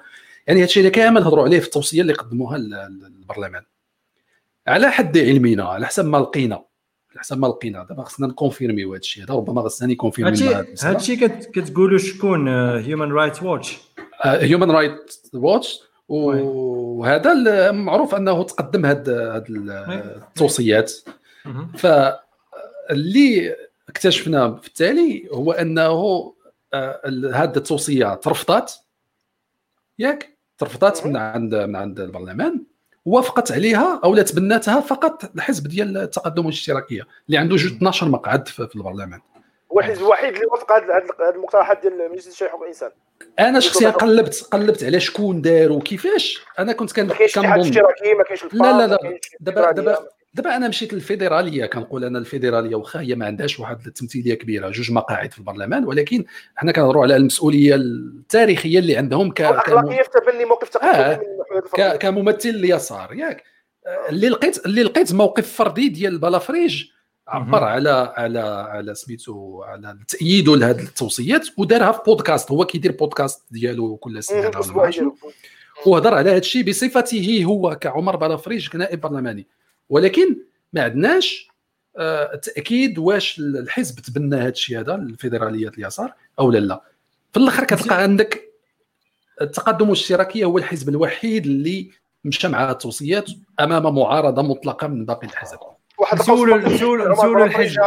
[0.46, 3.62] يعني هذا الشيء كامل هضروا عليه في التوصية اللي قدموها للبرلمان
[4.66, 6.64] على حد علمنا على حسب ما لقينا
[7.10, 7.84] على حسب ما لقينا.
[7.84, 9.34] دابا خصنا نكونفيرميو هذا الشيء هذا.
[9.34, 10.38] ربما خصنا نكونفيرمي
[10.82, 13.78] هذا الشيء كتقولوا شكون؟ هيومن رايتس واتش
[14.22, 20.92] هيومن رايتس واتش وهذا معروف أنه تقدم هاد التوصيات.
[21.78, 23.56] فاللي
[23.88, 25.92] اكتشفنا في التالي هو أنه
[26.74, 28.80] هذه آه، التوصية ترفضت.
[29.98, 32.64] ياك؟ ترفضت من عند من عند البرلمان.
[33.04, 38.48] وافقت عليها أو لا تبناتها فقط الحزب ديال التقدم والاشتراكية اللي عنده جوج 12 مقعد
[38.48, 39.20] في البرلمان.
[39.72, 42.90] هو الحزب الوحيد اللي وافق هذه المقترحات ديال مجلس الشيوخ حقوق الانسان
[43.38, 46.44] أنا شخصيا قلبت قلبت على شكون دار وكيفاش.
[46.58, 49.18] أنا كنت كنظن ما كاينش ما كاينش لا لا لا.
[49.40, 54.34] دابا دابا دابا أنا مشيت للفيدرالية كنقول أنا الفيدرالية واخا هي ما عندهاش واحد التمثيلية
[54.34, 56.24] كبيرة جوج مقاعد في البرلمان ولكن
[56.56, 61.20] حنا كنهضروا على المسؤولية التاريخية اللي عندهم ك الاخلاقيه في تبني موقف آه.
[61.76, 61.98] ك...
[61.98, 63.42] كممثل اليسار ياك.
[64.08, 66.84] اللي لقيت اللي لقيت موقف فردي ديال بلافريج
[67.28, 73.42] عبر على على على سميتو على تأييده لهذه التوصيات ودارها في بودكاست هو كيدير بودكاست
[73.50, 74.50] ديالو كل سنة
[75.86, 79.46] وهضر على هذا الشيء بصفته هو كعمر بلافريج كنائب برلماني.
[79.88, 80.36] ولكن
[80.72, 81.48] ما عندناش
[81.98, 86.80] آه، تأكيد واش الحزب تبنى هذا الشيء هذا الفيدراليه اليسار أو لا لا.
[87.32, 88.52] في الآخر كتلقى عندك
[89.40, 91.90] التقدم والاشتراكيه هو الحزب الوحيد اللي
[92.24, 93.30] مشى مع التوصيات
[93.60, 95.58] أمام معارضة مطلقة من باقي الاحزاب
[95.98, 97.80] واحد سولوا سولوا سولوا الحزب.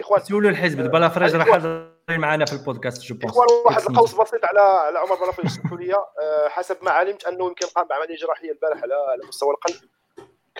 [0.00, 0.80] اخوان سولوا الحزب.
[0.80, 5.46] بلافريج راه حاضر معنا في البودكاست جو إخوان واحد القوس بسيط على على عمر بلافريج
[5.46, 9.50] اسمحوا لي آه، حسب ما علمت أنه يمكن قام بعمليه جراحيه البارح على على مستوى
[9.50, 9.76] القلب.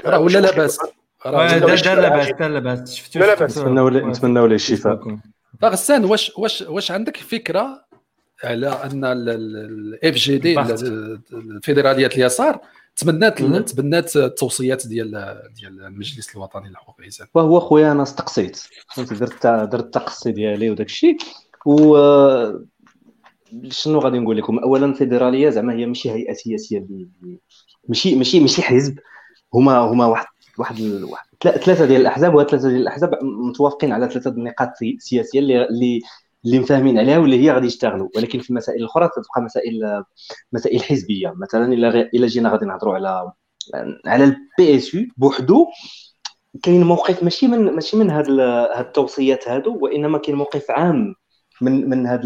[0.05, 0.79] راه ولا لاباس.
[1.25, 2.33] دار لاباس.
[2.33, 3.59] دار لاباس شفتوا لا لاباس.
[3.59, 5.19] نتمنوا نتمنوا له الشفاء.
[5.65, 7.85] غسان واش واش واش عندك فكرة
[8.45, 10.61] على أن ال FGD
[11.33, 12.61] الفيدراليه اليسار
[12.97, 15.11] تبنات تبنات التوصيات ديال
[15.57, 17.27] ديال المجلس الوطني لحقوق الإنسان.
[17.35, 18.57] وهو خويا أنا استقصيت.
[18.95, 21.17] فهمتي درت درت التقصي ديالي وداك الشيء.
[21.67, 21.97] و
[23.69, 26.87] شنو غادي نقول لكم؟ اولا الفيدرالية زعما هي ماشي هيئة سياسية
[27.89, 28.99] ماشي ماشي ماشي حزب.
[29.55, 30.27] هما هما واحد
[30.59, 30.77] واحد
[31.43, 34.69] ثلاثة ديال الأحزاب وهاد ثلاثة ديال الأحزاب متوافقين على ثلاثة النقاط
[34.99, 36.01] سياسيه اللي اللي
[36.45, 38.09] اللي مفاهمين عليها واللي هي غادي يشتغلوا.
[38.17, 40.05] ولكن في المسائل الاخرى تبقى مسائل
[40.53, 41.35] مسائل حزبية.
[41.37, 43.33] مثلا إلا إلا جينا غادي نهضروا على
[44.07, 45.67] على ال PSU بوحدو
[46.63, 48.27] كاين موقف ماشي من ماشي من هاد
[48.79, 51.15] التوصيات هادو وإنما كاين موقف عام
[51.61, 52.23] من من هاد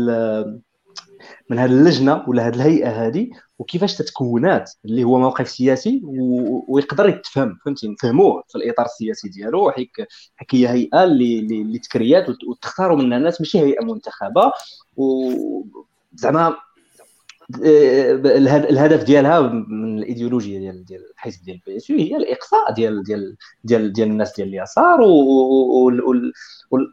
[1.50, 6.02] من هذه اللجنة ولا هذه الهيئة هذه وكيفاش تتكونات اللي هو موقف سياسي
[6.68, 10.08] ويقدر يتفهم فهمتي؟ نفهموه في الإطار السياسي ديالو حيت
[10.52, 14.52] هي هيئة اللي اللي تكريات وتختاروا منها الناس ماشي هيئة منتخبة
[14.96, 16.56] وزعما
[17.64, 18.12] آه،
[18.70, 23.92] الهدف ديالها من الايديولوجيا ديال ديال الحزب ديال ال PSU هي الإقصاء ديال ديال ديال
[23.92, 25.00] ديال الناس ديال اليسار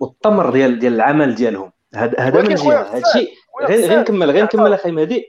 [0.01, 1.71] والطمر ديال ديال العمل ديالهم.
[1.95, 2.81] هذا هذا من جهة.
[2.81, 5.25] هذا الشيء غير غير نكمل غير نكمل أخي مهدي.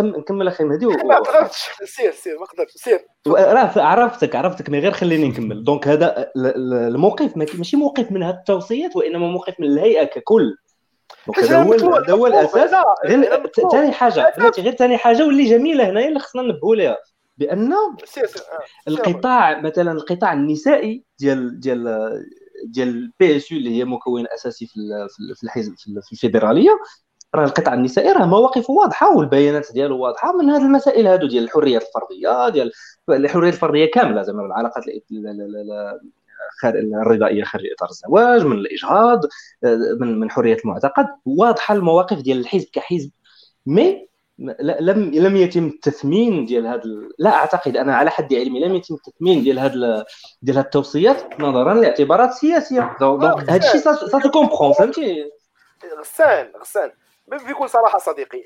[0.00, 2.98] نكمل أخي مهدي ما قدرتش سير سير ما قدرتش سير.
[3.26, 5.64] راه عرفتك عرفتك mais غير خليني نكمل.
[5.64, 10.56] donc هذا الموقف ماشي موقف من هذه التوصيات وإنما موقف من الهيئة ككل.
[11.38, 12.70] هذا هو هذا هو الأساس.
[13.72, 14.34] ثاني حاجة.
[14.58, 15.26] غير ثاني حاجة.
[15.26, 16.98] واللي جميلة هنايا اللي خصنا نبهوا لها
[17.38, 17.96] بأن آه،
[18.88, 21.86] القطاع مثلا القطاع النسائي ديال ديال
[22.64, 24.74] ديال ال PSU اللي هي مكون أساسي في
[25.34, 26.70] في الحزب في الفيدرالية.
[27.34, 31.82] راه القطاع النسائي راه مواقفه واضحة والبيانات ديالو واضحة من هذه المسائل هادو ديال الحريات
[31.82, 32.72] الفردية ديال
[33.10, 34.84] الحريات الفردية كاملة زعما العلاقات
[36.64, 39.20] الرضائية خارج إطار الزواج من الإجهاض
[40.00, 41.06] من من حرية المعتقد.
[41.24, 43.10] واضحة المواقف ديال الحزب كحزب
[43.66, 44.08] مي
[44.38, 46.82] لم لم يتم التثمين ديال هذا
[47.18, 50.04] لا أعتقد أنا على حد علمي لم يتم التثمين ديال هذا
[50.42, 52.96] ديال هذه التوصيات نظرا لاعتبارات سياسية.
[53.00, 55.30] donc هذا الشيء ça se comprend فهمتي؟
[56.00, 56.92] غسان غسان
[57.28, 58.42] بكل صراحة صديقي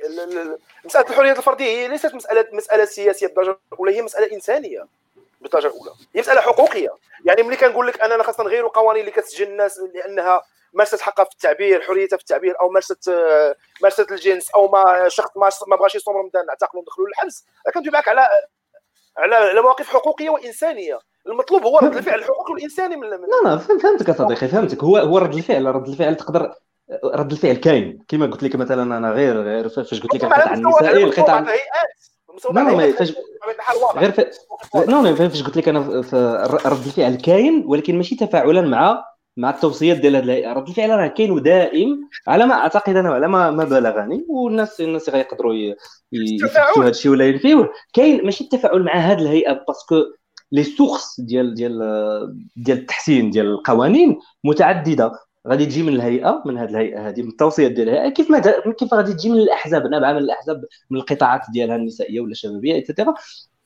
[0.84, 4.86] مسألة الحريات الفردية هي ليست مساله مسألة سياسية بالدرجة الأولى هي مسألة إنسانية.
[5.40, 6.88] بالدرجه الاولى هي مسألة حقوقية.
[7.24, 10.42] يعني ملي كنقول لك اننا خاصنا نغيروا القوانين اللي كتسجن الناس لأنها
[10.72, 13.10] مارست حقها في التعبير حريتها في التعبير أو مارست
[13.82, 17.44] مارست الجنس أو ما شخص ما, ما بغاش يصوم رمضان نعتقلوا وندخلوا للحبس.
[17.74, 18.28] كندوي معك على
[19.18, 20.98] على على مواقف حقوقية وإنسانية.
[21.26, 24.84] المطلوب هو رد الفعل الحقوقي والانساني من لا لا فهمتك صديقي فهمتك.
[24.84, 26.54] هو هو رد الفعل رد الفعل تقدر
[27.04, 28.04] رد الفعل كاين.
[28.08, 31.46] كما قلت لك مثلا أنا غير غير فاش قلت لك القطاع النسائي القطاع
[32.54, 33.12] لا لا فاش
[33.96, 34.20] غير ف...
[34.74, 35.80] لا فاش قلت لك أنا
[36.64, 39.04] رد الفعل كاين ولكن ماشي تفاعلا مع
[39.36, 40.52] مع التوصيات ديال هذه الهيئة.
[40.52, 44.26] رد الفعل راه كاين ودائم على ما أعتقد أنا على ما ما بلغني.
[44.28, 45.54] والناس الناس غيقدروا
[46.12, 49.94] يفتحوا هذا الشيء ولا ينفيوه كاين ماشي التفاعل مع هذه الهيئة parce que
[50.52, 51.78] les sources ديال ديال
[52.56, 55.12] ديال التحسين ديال القوانين متعددة.
[55.48, 58.38] غادي تجي من الهيئة من هذه الهيئة هذه من التوصيات ديال الهيئه كيف ما
[58.78, 62.84] كيف غادي تجي من الأحزاب نابعه من الأحزاب من القطاعات ديالها النسائية ولا الشبابية et
[62.84, 63.14] cetera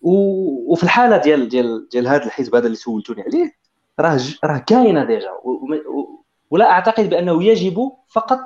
[0.01, 3.53] وفي الحالة ديال ديال ديال هذا الحزب هذا اللي سولتوني عليه
[4.01, 5.29] راه راه كاينة déjà.
[6.51, 8.39] ولا أعتقد بأنه يجب فقط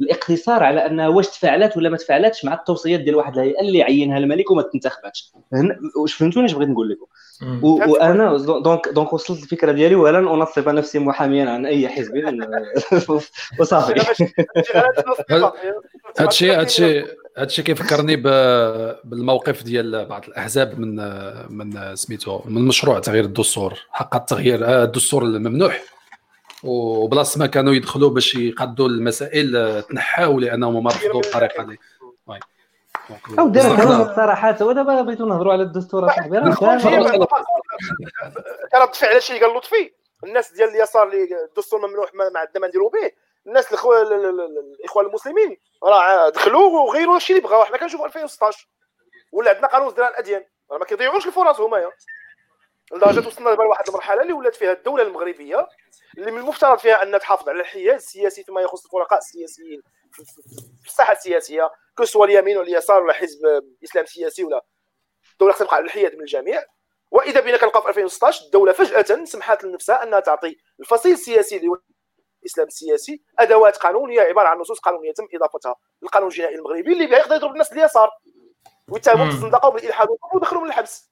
[0.00, 4.18] الاقتصار على انها واش تفاعلت ولا ما تفاعلتش مع التوصيات ديال واحد الهيئه اللي عينها
[4.18, 5.32] الملك وما تنتخباتش.
[5.96, 7.06] واش فهمتوني اش بغيت نقول لكم؟
[7.62, 12.12] وأنا donc donc وصلت الفكرة ديالي ولن انصب نفسي محاميا عن أي حزب.
[13.60, 13.94] وصافي.
[16.18, 17.04] هادشي هادشي
[17.36, 18.16] هادشي كيفكرني
[19.04, 20.96] بالموقف ديال بعض الأحزاب من
[21.50, 23.74] من سميتو من مشروع تغيير الدستور.
[23.90, 25.93] حق التغيير الدستور الممنوح.
[26.64, 31.78] وبلاص ما كانوا يدخلوا باش يقادوا المسائل تنحاو لأنهم ما رفضوا الطريقة دي
[33.38, 36.54] أو دير الصراحه ودابا بغيتو نهضروا على الدستور اصاحبي راه
[38.92, 39.92] فعل شي قال لطفي؟
[40.24, 43.10] الناس ديال اليسار اللي الدستور ممنوح ما عندنا ما نديروا به.
[43.46, 47.64] الناس الإخوان المسلمين راه دخلوا وغيروا الشيء اللي بغاو.
[47.64, 48.68] حنا كنشوفوا 2016
[49.32, 50.44] ولا عندنا قانون ازدراء الأديان.
[50.70, 51.90] راه ما كيضيعوش الفرص هما.
[52.92, 55.68] لدرجه وصلنا لواحد المرحلة اللي ولات فيها الدولة المغربية
[56.18, 59.82] اللي من المفترض فيها ان تحافظ على الحياد السياسي فيما يخص الفرقاء السياسيين
[60.82, 63.38] في الساحة السياسية كو سوا اليمين ولا اليسار ولا حزب
[63.84, 64.64] إسلام سياسي ولا
[65.32, 66.62] الدولة خصها تبقى على الحياد من الجميع.
[67.10, 71.76] وإذا بنا كنلقاو في 2016 الدولة فجأة سمحت لنفسها أنها تعطي الفصيل السياسي اللي هو
[72.42, 77.18] الإسلام السياسي أدوات قانونية عبارة عن نصوص قانونية تم إضافتها للقانون الجنائي المغربي اللي بها
[77.18, 78.10] يقدر يضرب الناس اليسار.
[78.88, 81.10] ويتهمهم بالزندقه وبالالحاد ويدخلهم للحبس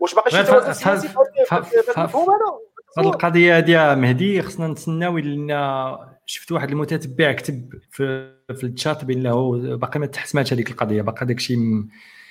[0.00, 2.58] واش باقي شي توازن سياسي في المفهوم هذا؟
[2.98, 9.58] هذه القضية هذه مهدي خصنا نتسناو لأن شفت واحد المتتبع كتب في في الشات بانه
[9.76, 11.58] باقي ما تحسماتش هذيك القضية باقي داك الشيء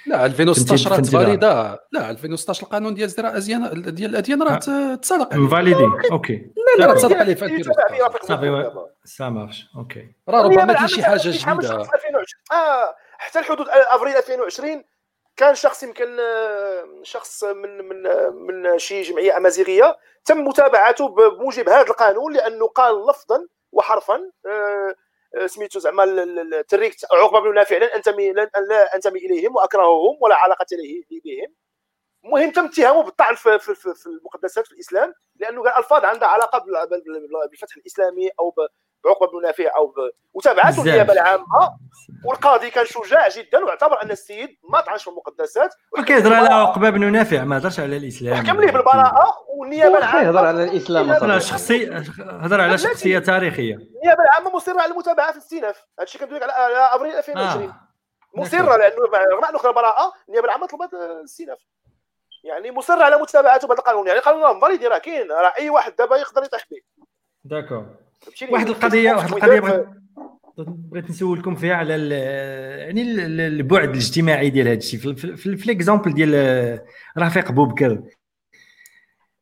[0.07, 5.87] لا 2016 راه تفاليدا لا 2016 القانون ديال ازدراء ازيان ديال الأديان راه تصادق مفاليدي
[6.11, 7.63] OK لا لا تصادق عليه في
[8.21, 8.71] صافي
[9.03, 11.81] ça marche OK راه ربما كاين شي حاجة جديدة.
[12.51, 14.83] آه حتى الحدود أفريل 2020
[15.37, 16.17] كان شخص يمكن
[17.03, 18.03] شخص من من
[18.33, 24.95] من شي جمعية أمازيغية تم متابعته بموجب هذا القانون لأنه قال لفظا وحرفا آه،
[25.35, 30.35] آه، سميتو زعما التريك عقبة بن نافع لن أنتمي لن لا أنتمي إليهم وأكرههم ولا
[30.35, 31.55] علاقة لي بهم
[32.25, 36.65] المهم تم اتهامه بالطعن في, في, في المقدسات في الإسلام لأنه قال ألفاظ عندها علاقة
[37.49, 38.53] بالفتح الإسلامي أو
[39.03, 39.93] بعقبه بن نافع أو
[40.33, 41.45] وتابعته النيابة العامة.
[42.25, 45.75] والقاضي كان شجاع جدا واعتبر أن السيد ما طعنش في المقدسات.
[45.99, 48.35] وكيهضر على عقبه بن نافع ما هضرش على الإسلام.
[48.35, 50.27] حكم ليه بالبراءة والنيابة العامة.
[50.27, 51.89] يهضر على الإسلام هضر شخصي
[52.19, 53.75] هضر على شخصية تاريخية.
[53.75, 57.89] النيابة العامة مصرة على المتابعة في الاستئناف هذا الشيء كندوي على أبريل 2020 آه.
[58.35, 58.95] مصرة لأنه
[59.31, 61.57] رغم انه خذ براءة النيابة العامة طلبت الاستئناف
[62.43, 66.17] يعني مصر على متابعته بعد القانون يعني القانون نظري يديرها كاين راه اي واحد دابا
[66.17, 66.77] يقدر يطيح به
[67.43, 67.85] d'accord.
[68.51, 69.85] واحد القضية واحد القضية
[70.57, 72.09] بغيت نسولكم فيها على
[72.79, 75.15] يعني البعد الاجتماعي ديال هذا الشيء.
[75.35, 76.79] في l'exemple ديال
[77.17, 78.03] رفيق بوبكر.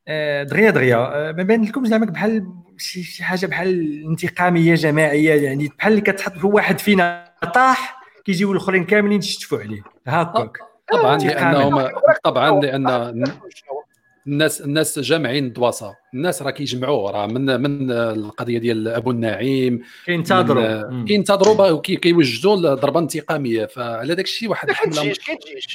[0.08, 0.98] آه، دغيا دغيا.
[0.98, 2.48] آه، ما بان لكم زعما بحال
[2.78, 8.86] شي حاجة بحال انتقامية جماعية يعني بحال اللي كتحط في واحد فينا طاح كيجيو الأخرين
[8.86, 9.82] كاملين يشتفوا عليه.
[10.08, 10.58] هاكاك
[10.91, 11.90] طبعا لانهم
[12.24, 13.24] طبعا لأن
[14.28, 15.95] الناس الناس جامعين الدواسة.
[16.14, 21.06] الناس راه كيجمعوا راه من من القضية ديال أبو النعيم كينتظروا.
[21.06, 25.14] كينتظروا وكيوجدوا ضربه انتقاميه فعلى داك الشيء واحد حملة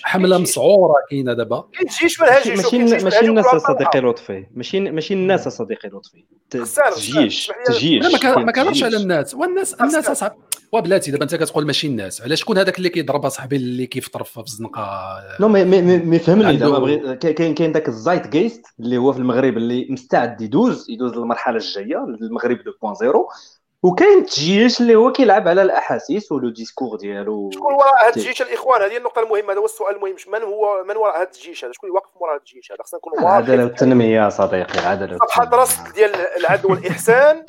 [0.03, 1.69] حملة مسعورة كاينة دابا.
[1.73, 4.47] كاين جيش ماشي ماشي الناس صديقي لطفي.
[4.55, 6.25] ماشي ماشي الناس صديقي لطفي.
[6.51, 9.35] تجيش تجيش ما كنهضرش على الناس.
[9.35, 10.37] والناس الناس أصعب.
[10.73, 14.41] وبلاتي دابا انت كتقول ماشي الناس علاش شكون هذاك اللي كيضرب اصاحبي اللي كيفطر في
[14.41, 15.01] الزنقه
[15.41, 19.87] non mais mais فهمني دابا كاين كاين ذاك الـ Zeitgeist اللي هو في المغرب اللي
[19.91, 26.38] مستعد يدوز يدوز للمرحله الجايه المغرب 2.0 وكاين الجيش اللي هو كيلعب على الاحاسيس و
[26.38, 30.17] le discours ديالو شكون وراء هذا الجيش الاخوان هذه النقطه المهمه هذا هو السؤال المهم
[30.29, 32.99] من هو من وراء هذا الجيش هذا شكون اللي واقف وراء هذا الجيش هذا خصنا
[32.99, 37.47] نكونوا العداله والتنميه صديقي العداله صفحه راس ديال العدل والاحسان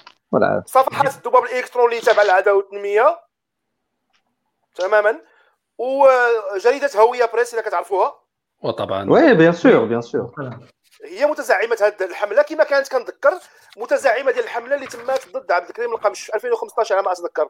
[0.65, 3.19] صفحة الذباب الالكتروني تابع العداله والتنميه
[4.75, 5.21] تماما.
[5.77, 8.19] وجريدة هوية بريس إذا كتعرفوها.
[8.61, 9.09] وطبعا.
[9.09, 10.33] oui bien sûr bien sûr.
[11.05, 12.41] هي متزعمة هذه الحملة.
[12.41, 13.39] كما كانت كنذكر
[13.77, 16.25] متزعمة ديال الحملة اللي تمات ضد عبد الكريم القمش.
[16.25, 17.49] في 2015 على ما أتذكر.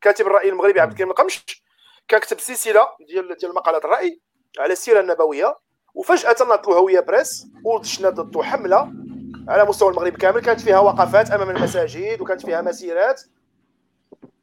[0.00, 1.64] كاتب الرأي المغربي عبد الكريم القمش.
[2.08, 4.20] كان كتب سلسلة ديال ديال مقالات الرأي
[4.58, 5.58] على السيرة النبوية.
[5.94, 7.46] وفجأة نطلوا هوية بريس.
[7.64, 8.92] ودشنوا ضده حملة.
[9.48, 13.22] على مستوى المغرب كامل كانت فيها وقفات أمام المساجد وكانت فيها مسيرات.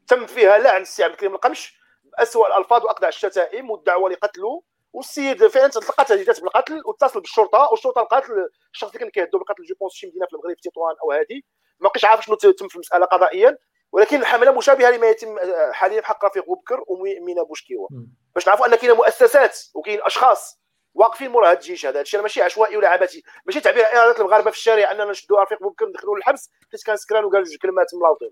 [0.06, 1.78] تم فيها لعن السي عبد الكريم القمش
[2.18, 4.62] باسوء الألفاظ وأقدع الشتائم والدعوة لقتله.
[4.92, 8.24] والسيد فعلا تلقى تهديدات بالقتل واتصل بالشرطة والشرطة لقات
[8.72, 11.40] الشخص اللي كان كيهددو بالقتل je pense شي مدينه في المغرب في تطوان أو هذه
[11.80, 13.58] ما بقيتش عارف شنو تم في المسألة قضائيا.
[13.92, 15.36] ولكن الحملة مشابهة لما يتم
[15.72, 17.88] حاليا بحق رفيق بوبكر ومينا بوشكيوة.
[18.34, 20.61] باش نعرفوا أن كاين مؤسسات وكاين أشخاص
[20.94, 22.00] واقفين مورا هذا الجيش هذا.
[22.00, 23.22] الشيء ماشي عشوائي ولا عبثي.
[23.46, 27.24] ماشي تعبير إرادة المغاربه في الشارع أننا نشدوا رفيق بوبكر ندخلوه للحبس حيت كان سكران
[27.24, 28.30] وقال جوج كلمات مبلاوطين.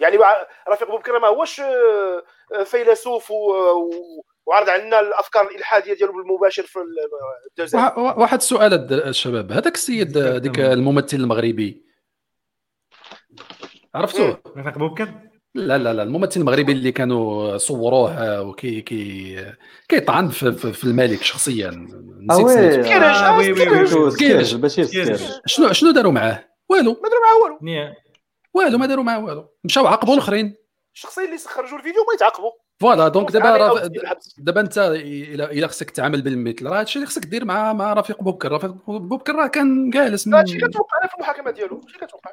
[0.00, 0.18] يعني
[0.68, 2.22] رفيق بوبكر ما هوش آه،
[2.64, 3.30] فيلسوف
[4.46, 6.78] وعرض علينا الأفكار الإلحادية ديالو بالمباشر في
[7.58, 7.98] الجزائر.
[7.98, 9.52] واحد السؤال الشباب.
[9.52, 11.86] هذاك السيد ديك الممثل المغربي.
[13.94, 15.08] عرفتوه؟ رفيق بوبكر؟
[15.56, 19.36] لا لا لا الممثل المغربي اللي كانوا صوروه وكي كي
[19.88, 21.88] كيطعن في, في, في الملك شخصيا.
[22.30, 22.84] نسيت
[24.10, 24.44] سكيرج
[25.46, 26.92] شنو شنو داروا معاه؟ والو.
[26.92, 27.94] ما داروا معاه والو.
[28.54, 29.48] والو ما داروا معاه والو.
[29.64, 30.56] مشاو عاقبوا الآخرين.
[30.94, 32.50] الشخصين اللي خرجوا الفيديو ما يتعاقبوا.
[32.80, 33.88] voilà donc دابا
[34.38, 36.66] دابا انت الا خصك تعامل بالمثل.
[36.66, 38.52] راه هادشي اللي خصك دير مع مع رفيق بوبكر.
[38.52, 42.30] رفيق بوبكر راه كان جالس هادشي كتوقع في المحاكمة ديالو هادشي كتوقع.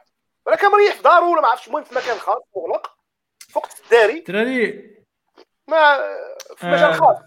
[0.48, 2.93] ولا كان مريح في دارو ولا ما عرفتش المهم في مكان خاص مغلق.
[3.54, 4.24] فوق الداري.
[4.28, 4.84] دراري
[5.68, 5.98] ما
[6.58, 6.92] في مجال آه.
[6.92, 7.18] خاص.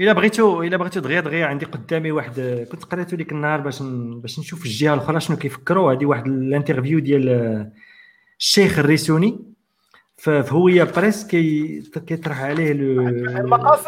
[0.00, 4.38] إلا بغيتو إلا بغيتو دغيا دغيا عندي قدامي واحد كنت قريتو ديك النهار باش باش
[4.38, 5.92] نشوف الجهة الأخرى شنو كيفكروا.
[5.92, 7.70] هذه واحد الـ interview ديال
[8.38, 9.50] الشيخ الريسوني.
[10.16, 12.72] في هويه بريس كي كيطرح عليه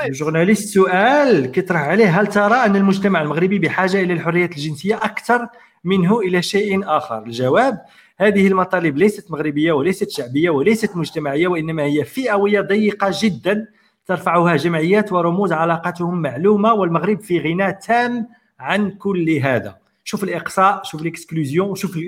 [0.05, 5.49] الـ journaliste سؤال كيطرح عليه هل ترى أن المجتمع المغربي بحاجة إلى الحريات الجنسية أكثر
[5.85, 7.79] منه إلى شيء آخر؟ الجواب
[8.19, 13.67] هذه المطالب ليست مغربية وليست شعبية وليست مجتمعية وإنما هي فئوية ضيقة جدا
[14.07, 18.29] ترفعها جمعيات ورموز علاقتهم معلومة والمغرب في غنى تام
[18.59, 19.77] عن كل هذا.
[20.05, 21.99] شوف الإقصاء شوف الـ exclusion شوف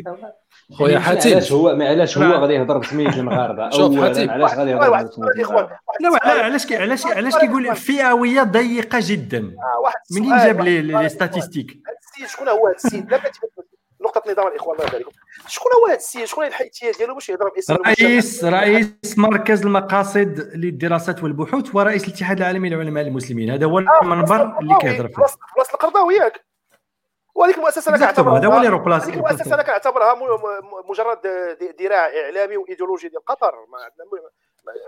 [0.72, 1.30] خويا حاتم.
[1.30, 4.30] علاش هو علاش هو غادي يهضر بسمية المغاربة؟ شوف حاتم.
[4.30, 5.68] علاش غادي يهضر بسمية
[6.00, 11.96] لا علاش علاش علاش كيقول فئوية ضيقة جدا؟ آه، منين جاب les les statistiques هذا
[12.02, 13.20] السيد شكون هو هذا السيد؟ لا
[14.00, 15.06] نقطة نظام الاخوان الله يبارك
[15.46, 21.22] شكون هو هذا السيد؟ شكون الحيثيات ديالو؟ باش يهضر باسم رئيس رئيس مركز المقاصد للدراسات
[21.22, 23.50] والبحوث ورئيس الاتحاد العالمي للعلماء المسلمين.
[23.50, 25.14] هذا هو آه، المنبر اللي كيهضر فيه.
[25.56, 26.44] بلاصه القرضاوي ياك.
[27.34, 30.14] وهذيك المؤسسة أنا كنعتبرها هذا هو اللي remplace المؤسسة أنا كنعتبرها
[30.90, 31.18] مجرد
[31.80, 33.54] ذراع إعلامي وإيديولوجي ديال قطر.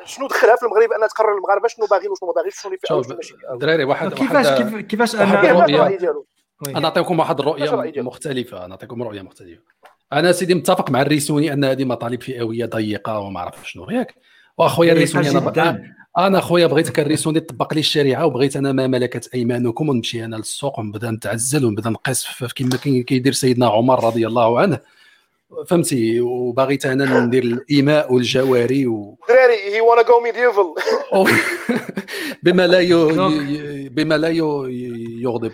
[0.05, 2.79] شنو دخلها في المغرب؟ أنها تقرر المغاربة شنو باغيين وشنو ما باغينش شنو اللي
[3.23, 5.65] في الدراري واحد كيفاش واحد كيفاش أنا
[6.67, 9.63] أنا نعطيكم واحد الرؤية مختلفة نعطيكم رؤية مختلفة.
[10.13, 14.15] أنا سيدي متفق مع الريسوني أن هذه مطالب فئوية ضيقة وما عرف شنو ياك
[14.59, 19.89] وأخويا الريسوني أنا أنا خويا بغيتك الريسوني طبق لي الشريعة وبغيت أنا ما ملكت أيمانكم
[19.89, 24.79] ونمشي أنا للسوق ونبدا نتعزّل ونبدا نقيس كما كيدير سيدنا عمر رضي الله عنه.
[25.67, 30.75] فهمتي؟ وباغي أنا ندير الإماء والجواري و دراري هي وأنا je medieval
[32.43, 33.89] بما لا ي...
[33.89, 34.29] بما لا
[35.23, 35.53] يغضب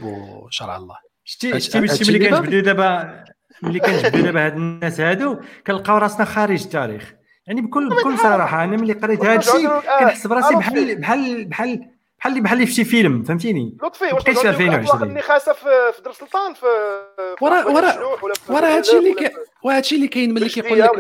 [0.50, 0.96] شرع الله.
[1.24, 3.24] شتي شتي ملي كنجبدوا دابا
[3.62, 5.36] ملي كنجبدوا دابا هاد الناس هادو
[5.66, 7.14] كنلقاو راسنا خارج التاريخ.
[7.46, 9.68] يعني بكل بكل صراحة أنا ملي قريت هذا الشيء
[9.98, 15.02] كنحس براسي بحال بحال بحال بحال بحال في شي فيلم فهمتيني؟ لطفي واش في 2020
[15.02, 16.66] اللي خاصه في در سلطان في
[17.40, 17.98] ورا ورا
[18.48, 19.30] ورا هادشي اللي كاين
[19.64, 20.90] وهادشي اللي كاين ملي كيقول لك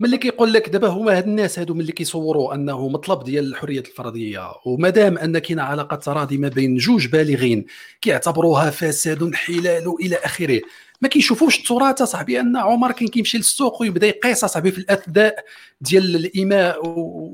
[0.00, 4.52] ملي كيقول لك دابا هما هاد الناس هادو ملي كيصوروا أنه مطلب ديال الحرية الفرديه
[4.66, 7.66] ومادام أن كاين علاقة تراضي ما بين جوج بالغين
[8.00, 10.60] كيعتبروها فساد انحلال إلى آخره.
[11.00, 15.44] ما كيشوفوش التراث صاحبي أن عمر كان كيمشي للسوق ويبدا يقيس صاحبي في الاثداء
[15.80, 16.78] ديال الاماء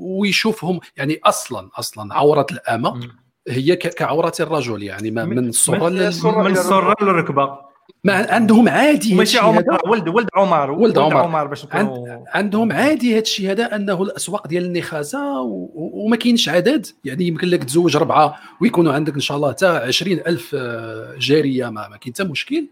[0.01, 0.79] ويشوفهم.
[0.97, 3.09] يعني أصلا أصلا عورة الأمة
[3.47, 7.71] هي كعورة الرجل يعني ما من الصورة من الصورة للركبة.
[8.03, 13.13] ما عندهم عادي ماشي عمر ولد ولد عمر ولد عمر, عمر باش عند عندهم عادي
[13.13, 15.41] هذا الشيء هذا أنه الأسواق ديال النخاسه
[15.73, 16.87] وما كاينش عدد.
[17.05, 21.87] يعني يمكن لك تزوج اربعه ويكونوا عندك إن شاء الله حتى 20000 آه، جارية ما,
[21.87, 22.67] ما كاين حتى مشكل.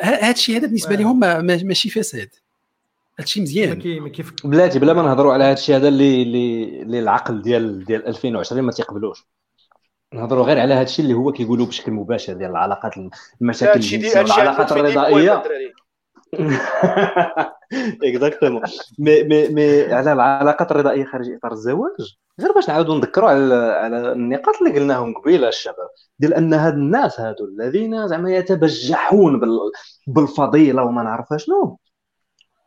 [0.00, 2.28] هذا الشيء هذا بالنسبة لهم ماشي فساد.
[3.18, 3.78] هذا الشيء مزيان
[4.44, 6.22] بلاتي بلا ما نهضروا على هذا الشيء هذا اللي
[6.82, 9.26] اللي العقل ديال ديال 2020 ما تيقبلوش.
[10.14, 12.92] نهضروا غير على هذا الشيء اللي هو كيقولوا بشكل مباشر ديال العلاقات
[13.40, 15.42] المشاكل الجنسية والعلاقات الرضائية.
[18.02, 18.62] exactement
[18.98, 24.12] mais mais mais على العلاقات الرضائية خارج إطار الزواج؟ غير باش نعاودوا نذكروا على على
[24.12, 25.88] النقاط اللي قلناهم قبيلة الشباب
[26.18, 29.40] ديال أن هاد الناس هادو الذين زعما يتبجحون
[30.06, 31.78] بالفضيلة وما نعرف شنو.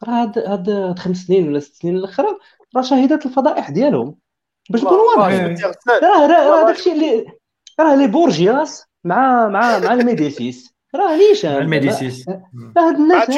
[0.07, 2.27] راه هاد هاد خمس سنين ولا ست سنين الاخرى
[2.75, 4.15] راه شهدت الفضائح ديالهم
[4.69, 5.57] باش نكون واضحين.
[6.03, 7.25] راه راه داكشي اللي
[7.79, 12.29] راه les Borgias مع مع مع les Médicis راه ليش مع les Médicis.
[12.77, 13.29] هاد الناس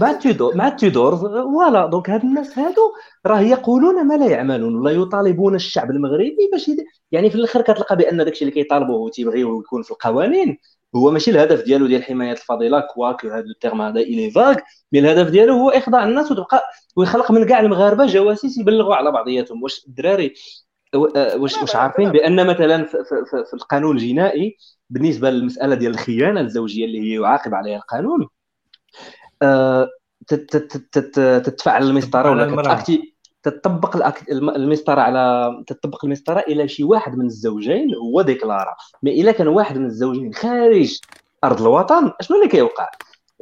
[0.00, 1.86] مع تيودور مع تيودورز voilà.
[1.86, 2.92] donc هاد الناس هادو
[3.26, 6.70] راه يقولون ما لا يعملون ولا يطالبون الشعب المغربي باش
[7.12, 10.58] يعني في الآخر كتلقى بأن داكشي اللي كيطالبوه وتيبغيو يكون في القوانين
[10.96, 14.56] هو ماشي الهدف ديالو ديال حماية الفضيلة quoique هذا ال terme هذا il est vague
[14.92, 16.62] mais الهدف ديالو هو إخضاع الناس وتبقى
[16.96, 19.62] ويخلق من كاع المغاربة جواسيس يبلغوا على بعضياتهم.
[19.62, 20.34] واش الدراري
[20.94, 24.56] واش واش عارفين بأن مثلا في, في, في القانون الجنائي
[24.92, 28.28] بالنسبة للمسألة ديال الخيانة الزوجية اللي هي يعاقب عليها القانون
[29.42, 29.88] آه،
[31.42, 32.44] تتفعل المسطرة ولا
[33.42, 39.48] تطبق المسطرة على تطبق المسطرة إلى شي واحد من الزوجين هو ديكلارا مي إلا كان
[39.48, 40.98] واحد من الزوجين خارج
[41.44, 42.88] أرض الوطن شنو اللي كيوقع؟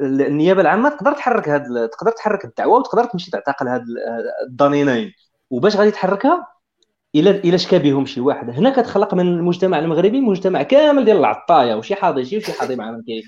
[0.01, 3.85] النيابة العامة تقدر تحرك هاد تقدر تحرك الدعوة وتقدر تمشي تعتقل هاد
[4.47, 5.12] الضنينين.
[5.51, 6.47] وباش غادي تحركها؟
[7.15, 8.51] الا إلا شكا بهم شي واحد.
[8.51, 13.05] هنا كتخلق من المجتمع المغربي مجتمع كامل ديال العطايه وشي حاضي شي وشي حاضي معاهم
[13.07, 13.23] كاين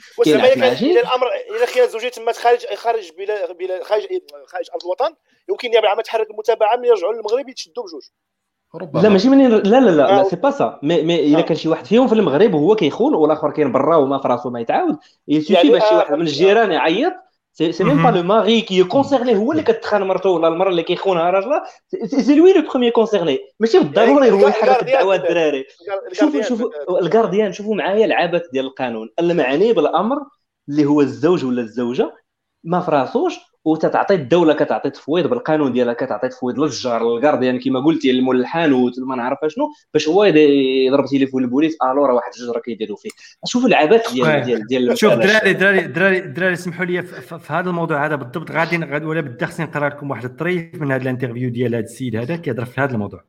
[0.99, 1.27] الأمر
[1.57, 4.03] اذا كاين زوجيه تما خارج خارج بلا بلا خارج
[4.47, 5.15] خارج أرض الوطن
[5.51, 8.03] يمكن النيابه العامه تحرك المتابعة من يرجعوا للمغرب يتشدوا بجوج.
[9.03, 11.69] لا ماشي من لا لا لا لا c'est pas ça mais même إلا كان شي
[11.69, 14.97] واحد فيهم في المغرب وهو كيخون والآخر كاين برا وما في راسو ما يتعاود.
[15.29, 17.13] يسوفي يعني باش شي واحد من الجيران يعيط
[17.53, 20.83] c'est même pas le mari qui est concerné هو اللي كتخان مرته ولا المراه اللي
[20.83, 21.65] كيخونها راجلها
[22.07, 25.65] c'est lui le premier concerné ماشي بالضروري هو يحرك الدعوه الدراري
[26.13, 30.17] شوفوا شوفوا ال gardien شوفوا معايا العبث ديال القانون المعني بالامر
[30.69, 32.17] اللي هو الزوج ولا الزوجه
[32.65, 38.13] ما فراسوش وتتعطي الدولة كتعطي تفويض بالقانون ديالها كتعطي تفويض للجار لل gardien كما قلتي
[38.13, 42.97] لمول الحانوت ما نعرف شنو باش هو يضرب تليفون للبوليس ألو راه واحد الجزرة كيديروا
[42.97, 43.11] فيه.
[43.47, 48.07] شوفوا العبث ديال ديال ديال شوف دراري دراري دراري دراري اسمحوا لي في هذا الموضوع
[48.07, 51.75] هذا بالضبط غادي ولا بدي خصني نقرأ لكم واحد الطريف من هذا ال interview ديال
[51.75, 53.25] هذا السيد هذا كيهضر في هذا الموضوع.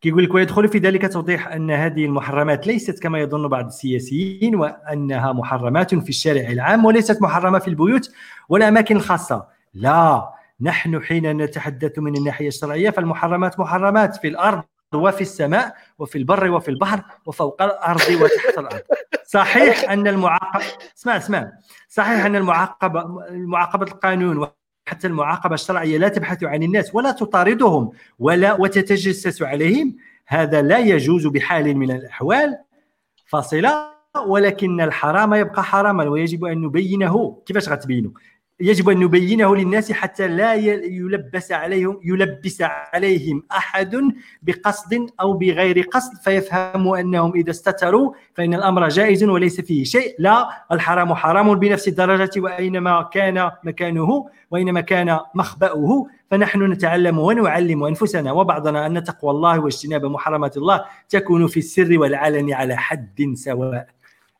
[0.00, 5.32] كيقول لك ويدخل في ذلك توضيح أن هذه المحرمات ليست كما يظن بعض السياسيين وأنها
[5.32, 8.10] محرمات في الشارع العام وليست محرمة في البيوت
[8.48, 14.62] والاماكن الخاصه لا نحن حين نتحدث من الناحية الشرعية فالمحرمات محرمات في الأرض
[14.94, 18.82] وفي السماء وفي البر وفي البحر وفوق الأرض وتحت الأرض.
[19.26, 20.64] صحيح أن المعاقبه
[20.98, 21.52] اسمع اسمع.
[21.88, 24.46] صحيح أن المعاقبه معاقبة القانون
[24.88, 29.96] حتى المعاقبة الشرعية لا تبحث عن الناس ولا تطاردهم ولا وتتجسس عليهم
[30.26, 32.58] هذا لا يجوز بحال من الأحوال.
[33.26, 33.96] فاصلة.
[34.26, 37.42] ولكن الحرام يبقى حراما ويجب أن نبينه.
[37.46, 38.12] كيفاش غتبينه؟
[38.60, 44.02] يجب أن نبينه للناس حتى لا يلبس عليهم يلبس عليهم أحد
[44.42, 50.14] بقصد أو بغير قصد فيفهموا أنهم إذا استتروا فإن الأمر جائز وليس فيه شيء.
[50.18, 56.06] لا الحرام حرام بنفس الدرجة واينما كان مكانه واينما كان مخبأه.
[56.30, 62.52] فنحن نتعلم ونعلم أنفسنا وبعضنا أن تقوى الله واجتناب محرمات الله تكون في السر والعلن
[62.52, 63.86] على حد سواء.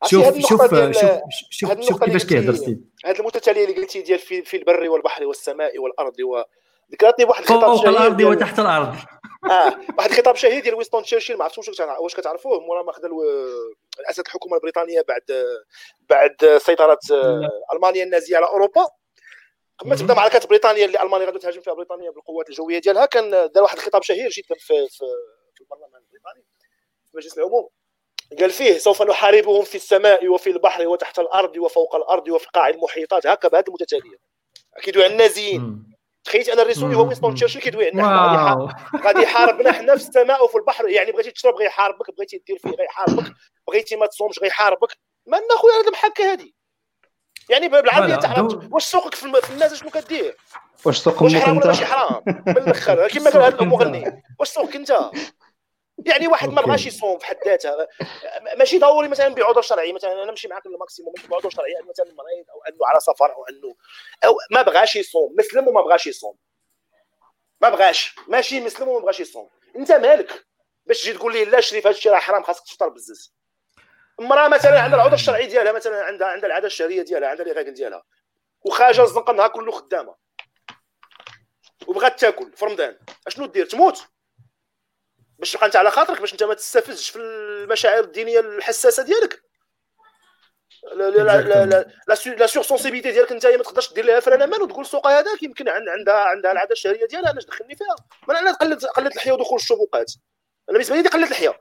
[0.05, 1.11] شوف شوف شوف
[1.51, 5.79] شوف شوف كيفاش كيهضر ستيف هذه المتتالية اللي قلتي ديال في, في البر والبحر والسماء
[5.79, 6.43] والأرض و
[6.93, 8.95] ذكرتني بواحد الخطاب فوق الأرض وتحت الأرض.
[9.51, 11.71] آه واحد الخطاب شهير ديال ويستون تشرشيل ما عرفتش
[12.01, 12.61] واش كتعرفوه.
[12.61, 13.09] مورا ما خذا
[14.01, 15.23] رئاسة الحكومة البريطانية بعد
[16.11, 16.99] بعد سيطرة
[17.75, 18.87] ألمانيا النازية على أوروبا.
[19.79, 23.07] قمة تبدأ معركه بريطانيا اللي ألمانيا غادي تهاجم فيها بريطانيا بالقوات الجوية ديالها.
[23.07, 25.07] كان دار واحد الخطاب شهير جدا في في,
[25.55, 26.45] في البرلمان البريطاني
[27.11, 27.69] في مجلس العموم.
[28.41, 33.27] قال فيه سوف نحاربهم في السماء وفي البحر وتحت الأرض وفوق الأرض وفي قاع المحيطات.
[33.27, 34.19] هكا بهذه المتتالية.
[34.83, 35.87] كيدوي على النازيين.
[36.25, 40.89] تخيلت أنا الرسول هو وينستون تشرشل كيدوي عندنا غادي يحاربنا حنا في السماء وفي البحر.
[40.89, 43.33] يعني بغيتي تشرب غيحاربك بغيتي دير فيه غيحاربك
[43.69, 44.97] بغيتي ما تصومش غيحاربك
[45.27, 46.51] ما لنا خويا هذا المحكة هذه.
[47.49, 50.37] يعني بالعربيه تعرف واش سوقك في الناس؟ شنو كدير
[50.85, 55.11] واش سوق واش حرام ولا ماشي حرام؟ بالاخر كما قال هذا المغني واش سوقك أنت؟
[56.05, 57.89] يعني واحد ما بغاش يصوم في حد ذاته.
[58.59, 62.51] ماشي ضروري مثلا بعذر شرعي مثلا أنا نمشي معك للماكسيموم ماشي بعذر شرعي مثلا مريض
[62.51, 63.75] أو أنه على سفر أو أنه
[64.25, 66.37] أو ما بغاش يصوم مسلم وما بغاش يصوم.
[67.61, 68.15] ما بغاش.
[68.29, 69.51] ماشي مسلم وما بغاش يصوم.
[69.77, 70.47] أنت مالك؟
[70.87, 73.35] باش تجي تقول لي لا شريف هذا الشيء راه حرام خاصك تفطر بزز
[74.21, 78.03] امراه مثلا عندها العذر الشرعي ديالها مثلا عندها عندها العادة الشهريه ديالها عندها لي ديالها.
[78.63, 80.15] وخارجة الزنقة النهار كله خدامة.
[81.87, 82.99] وبغات تاكل في رمضان.
[83.27, 84.07] أشنو دير؟ تموت.
[85.39, 89.43] باش تبقى انت على خاطرك باش انت ما تستفزش في المشاعر الدينية الحساسة ديالك.
[90.95, 94.85] لا لا لا la sur-sensibilité ديالك انت ما تقدرش دير لها frein à main وتقول
[94.85, 97.97] السوق هذاك يمكن عندها عندها العادة الشهرية ديالها أنا دخلني فيها؟
[98.29, 100.13] ما أنا قلت قلت الحياة ودخول الشبكات
[100.69, 101.61] أنا بالنسبة لي قلت الحياة.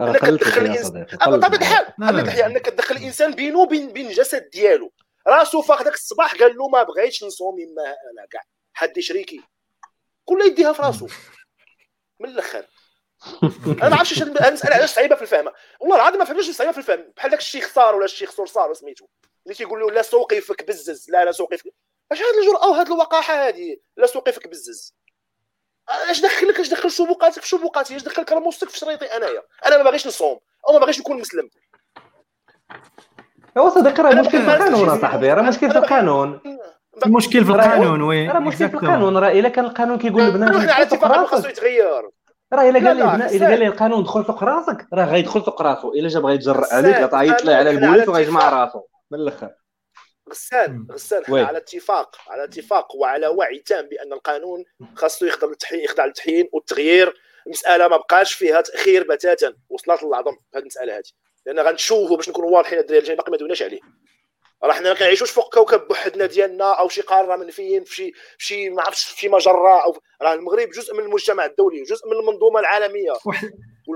[0.00, 4.92] انك تدخل الانسان بطبيعه الحال قلت الحياة أنك تدخل الإنسان بينه وبين بين الجسد ديالو.
[5.26, 8.42] راسو فاق ذاك الصباح قال له ما بغيتش نصوم يما أنا كاع.
[8.72, 9.40] حد شريكي
[10.24, 11.08] كل يديها في راسو.
[12.20, 12.66] من الأخر.
[13.66, 15.48] أنا ما عرفتش المساله علاش صعيبة في الفهم.
[15.80, 17.12] والله العظيم ما فهمتش صعيبة في الفهم.
[17.16, 19.06] بحال داك الشيخ صار ولا الشيخ صار سميتو.
[19.44, 21.74] اللي كيقول له لا سوقي فيك بزز لا لا سوقي فيك
[22.12, 24.94] أش هاد الجرأة؟ وهاد الوقاحة هذه لا سوقي فيك بزز
[26.10, 27.96] أش دخلك؟ أش دخل شبوقاتك؟ في شبوقاتي.
[27.96, 30.38] أش دخل كرموستك في شريطي أنايا؟ أنا ما باغيش نصوم.
[30.68, 31.50] أو ما باغيش نكون مسلم.
[33.58, 36.40] هو صديقي راه مشكل في القانون اصاحبي راه مشكل في القانون.
[37.06, 39.16] المشكل في القانون وي راه مشكل في القانون.
[39.16, 42.10] راه إلا كان القانون كيقول لبنادم على اتفاق خاصو يتغير.
[42.52, 45.92] راه إلا قال لي إلا قال لي القانون دخل فوق راسك راه غيدخل فوق راسو.
[45.92, 48.82] إلا جا بغى يتجرأ عليك غتعيط له على البوليس وغيجمع راسو.
[49.10, 49.50] من الأخر.
[50.30, 54.64] غسان غسان على اتفاق على اتفاق وعلى وعي تام بأن القانون
[54.94, 57.14] خاصو يخضع للتحيين يخضع للتحيين والتغيير.
[57.46, 59.54] المساله ما بقاش فيها تأخير بتاتا.
[59.68, 61.10] وصلت للعظم هذه المسألة هذه.
[61.46, 63.80] لأن غنشوفوا باش نكونوا واضحين الدراري الجاي باقي ما دوناش عليه.
[64.64, 68.46] راه حنا ما كنعيشوش فوق كوكب بوحدنا ديالنا أو شي قارة منفيين في شي في
[68.46, 72.12] شي ما عرفتش في شي مجرة أو راه المغرب جزء من المجتمع الدولي جزء من
[72.12, 73.12] المنظومة العالمية.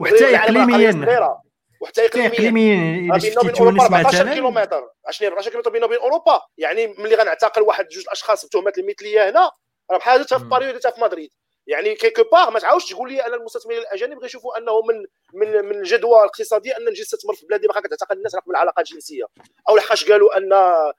[0.01, 1.39] وحتى اقليميا.
[1.81, 3.19] وحتى اقليميا.
[3.19, 4.89] بيننا وبين أوروبا 14 كيلومتر.
[5.07, 6.41] 20 14 كيلومتر بيننا وبين أوروبا.
[6.59, 9.51] يعني ملي غنعتقل واحد جوج الاشخاص بتهمات المثليه هنا
[9.91, 11.31] راه بحال في باريس في مدريد.
[11.71, 14.97] يعني كيكو باغ ما تعاودش تقول لي أنا المستثمرين الأجانب غيشوفوا أنه من
[15.41, 19.25] من من الجدوى الاقتصاديه أن نجي نستثمر في بلادي باقا كتعتقل الناس رغم العلاقات الجنسية.
[19.69, 20.95] أو لحقاش قالوا أن آه،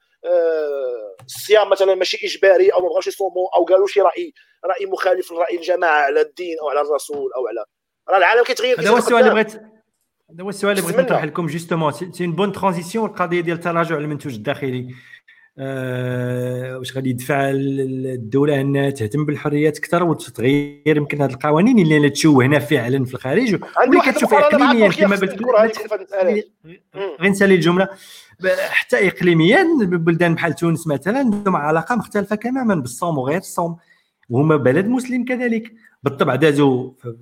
[1.25, 4.33] الصيام مثلا ماشي إجباري أو ما بغاوش يصوموا أو قالوا شي رأي
[4.65, 7.65] رأي مخالف لرأي الجماعة على الدين أو على الرسول أو على
[8.09, 9.53] راه العالم كيتغير هذا هو السؤال اللي بغيت
[10.31, 11.91] هذا هو السؤال اللي بغيت نطرح لكم justement.
[11.91, 14.95] c'est une bonne transition القضية ديال التراجع المنتوج الداخلي.
[15.63, 22.09] آه، واش غادي يدفع الدولة انها تهتم بالحريات أكثر وتغير يمكن هذه القوانين اللي لا
[22.09, 23.59] تشوهنا فعلا في الخارج.
[23.79, 25.41] واللي كتشوف اقليميا كما قلت
[27.21, 27.87] غير نسالي الجملة.
[28.69, 33.77] حتى اقليميا بلدان بحال تونس مثلا عندهم علاقة مختلفة تماما بالصوم وغير الصوم.
[34.29, 35.73] وهما بلد مسلم كذلك.
[36.03, 37.13] بالطبع دازوا في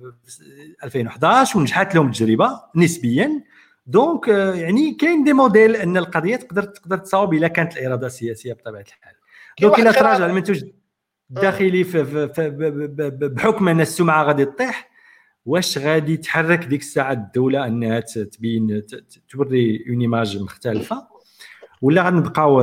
[0.84, 3.49] 2011 ونجحت لهم التجربة نسبيا.
[3.90, 8.52] donc euh, يعني كاين des modèles أن القضية تقدر تقدر تصاوب إلا كانت الإرادة السياسية
[8.52, 9.14] بطبيعة الحال.
[9.60, 10.64] donc إلا تراجع المنتوج
[11.30, 11.82] الداخلي
[13.28, 14.90] بحكم أن السمعة غادي تطيح
[15.46, 18.82] واش غادي تحرك ديك الساعة الدولة أنها تبين
[19.28, 21.08] توري une image مختلفة؟
[21.82, 22.60] ولا غنبقاو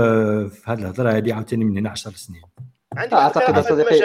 [0.49, 2.41] في هذه الهضرة هذه عاوتاني من هنا 10 سنين؟
[2.97, 3.99] عندي أعتقد صديقي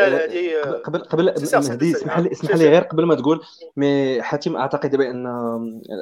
[0.85, 3.41] قبل قبل مهدي اسمح لي اسمح لي غير قبل ما تقول
[3.77, 5.27] mais حاتم أعتقد بأن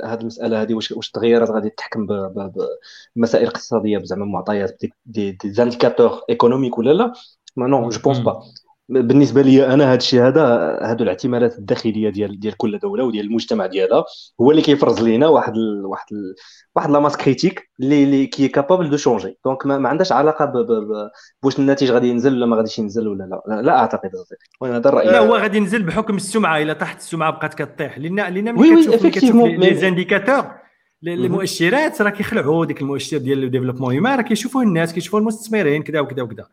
[0.05, 2.07] هذه المسألة هذه واش واش التغييرات غادي تحكم
[3.17, 7.13] بمسائل اقتصادية بزعما معطيات des des indicateurs économiques ولا لا؟
[7.57, 8.43] mais non je pense pas
[8.91, 10.45] بالنسبة لي أنا هذا الشيء هذا
[10.83, 14.05] هادو الاعتمادات الداخلية ديال ديال كل دولة وديال المجتمع ديالها
[14.41, 16.35] هو اللي كيفرض لينا واحد ال واحد ال
[16.77, 20.13] واحد la masse critique اللي اللي qui est capable de changer donc ما, ما عندهاش
[20.13, 20.45] علاقة
[21.43, 23.43] بواش الناتج غادي ينزل ولا ما غاديش ينزل ولا لا.
[23.47, 24.11] لا, لا أعتقد
[24.61, 25.07] وأنا هذا الرأي.
[25.07, 26.63] لا هو غادي ينزل بحكم السمعة.
[26.63, 27.99] إلا طاحت السمعة بقات كطيح.
[27.99, 30.45] لأن لأن ملي كتشوف les indicateurs
[31.07, 36.01] المؤشرات راه كيخلعوا ديك المؤشر ديال ال développement humain راه كيشوفوا الناس كيشوفوا المستثمرين كذا
[36.01, 36.47] وكذا وكذا.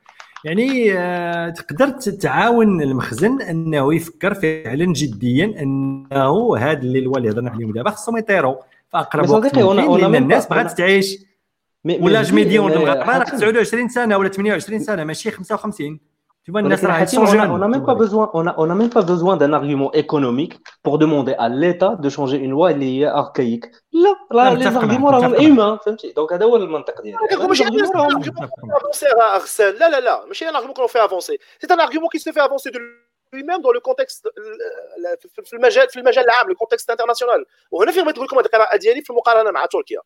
[0.44, 7.50] يعني آه، تقدر تعاون المخزن أنه يفكر فعلا جديا أنه هذا اللي هو اللي هضرنا
[7.50, 8.56] عليهم دابا خصهم يطيروا
[8.92, 11.18] في أقرب وقت ممكن لأن الناس بغات تعيش.
[11.86, 16.00] ولا مليون المغاربه راه 29 سنة ولا 28 سنة ماشي 55
[16.47, 19.53] Tu vois, on n'a même pas besoin, on a, on a même pas besoin d'un
[19.53, 23.67] argument économique pour demander à l'État de changer une loi اللي هي archaïque.
[23.93, 27.19] لا لا les arguments راهم humains فهمتي دونك هذا هو المنطق ديالي.
[27.49, 27.65] ماشي
[29.59, 31.39] لا لا لا ماشي un argument qu'on fait avancer.
[31.61, 32.79] C'est un argument qui se fait avancer de
[33.33, 34.29] lui-même dans le contexte
[35.45, 39.11] في المجال في المجال العام الكونتكست انترناسيونال وهنا فين بغيت نقول لكم القراءه ديالي في
[39.11, 40.01] المقارنه مع تركيا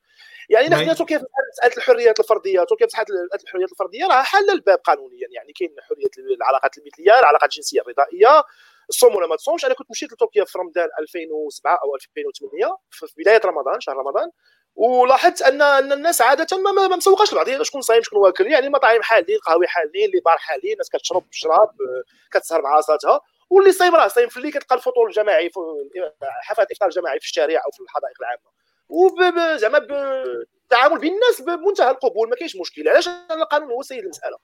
[0.50, 5.54] يعني نحن في مسألة الحريات الفردية في مسألة الحريات الفردية؟ راه حل الباب قانونيا يعني
[5.54, 8.44] كاين حرية العلاقات المثلية العلاقات الجنسية الرضائيه
[8.90, 13.42] الصوم ولا ما تصومش؟ أنا كنت مشيت لتركيا في رمضان 2007 أو 2008 في بداية
[13.46, 14.30] رمضان شهر رمضان
[14.76, 19.02] ولاحظت ان أن الناس عادة ما, ما مسوقاش لبعض شكون صايم شكون واكل؟ يعني المطاعم
[19.02, 21.70] حالين القهوي حالين اللي بار حالين الناس كتشرب شراب
[22.32, 25.60] كتسهر مع راساتها واللي صايم راه صايم في الليل كتلقى الفطور الجماعي في
[26.42, 28.42] حفلات الافطار الجماعي في الشارع أو في الحدائق العامة.
[28.92, 32.90] وزعما بالتعامل بين الناس بمنتهى القبول ما كاينش مشكل.
[32.90, 34.38] علاش القانون هو سيد المسألة؟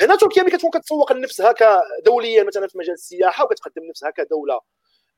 [0.00, 4.60] هنا تركيا ملي كتكون كتسوق لنفسها كدولة مثلا في مجال السياحة وكتقدم نفسها كدولة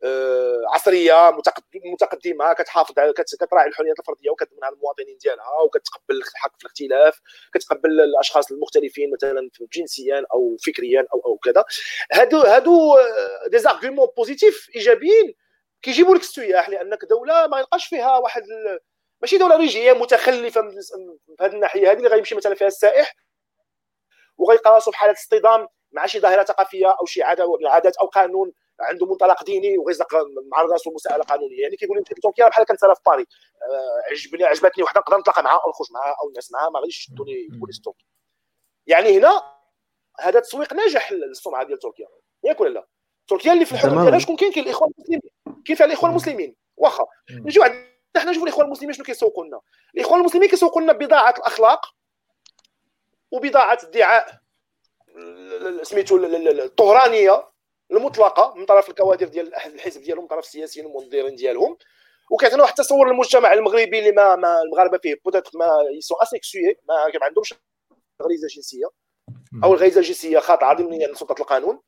[0.05, 1.31] آه، عصرية
[1.85, 7.21] متقدمة كتحافظ على كتراعي الحريات الفردية وكتضمنها المواطنين ديالها وكتقبل الحق في الاختلاف
[7.55, 11.65] كتقبل الأشخاص المختلفين مثلا جنسيا أو فكريا أو أو كذا.
[12.13, 12.97] هادو هادو
[13.47, 15.35] des arguments positifs إيجابيين
[15.83, 18.43] كيجيبوا لك السياح لأنك دولة ما يلقاش فيها واحد
[19.21, 21.91] ماشي دولة رجعية متخلفة في هذه الناحية.
[21.91, 23.15] هذه اللي غيمشي مثلا فيها السائح
[24.39, 28.53] وغيقاسوا في حاله اصطدام مع شي ظاهرة ثقافية أو شي عادة من العادات أو قانون
[28.81, 30.15] عنده منطلق ديني وغيزق
[30.53, 31.63] مع راسو مساله قانونية.
[31.63, 33.27] يعني كيقول لي تركيا بحال كنت في باري
[33.63, 36.99] آه، عجبني عجبتني وحدة نقدر نتلاقى معها أو نخرج معها أو نعس معها ما غاديش
[36.99, 38.07] يشدوني التركي
[38.87, 39.43] يعني هنا
[40.21, 42.09] هذا تسويق ناجح للسمعه ديال تركيا.
[42.45, 42.87] ياك ولا لا؟
[43.29, 45.21] تركيا اللي في الحكم ديالها شكون؟ كاين كاين الإخوان المسلمين.
[45.65, 46.57] كاين فيها الإخوان المسلمين.
[46.77, 47.07] واخا.
[47.31, 47.75] نجيو عند
[48.17, 49.61] حنا نشوفوا الإخوان المسلمين شنو كيسوقوا لنا.
[49.95, 51.81] الإخوان المسلمين كيسوقوا لنا بضاعة الأخلاق
[53.31, 54.41] وبضاعة ادعاء
[55.83, 57.49] سميتو الطهرانية
[57.91, 61.77] المطلقة من طرف الكوادر ديال الحزب ديالهم من طرف السياسيين والمنظرين ديالهم.
[62.31, 66.79] وكيعطينا واحد التصور للمجتمع المغربي اللي ما, ما المغاربة فيه peut-être même ils sont asexués
[66.89, 67.55] ما عندهمش
[68.23, 68.87] غريزة جنسية.
[69.65, 71.81] أو الغريزة الجنسية خاضعة ضمن سلطة القانون.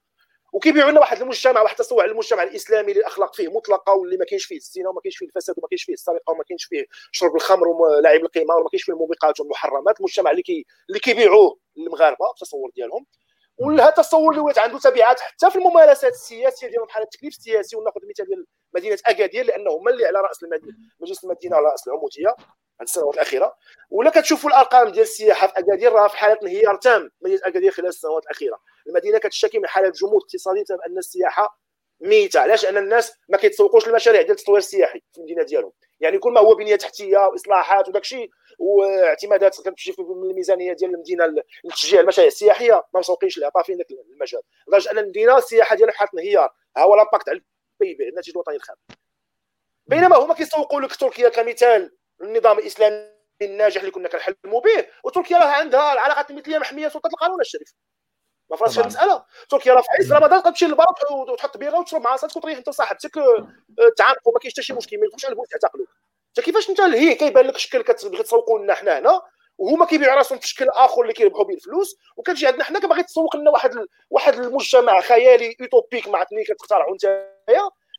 [0.52, 4.24] وكيبيعوا لنا واحد المجتمع واحد التصور على المجتمع الإسلامي اللي الأخلاق فيه مطلقة واللي ما
[4.24, 7.36] كاينش فيه الزنا وما كاينش فيه الفساد وما كاينش فيه السرقة وما كاينش فيه شرب
[7.36, 9.98] الخمر ولعب القمار وما كاينش فيه الموبقات والمحرمات.
[10.00, 13.06] المجتمع اللي كي اللي كيبيعوه للمغاربة التصور ديالهم.
[13.58, 18.00] وهذا التصور اللي ولات عنده تبعات حتى في الممارسات السياسية ديالهم بحال التكليف السياسي وناخذ
[18.10, 22.28] مثال ديال مدينة أكادير لأنه هما اللي على رأس المدينة مجلس المدينة على رأس العمودية
[22.28, 23.54] هذه السنوات الأخيرة.
[23.90, 27.88] ولا كتشوفوا الأرقام ديال السياحة في أكادير راه في حالة انهيار تام مدينه أكادير خلال
[27.88, 28.58] السنوات الأخيرة.
[28.86, 31.58] المدينة كتشتكي من حالة جمود اقتصادي بسبب أن السياحة
[32.00, 32.40] ميتة.
[32.40, 35.72] علاش؟ ان الناس ما كيتسوقوش المشاريع ديال التطوير السياحي في المدينة ديالهم.
[36.00, 41.34] يعني كل ما هو بنية تحتية وإصلاحات وداك الشيء واعتمادات كتمشي من الميزانية ديال المدينة
[41.64, 43.48] لتشجيع المشاريع السياحية ما مسوقينش لها.
[43.48, 44.40] طافين ذاك المجال.
[44.68, 46.52] لدرجة أن المدينة السياحة ديالها بحال انهيار.
[46.76, 47.42] ها هو l'impact على
[47.82, 48.76] PIB الناتج الوطني الخام.
[49.86, 54.86] بينما هما كيسوقوا لك تركيا كمثال للنظام الإسلامي الناجح اللي كنا كنحلموا به.
[55.04, 57.74] وتركيا راه عندها العلاقات المثلية محمية سلطه القانون الشريف.
[58.50, 59.24] ما فراسش المسألة.
[59.48, 63.18] تركيا راه في عز رمضان تمشي للبار وتحط بيرة وتشرب مع صاحبك وتريح أنت وصاحبتك
[63.18, 63.48] آه،
[63.96, 65.88] تعانقوا ما كاينش حتى شي مشكل ما يدخلوش على البوت يعتقلوك
[66.38, 69.22] انت كيفاش أنت هي كيبان لك شكل كتبغي تسوقوا لنا حنا هنا؟
[69.58, 71.96] وهما كيبيعوا راسهم في شكل آخر اللي كيربحوا به الفلوس.
[72.16, 73.88] وكتجي عندنا حنا كباغي تسوق لنا واحد ال...
[74.10, 77.31] واحد المجتمع خيالي utopique ما عرفت كتخترعوا نتايا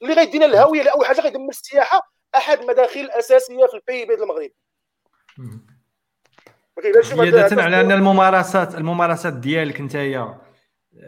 [0.02, 4.52] اللي غيدينا الهويه لأول حاجة غيدمر السياحة أحد المداخل الأساسية في ال PIB المغرب.
[7.02, 10.42] زيادة على أن الممارسات الممارسات ديالك نتايا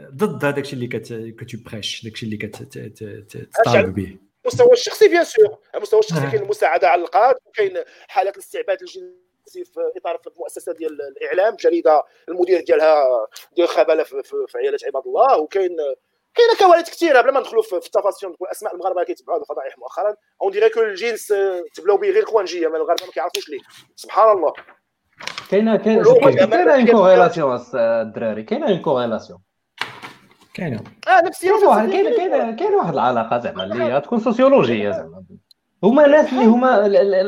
[0.09, 4.17] ضد هذاك الشيء اللي كتبخاش داك الشيء اللي كتطالب به.
[4.45, 5.57] المستوى الشخصي bien sûr.
[5.75, 11.01] المستوى الشخصي كاين المساعدة على القد وكاين حالات الاستعباد الجنسي في إطار في مؤسسه ديال
[11.01, 15.77] الإعلام جريدة المدير ديالها ديال خبالة في, في, في عياله عباد الله وكاين
[16.35, 20.15] كاينة كوارث كثيره بلا ما ندخلوا في التفاصيل نقول أسماء المغاربة كيتبعوا الفضائح مؤخرا.
[20.41, 21.33] on dirait que الجنس
[21.75, 23.59] تبلاو به غير خوانجية ما المغاربه ما كيعرفوش ليه.
[23.95, 24.53] سبحان الله.
[25.51, 26.09] كاينة كاينة
[26.75, 29.39] اون كوريلاسيون الدراري كاينة une corrélation
[30.53, 31.51] كاينة آه نفسيا
[31.91, 35.23] كاينة كاينة كاينة واحد العلاقة زعما اللي تكون سوسيولوجية زعما.
[35.83, 36.85] هما ناس اللي هما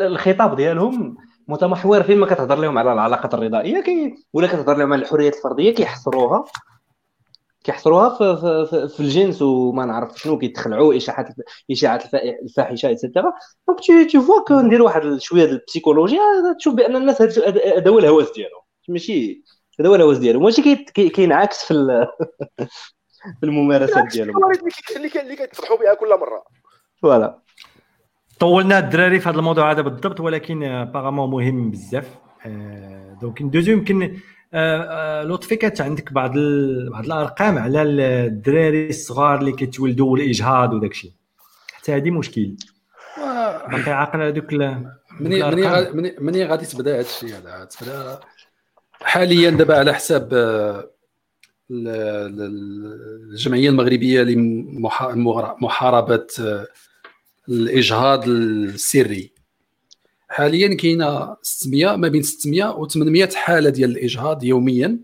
[0.07, 1.17] الخطاب ديالهم
[1.47, 6.45] متمحور فيما كتهضر لهم على العلاقات الرضائية كي ولا كتهضر لهم على الحريات الفردية كيحصروها.
[7.68, 8.38] كيحصروها في,
[8.69, 11.27] في, في الجنس وما نعرف شنو كيتخلعوا إشاعات
[11.72, 13.34] إشاعات الفاحشة et cetera
[13.68, 16.19] donc tu tu vois que ندير واحد شوية ديال ال psychologie
[16.60, 18.61] تشوف بأن الناس هذا هو الهوس ديالهم.
[18.89, 19.44] ماشي
[19.80, 20.44] هذا هو الهوس ديالهم.
[20.44, 21.73] ماشي كينعكس في
[23.39, 24.52] في الممارسات ديالهم.
[24.95, 26.44] اللي اللي كيتفضحوا بها كل مرة.
[27.01, 27.39] voilà
[28.39, 30.60] طولنا الدراري في هذا الموضوع هذا بالضبط ولكن
[30.93, 32.15] apparemment مهم بزاف.
[33.22, 34.19] donc ندوزو يمكن
[35.24, 36.32] لطفي كانت عندك بعض
[36.91, 41.11] بعض الأرقام على الدراري الصغار اللي كيتولدوا والإجهاض وداك الشيء.
[41.74, 42.56] حتى هذه مشكل.
[43.72, 45.44] باقي عاقل هذوك مني
[45.94, 47.65] مني مني غادي تبدا هذا الشيء هذا.
[47.65, 48.19] تبدا
[49.02, 50.30] حاليا دابا على حساب
[51.72, 54.22] الجمعية المغربية
[55.56, 56.28] لمحاربه
[57.49, 59.36] الإجهاض السري.
[60.27, 64.99] حاليا كاينة 600 ما بين 600 و 800 حالة ديال الإجهاض يوميا.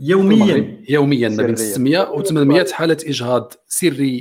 [0.00, 0.84] يوميا.
[0.88, 4.20] يوميا ما بين 600 و 800 حالة إجهاض سري.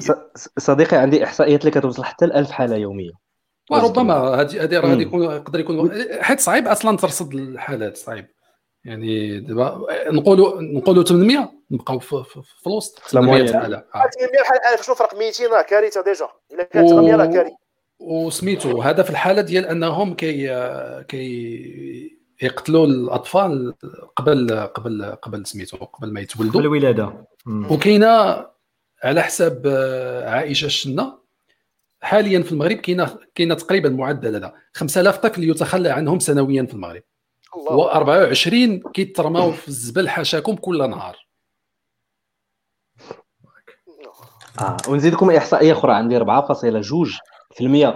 [0.58, 3.28] صديقي عندي إحصائيات اللي كتوصل حتى ل 1000 حالة يوميه
[3.72, 5.92] وربما هذه هذه راه يكون يقدر يكون
[6.22, 8.28] حيت صعيب أصلا ترصد الحالات صعيب.
[8.86, 13.00] يعني دابا نقولوا نقولوا 800 نبقاو في, في, في الوسط.
[13.00, 13.84] 800 حالة.
[13.94, 16.28] 800 حالة شنو فرق 200 راه كارثة déjà.
[16.54, 17.58] إلا كانت 800 راه كارثة.
[18.00, 20.48] وسميتو هذا في الحالة ديال أنهم كي
[21.04, 23.74] كي يقتلوا الأطفال
[24.16, 26.54] قبل قبل قبل سميتو قبل ما يتولدوا.
[26.54, 27.28] قبل الولادة.
[27.48, 28.46] وكاينة
[29.04, 29.68] على حساب
[30.26, 31.18] عائشة الشنة.
[32.02, 34.54] حاليا في المغرب كاينة كاينة تقريبا معدل هذا.
[34.74, 37.04] 5000 طفل يتخلى عنهم سنويا في المغرب.
[37.56, 41.28] و24 كيترماو في الزبل حاشاكم كل نهار.
[44.60, 45.94] آه ونزيدكم إحصائية أخرى.
[45.94, 47.20] عندي 4.2 في المية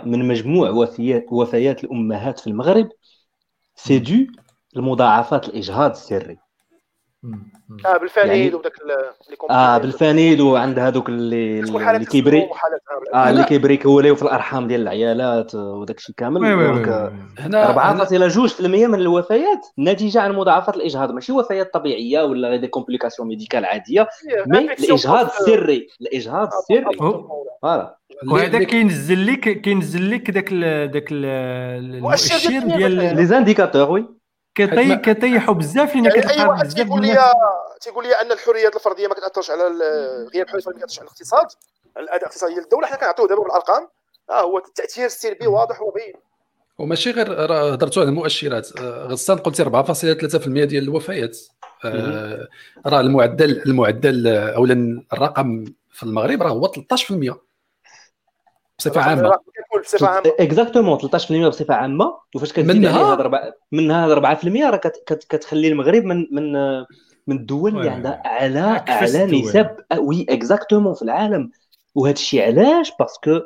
[0.05, 2.89] من مجموع وفيات وفيات الأمهات في المغرب
[3.75, 4.31] c'est dû
[4.77, 6.37] المضاعفات الإجهاض السري.
[7.85, 8.55] آه بالفانيد يعني...
[8.55, 8.73] وداك
[9.49, 12.49] آه بالفانيد وعند هذوك اللي اللي كيبري
[13.13, 16.41] آه اللي كي bricoler يو في الأرحام ديال العيالات وداك الشيء كامل.
[17.39, 21.11] هنا 4.2% من الوفيات ناتجة عن مضاعفات الإجهاض.
[21.11, 24.07] ماشي وفيات طبيعية ولا غير des complications médicales عادية
[24.47, 27.97] mais الإجهاض السري الإجهاض السري voilà.
[28.31, 30.53] وهذا كينزل لك كينزل لك داك
[30.93, 34.20] داك المؤشر ديال les indicateurs oui
[34.55, 37.17] كطي كطيحوا بزاف لأن يعني أي واحد تيقول لي
[37.81, 39.63] تيقول لي أن الحريات الفردية ما كتأثرش على
[40.33, 41.47] غياب الحريات الفرديه ما كتأثرش على الاقتصاد
[41.97, 42.53] على الأداء الاقتصادي.
[42.53, 43.87] ديال الدولة حنا كنعطيوه دابا بالأرقام
[44.29, 46.13] آه هو التأثير السلبي واضح وبين.
[46.77, 48.79] وماشي غير هضرتوا على المؤشرات.
[48.81, 51.37] غسان قلتي 4.3% ديال الوفيات.
[51.85, 52.47] آه
[52.85, 57.35] راه المعدل المعدل اولا الرقم في المغرب راه هو 13%
[58.79, 59.39] بصفة عامة.
[59.81, 60.33] بصفة عامة.
[60.39, 66.27] exactement 13% بصفة عامة وفاش كتزيد منها؟ هذا منها هذا 4% راه كتخلي المغرب من
[66.31, 66.53] من
[67.27, 71.51] من الدول اللي عندها اعلى اعلى نسب oui exactement في العالم.
[71.95, 73.39] وهذا الشيء علاش parce que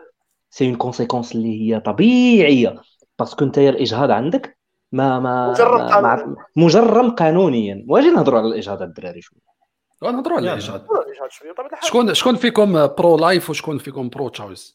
[0.49, 2.81] c'est une conséquence اللي هي طبيعية.
[3.19, 4.57] parce que أنت الإجهاض عندك
[4.91, 7.85] ما ما مجرم قانونيا مجرم قانونيا.
[7.87, 9.39] واجي نهضروا على الإجهاض الدراري شوية.
[10.03, 10.85] نهضروا على الإجهاض.
[11.81, 14.74] شكون شكون فيكم pro-life وشكون فيكم برو تشويس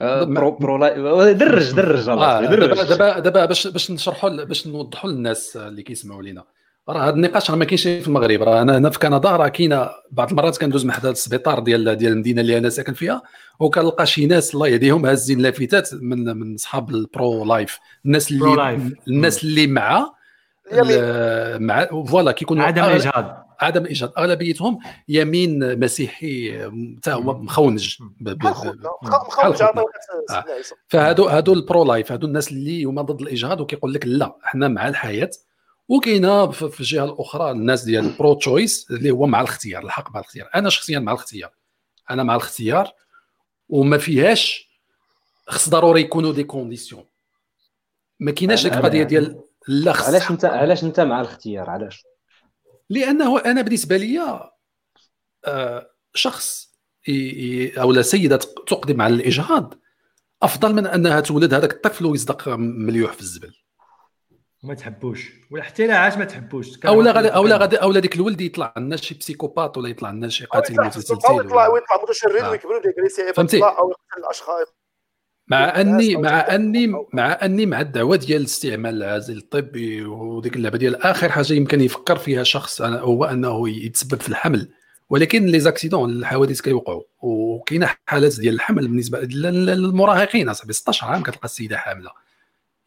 [0.00, 5.82] pro pro لا درج درج آه دابا دابا باش باش نشرحوا باش نوضحوا للناس اللي
[5.82, 6.44] كيسمعوا لينا.
[6.88, 8.42] راه هذا النقاش راه ما كاينش في المغرب.
[8.42, 12.12] راه أنا هنا في كندا راه كاينة بعض المرات كندوز من حدا السبيطار ديال ديال
[12.12, 13.22] المدينة اللي أنا ساكن فيها
[13.60, 17.78] وكنلقى شي ناس الله يهديهم هازين لافتات من من اصحاب ال pro-life.
[18.06, 20.10] الناس اللي الناس اللي مع
[21.58, 24.78] مع voilà كيكونوا عدم الاجهاض عدم الإجهاض أغلبيتهم
[25.08, 26.58] يمين مسيحي
[26.98, 27.96] حتى هو مخونج.
[28.20, 28.82] مخونج.
[30.88, 34.88] فهادو هادو ال pro-life هادو الناس اللي هما ضد الإجهاض وكيقول لك لا حنا مع
[34.88, 35.30] الحياة.
[35.88, 40.50] وكاينة في الجهة الأخرى الناس ديال ال pro-choice اللي هو مع الاختيار الحق مع الاختيار.
[40.54, 41.50] أنا شخصيا مع الاختيار.
[42.10, 42.92] أنا مع الاختيار
[43.68, 44.68] وما فيهاش
[45.48, 47.04] خص ضروري يكونوا des conditions.
[48.20, 52.04] ما كايناش القضية ديال لا علاش أنت علاش أنت مع الاختيار؟ علاش؟
[52.90, 54.40] لأنه أنا بالنسبة لي
[55.44, 56.68] آه، شخص
[57.78, 58.36] أو سيدة
[58.66, 59.74] تقدم على الإجهاض.
[60.42, 63.54] أفضل من أنها تولد هذاك الطفل ويصدق مليوح في الزبل.
[64.64, 65.32] وما تحبوش.
[65.50, 68.96] ولا حتى لا عاش ما تحبوش؟ اولا غادي اولا غادي اولا ديك الولد يطلع لنا
[68.96, 72.50] شي بسيكوبات ولا يطلع لنا شي قاتل متسلسل أو يطلع ويطلع متشرد آه.
[72.50, 74.66] ويكبروا ديك فهمتي؟ أو يقتل الأشخاص.
[75.48, 81.02] مع أني مع أني مع أني مع الدعوه ديال استعمال العازل الطبي وديك اللعبة ديال
[81.02, 84.68] آخر حاجة يمكن يفكر فيها شخص هو أنه يتسبب في الحمل.
[85.10, 87.02] ولكن les accidents الحوادث كيوقعوا.
[87.20, 92.10] وكاينة حالات ديال الحمل بالنسبة للمراهقين أصاحبي 16 عام كتلقى السيدة حاملة.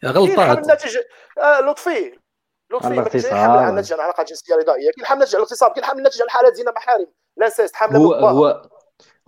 [0.06, 0.58] غلطات.
[0.58, 0.98] الناتج
[1.42, 2.12] آه لطفي.
[2.74, 4.92] لطفي ما كاينش حمل الناتج عن علاقة جنسية رضائية.
[4.92, 8.14] كاين حمل ناتج على الاغتصاب كاين حمل ناتج عن حالات زنا محارم l'inceste حمله هو
[8.14, 8.70] هو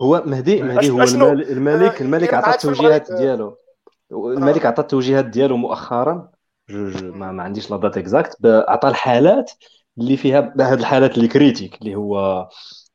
[0.02, 3.56] هو مهدي مهدي هو الملك الملك عطى التوجيهات ديالو.
[4.12, 6.28] الملك عطى التوجيهات ديالو مؤخرا.
[6.68, 9.50] ما, ما عنديش la date exacte عطى الحالات
[9.98, 12.48] اللي فيها هاد الحالات اللي critiques اللي هو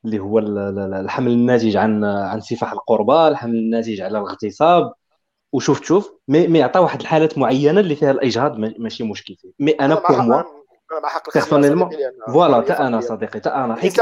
[0.06, 4.94] اللي هو الحمل الناتج عن عن سفاح القربى الحمل الناتج على الاغتصاب.
[5.54, 9.52] وشوف شوف مي, مي عطى واحد الحالات معينة اللي فيها الإجهاض ماشي مشكل فيه.
[9.60, 10.44] مي أنا بور موا
[11.34, 11.90] بيرسونيلمون
[12.28, 14.02] voilà تا أنا صديقي تا أنا حيت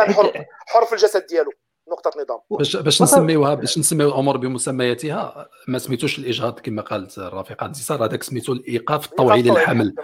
[0.68, 1.52] حر في الجسد ديالو.
[1.92, 2.40] نقطة نظام.
[2.52, 8.24] باش باش نسميوها باش نسميو الأمور بمسمياتها ما سميتوش الاجهاض كما قالت الرفيقه انتصار هذاك
[8.24, 9.96] سميتو الإيقاف الطوعي للحمل.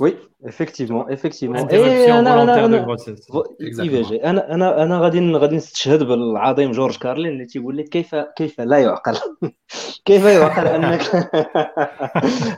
[0.00, 0.16] oui.
[0.44, 2.54] effectivement effectivement أنا أنا
[4.30, 8.78] أنا أنا أنا غادي غادي نستشهد بالعظيم جورج كارلين اللي تيقول لك كيف كيف لا
[8.78, 9.16] يعقل
[10.04, 11.00] كيف يعقل انك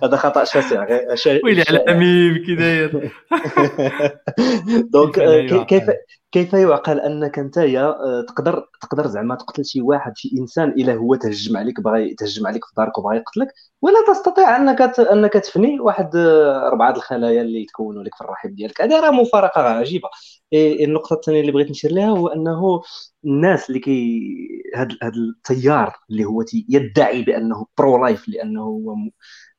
[0.05, 0.87] هذا خطا شاسع
[1.45, 3.13] ويلي على ميم كي داير
[4.93, 5.21] donc
[5.67, 5.91] كيف
[6.33, 7.59] كيف يعقل انك انت
[8.29, 12.65] تقدر تقدر زعما تقتل شي واحد شي انسان الا هو تهجم عليك بغى تهجم عليك
[12.65, 13.49] في دارك وبغى يقتلك
[13.83, 18.81] ولا تستطيع انك انك تفني واحد اربعه الخلايا اللي يتكونوا لك في الرحم ديالك.
[18.83, 20.09] هذه راه مفارقة عجيبة.
[20.55, 22.83] النقطة الثانية اللي بغيت نشير لها هو أنه
[23.25, 24.21] الناس اللي كي
[24.77, 28.95] هذا هذا التيار اللي هو يدعي بأنه pro-life لأنه هو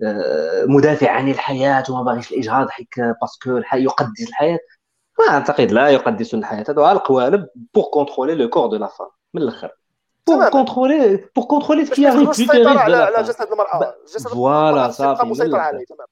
[0.03, 2.88] آه، مدافع عن الحياة وما باغيش الإجهاض حيت
[3.22, 4.60] parce que يقدس الحياة
[5.19, 6.65] ما أعتقد لا يقدسون الحياة.
[6.69, 9.72] هذو القوالب pour contrôler le corps de la femme من الأخر.
[10.27, 13.95] pour contrôler pour contrôler تيريبل على جسد المرأة.
[14.15, 16.07] جسد voilà صافي مسيطر عليه تمام.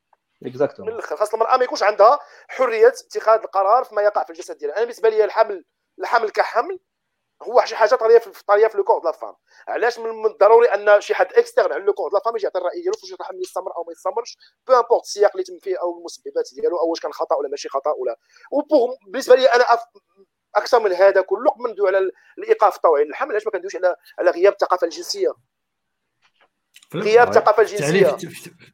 [0.45, 4.57] exactement من الآخر خاص المرأة ما يكونش عندها حرية اتخاذ القرار فيما يقع في الجسد
[4.57, 4.76] ديالها.
[4.76, 5.65] أنا بالنسبة لي الحمل
[5.99, 6.80] الحمل كحمل
[7.43, 9.36] هو شي حاجة طرية في طرية في le corps la femme.
[9.68, 12.81] علاش من الضروري أن شي حد externe على le corps la femme يجي يعطي الرأي
[12.81, 14.38] ديالو فاش الحمل يستمر أو ما يستمرش.
[14.68, 17.69] peu importe السياق اللي تم فيه أو المسببات ديالو أو واش كان خطأ ولا ماشي
[17.69, 18.18] خطأ ولا.
[18.52, 19.84] و pour بالنسبة لي أنا أف...
[20.55, 23.03] أكثر من هذا كله ندوي على الإيقاف الطوعي.
[23.03, 25.31] للحمل علاش ما كندويش على على غياب الثقافة الجنسية؟
[26.95, 28.07] غياب الثقافة الجنسية.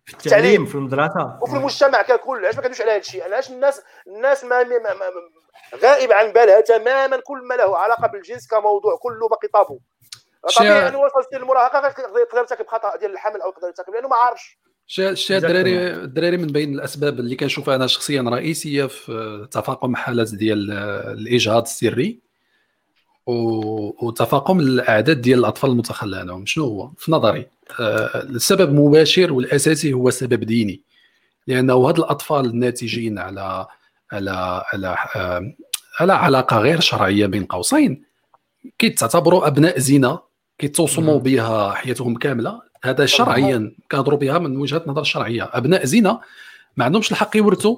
[0.06, 0.65] في التعليم.
[0.65, 1.39] في المدرسة.
[1.41, 4.94] وفي المجتمع ككل علاش ما كندويش على هذا الشيء؟ علاش الناس الناس ما, ما, ما,
[4.94, 9.80] ما غائب عن بالها تماما كل ما له علاقة بالجنس كموضوع كله باقي طابو
[10.57, 14.15] طبيعي أنه وصل سن المراهقة يقدر يرتكب خطأ ديال الحمل أو يقدر يرتكب لأنه ما
[14.15, 14.57] عارفش.
[14.88, 20.72] شي الدراري الدراري من بين الأسباب اللي كنشوفها أنا شخصيا رئيسية في تفاقم حالات ديال
[21.18, 22.27] الاجهاض السري
[23.28, 26.45] وتفاقم الأعداد ديال الأطفال المتخلى عنهم.
[26.45, 27.45] شنو هو؟ في نظري
[27.80, 30.82] آه، السبب المباشر والأساسي هو سبب ديني.
[31.48, 33.68] لأنه هاد الأطفال الناتجين على
[34.12, 35.54] على على آه،
[35.99, 38.04] على علاقة غير شرعية بين قوسين
[38.80, 40.20] كيتعتبروا أبناء زنا
[40.58, 42.62] كيتوصموا بها حياتهم كاملة.
[42.84, 45.49] هذا شرعيا كنهضروا بها من وجهة نظر شرعية.
[45.54, 46.22] أبناء زنا
[46.78, 47.78] ما عندهمش الحق يورثوا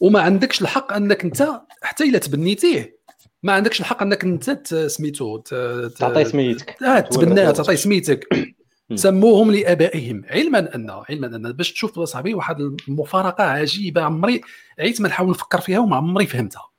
[0.00, 3.01] وما عندكش الحق أنك أنت حتى إلا تبنيتيه.
[3.42, 6.82] ما عندكش الحق انك انت سميتو تعطي سميتك.
[6.82, 8.28] آه تبناه تعطي سميتك.
[8.94, 10.22] سموهم لآبائهم.
[10.30, 11.52] علما أن علما أن.
[11.52, 14.40] باش تشوف صاحبي واحد المفارقة عجيبة عمري
[14.78, 16.70] عيت ما نحاول نفكر فيها وما عمري فهمتها.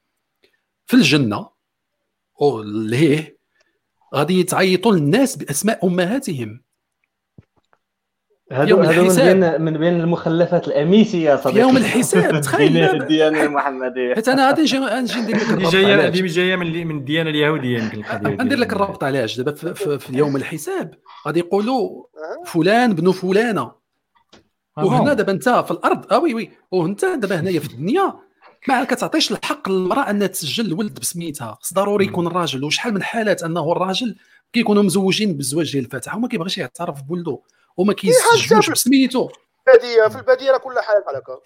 [0.85, 1.49] في الجنة
[2.41, 3.37] أو ليه
[4.15, 6.61] غادي يتعيطوا للناس بأسماء أمهاتهم.
[8.53, 11.59] هذا يوم الحساب من بين من بين المخلفات الأميسية صديقي.
[11.59, 12.77] يوم الحساب تخيل.
[12.77, 14.15] الديانة المحمدية.
[14.15, 17.79] حيت أنا غادي نجي نجي ندير لك الربط جاية هذه جاية من من الديانة اليهودية
[17.79, 20.93] يمكن القضية ندير لك الربط علاش؟ دابا في, في, في يوم الحساب
[21.27, 22.03] غادي يقولوا
[22.45, 23.71] فلان بن فلانة.
[24.77, 26.51] وهنا دابا انت في الأرض آه oui oui.
[26.71, 28.13] وانت دابا هنايا في الدنيا
[28.67, 31.57] ما كتعطيش الحق للمرأة أنها تسجل الولد بسميتها.
[31.61, 32.63] خص ضروري يكون الراجل.
[32.63, 34.15] وشحال من حالات أنه الراجل
[34.53, 36.17] كيكونوا مزوجين بالزواج ديال الفاتحة.
[36.17, 37.39] وما كيبغيش يعترف بولده
[37.77, 39.29] وما كيسجلوش بسميتو.
[39.67, 41.39] البادية في البادية راه كل حالة بحال هكا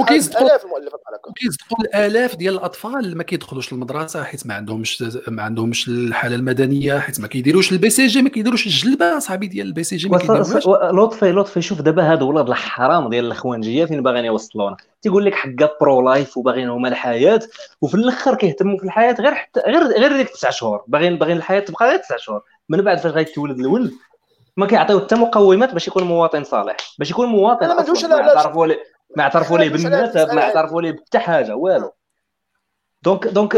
[0.00, 1.30] وكيصدقوا الاف المؤلفات بحال هكا.
[1.30, 7.20] وكيصدقوا الالاف ديال الأطفال ما كيدخلوش للمدرسة حيت ما عندهمش ما عندهمش الحالة المدنية حيت
[7.20, 11.62] ما كيديروش ال BCG ما كيديروش الجلبة صاحبي ديال ال BCG ما كيديروش لطفي لطفي
[11.62, 16.68] شوف دابا هاد ولاد الحرام ديال الاخوانجيه فين باغيين يوصلونا تيقول لك حقا pro-life وباغيين
[16.68, 17.40] هما الحياة
[17.80, 20.84] وفي الأخر كيهتموا في الحياة غير حتى غير غير ديك تسع شهور.
[20.88, 22.42] باغيين باغيين الحياة تبقى غير تسع شهور.
[22.68, 23.92] من بعد فاش غيتولد الولد
[24.56, 28.66] ما كيعطيو حتى مقومات باش يكون مواطن صالح باش يكون مواطن ما ندويش على تعرفوا
[29.16, 31.92] ما اعترفوا ليه بالنسب ما اعترفوا ليه بحتى حاجة والو.
[33.02, 33.56] donc donc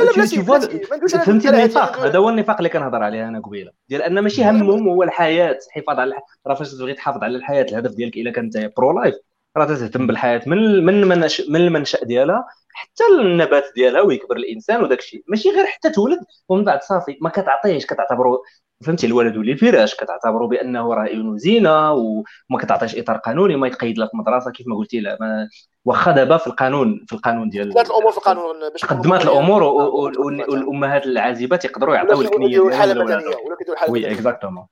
[1.24, 3.70] فهمتي النفاق هذا هو النفاق اللي كنهضر عليه أنا قبيلة.
[3.88, 6.14] ديال أن ماشي همهم هو الحياة الحفاظ على
[6.46, 9.14] راه فاش تبغي تحافظ على الحياة الهدف ديالك إلا كنت pro-life
[9.56, 11.08] راه تهتم بالحياة من من
[11.48, 15.24] من المنشأ ديالها حتى النبات ديالها ويكبر الإنسان وداك الشيء.
[15.28, 16.18] ماشي غير حتى تولد
[16.48, 18.42] ومن بعد صافي ما كتعطيهش كتعتبره
[18.82, 23.98] فهمتي؟ الولد ولي الفراش كتعتبره بأنه راه ابن زنى وما كتعطيش إطار قانوني ما يتقيد
[23.98, 25.48] لك مدرسة كيف ما قلتي لا
[25.84, 31.06] واخا دابا في القانون في القانون ديال قدمات الأمور في القانون باش قدمات الأمور والأمهات
[31.06, 34.66] العازبات يقدروا يعطيو الكنية الحاله المدنيه ولا كيديروا الحاله oui exactement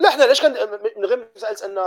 [0.00, 0.52] لا حنا علاش كان
[0.96, 1.78] من غير مساله ان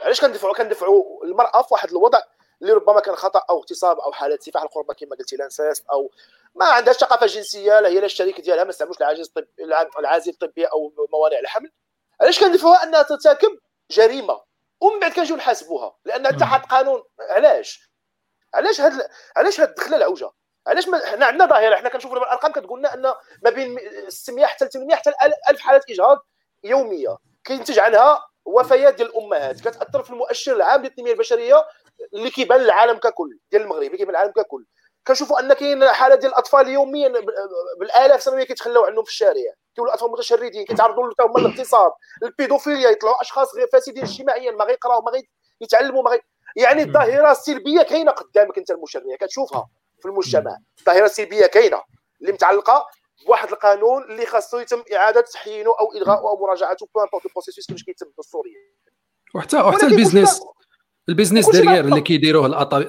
[0.00, 2.18] علاش كندفعوا كندفعوا المرأة في واحد الوضع
[2.62, 6.10] اللي ربما كان خطأ أو اغتصاب أو حاله سفاح القربة كما قلتي لانساس أو
[6.54, 9.46] ما عندهاش ثقافة جنسية لا هي لا الشريك ديالها ما استعملوش العاجز الطب
[9.98, 11.72] العازل الطبيه أو موانع الحمل.
[12.20, 13.58] علاش كندفعوها أنها ترتكب
[13.90, 14.40] جريمة
[14.80, 17.02] ومن بعد كنجيو نحاسبوها لأن حاط قانون.
[17.20, 17.90] علاش؟
[18.54, 20.30] علاش هاد علاش هاد الدخلة العوجة؟
[20.66, 23.02] علاش ما حنا عندنا ظاهرة حنا كنشوفوا الأرقام كتقول لنا أن
[23.42, 23.78] ما بين
[24.08, 25.12] 600 حتى 800 حتى
[25.50, 26.18] 1000 حاله إجهاض
[26.64, 29.60] يومية كينتج عنها وفيات ديال الأمهات.
[29.60, 31.66] كتأثر في المؤشر العام ديال التنميه البشرية
[32.14, 34.64] اللي كيبان للعالم ككل ديال المغرب اللي كيبان للعالم ككل.
[35.06, 37.08] كنشوفوا أن كاين حالة ديال الأطفال يوميا
[37.78, 39.52] بالآلاف سنويا كيتخلاو عنهم في الشارع.
[39.74, 41.92] كيولوا الاطفال متشردين كيتعرضوا حتى هما للاغتصاب.
[42.22, 45.12] البيدوفيليا يطلعوا أشخاص غير فاسدين اجتماعيا ما غيقراو ما
[45.62, 46.20] غيتعلموا ما غي...
[46.56, 49.68] يعني الظاهرة السلبية كاينة قدامك أنت المشرع كتشوفها
[50.00, 50.56] في المجتمع.
[50.78, 51.82] الظاهرة السلبية كاينة
[52.20, 52.86] اللي متعلقة
[53.26, 57.66] بواحد القانون اللي خاصو يتم إعادة تحيينه أو الغائه أو مراجعته peu importe ال processus
[57.66, 58.54] كيفاش كيتم دستوريا
[59.34, 60.42] وحتى وحتى ال business
[61.08, 62.82] ال business derrière اللي كيديروه الأطباء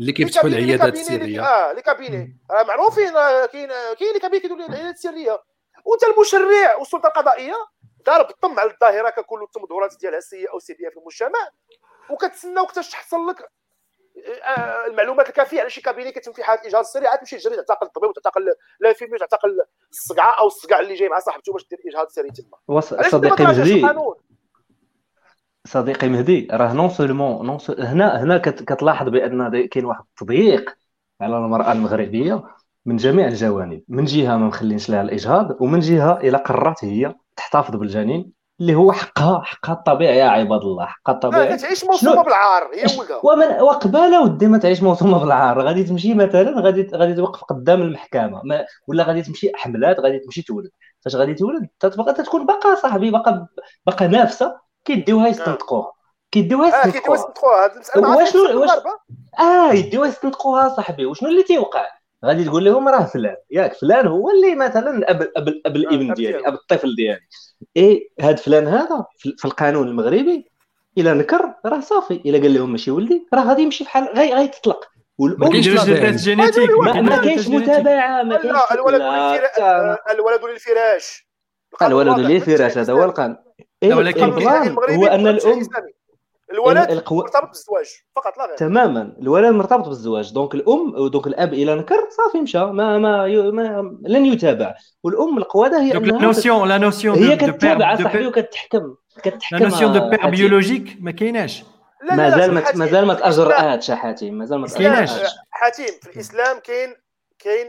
[0.00, 1.42] اللي كيفتحوا العيادات السرية.
[1.42, 3.12] آه les cabinets راه معروفين
[3.52, 3.68] كاين
[3.98, 5.42] كاين les cabinets كيديروا العيادات السرية.
[5.84, 7.54] وأنت المشرع والسلطة القضائية
[8.06, 11.48] ضارب الطم على الظاهرة ككل التمظهرات ديالها السيئه أو السلبيه في المجتمع
[12.10, 13.48] وكتسنى وقتاش تحصل لك آه،
[14.86, 18.42] المعلومات الكافيه على شي كابيني كتم في حالة اجهاض سريع تمشي تجري تعتقل الطبيب وتعتقل
[18.80, 19.60] لا فيلمي تعتقل
[19.90, 22.58] الصقعة أو الصقع اللي جاي مع صاحبته باش دير اجهاض سري تما.
[23.10, 23.80] صديقي مهدي.
[25.66, 30.74] صديقي مهدي راه نون سولمون نون هنا هنا كتلاحظ بأن كاين واحد التضييق
[31.20, 32.44] على المرأة المغربية
[32.86, 37.76] من جميع الجوانب من جهة ما مخلينش لها الإجهاض ومن جهة الا قررت هي تحتفظ
[37.76, 41.56] بالجنين اللي هو حقها حقها الطبيعي يا عباد الله حقها الطبيعي.
[41.56, 46.60] تعيش موصومه بالعار هي ولدها ومن وقبالة ودي ما تعيش موصومه بالعار غادي تمشي مثلا
[46.60, 50.70] غادي غادي توقف قدام المحكمة ما ولا غادي تمشي حملات غادي تمشي تولد.
[51.04, 53.46] فاش غادي تولد؟ تتبقى تكون باقا صاحبي باقا
[53.86, 55.92] باقا نافسة كيديوها يستنطقوها.
[56.30, 57.64] كيديوها يستنطقوها آه كيديوها يستنطقوها.
[57.64, 58.70] هاد وشنو واش
[59.40, 61.06] آه يديوها يستنطقوها صاحبي.
[61.06, 61.86] وشنو اللي تيوقع؟
[62.24, 63.36] غادي تقول لهم راه فلان.
[63.50, 67.20] ياك فلان هو اللي مثلا اب اب أب الابن ديالي أب الطفل ديالي.
[67.76, 70.50] إي هاد فلان هذا في القانون المغربي
[70.98, 72.14] الا نكر راه صافي.
[72.26, 74.84] إلا قال لهم ماشي ولدي راه غادي يمشي في حال غي غيتطلق.
[75.18, 79.02] ما كاينش génétique ما كاينش متابعة ما كاينش الولد
[80.10, 81.26] الولد للفراش.
[81.82, 83.36] الولد للفراش هذا هو القانون.
[83.82, 85.62] إيه ولكن هو أن الأم
[86.52, 87.16] الولد القو...
[87.16, 87.86] مرتبط بالزواج
[88.16, 88.56] فقط لا غير.
[88.56, 89.16] تماما.
[89.22, 90.32] الولد مرتبط بالزواج.
[90.32, 92.58] donc الأم donc الأب إلى نكر صافي مشى.
[92.58, 94.74] ما ما, ما لن يتابع.
[95.04, 100.08] والأم القوادة هي la notion la notion هي كتتابع صاحبي وكتحكم كتحكم la notion de
[100.08, 101.64] père biologique ما كايناش.
[102.10, 104.34] مازال مازال ما تاجراتش حاتم.
[104.34, 105.10] مازال ما كايناش.
[105.50, 106.94] حاتم في الإسلام كاين
[107.38, 107.66] كاين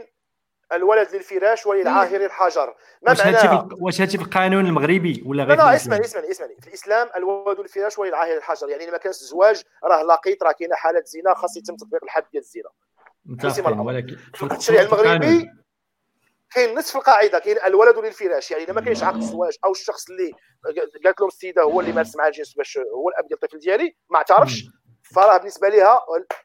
[0.72, 2.76] الولد للفراش وللعاهر الحجر.
[3.02, 6.56] ما معناها واش هادشي في القانون المغربي ولا غير لا اسمعني اسمعني اسمعني.
[6.60, 8.68] في الإسلام الولد للفراش وللعاهر الحجر.
[8.68, 12.42] يعني ما كانش الزواج راه لقيت راه كاينة حالة زنا خاص يتم تطبيق الحد ديال
[12.42, 15.50] الزنا ولكن في التشريع المغربي
[16.54, 18.50] كاين نصف القاعدة كاين الولد للفراش.
[18.50, 20.32] يعني إذا ما كاينش عقد الزواج أو الشخص اللي
[21.04, 24.16] قالت له السيدة هو اللي مارس مع الجنس باش هو الأب ديال الطفل ديالي ما
[24.16, 24.64] اعترفش.
[25.14, 26.00] فراه بالنسبة ليها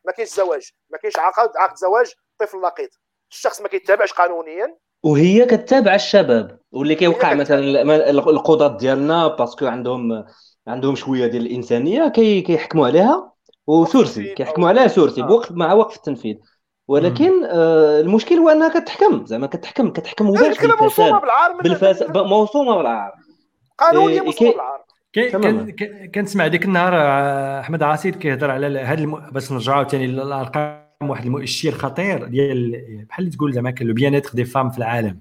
[0.06, 0.72] ما كاينش زواج.
[0.90, 2.90] ما كاينش عقد عقد زواج طفل لقيط.
[3.32, 4.78] الشخص ما كيتابعش قانونيا.
[5.04, 7.60] وهي كتابع الشباب واللي كيوقع مثلا
[8.10, 10.26] القضاة ديالنا parce que عندهم
[10.68, 13.34] عندهم شوية ديال الإنسانية كي كيحكموا عليها.
[13.68, 16.36] وثلثي كيحكموا عليها ثلثي بوقف مع وقف التنفيذ.
[16.88, 21.14] ولكن آه المشكل هو أنها كتحكم زعما كتحكم كتحكم وباش بالفساد.
[21.64, 23.12] بالفساد موصومة بالعار.
[23.78, 24.84] قانونيا موصومة بالعار.
[26.16, 29.30] كنسمع ديك النهار آه، أحمد عاصيد كيهضر على هذا الم...
[29.32, 30.87] باش نرجعوا ثاني للأرقام.
[31.04, 35.20] واحد المؤشر خطير ديال بحال تقول زعما le bien-être des femmes في العالم.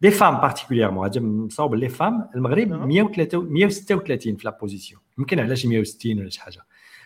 [0.00, 5.68] des femmes particulièrement هذا مصاوب les femmes المغرب 136 في la position يمكن على شي
[5.68, 6.60] 160 ولا شي حاجة.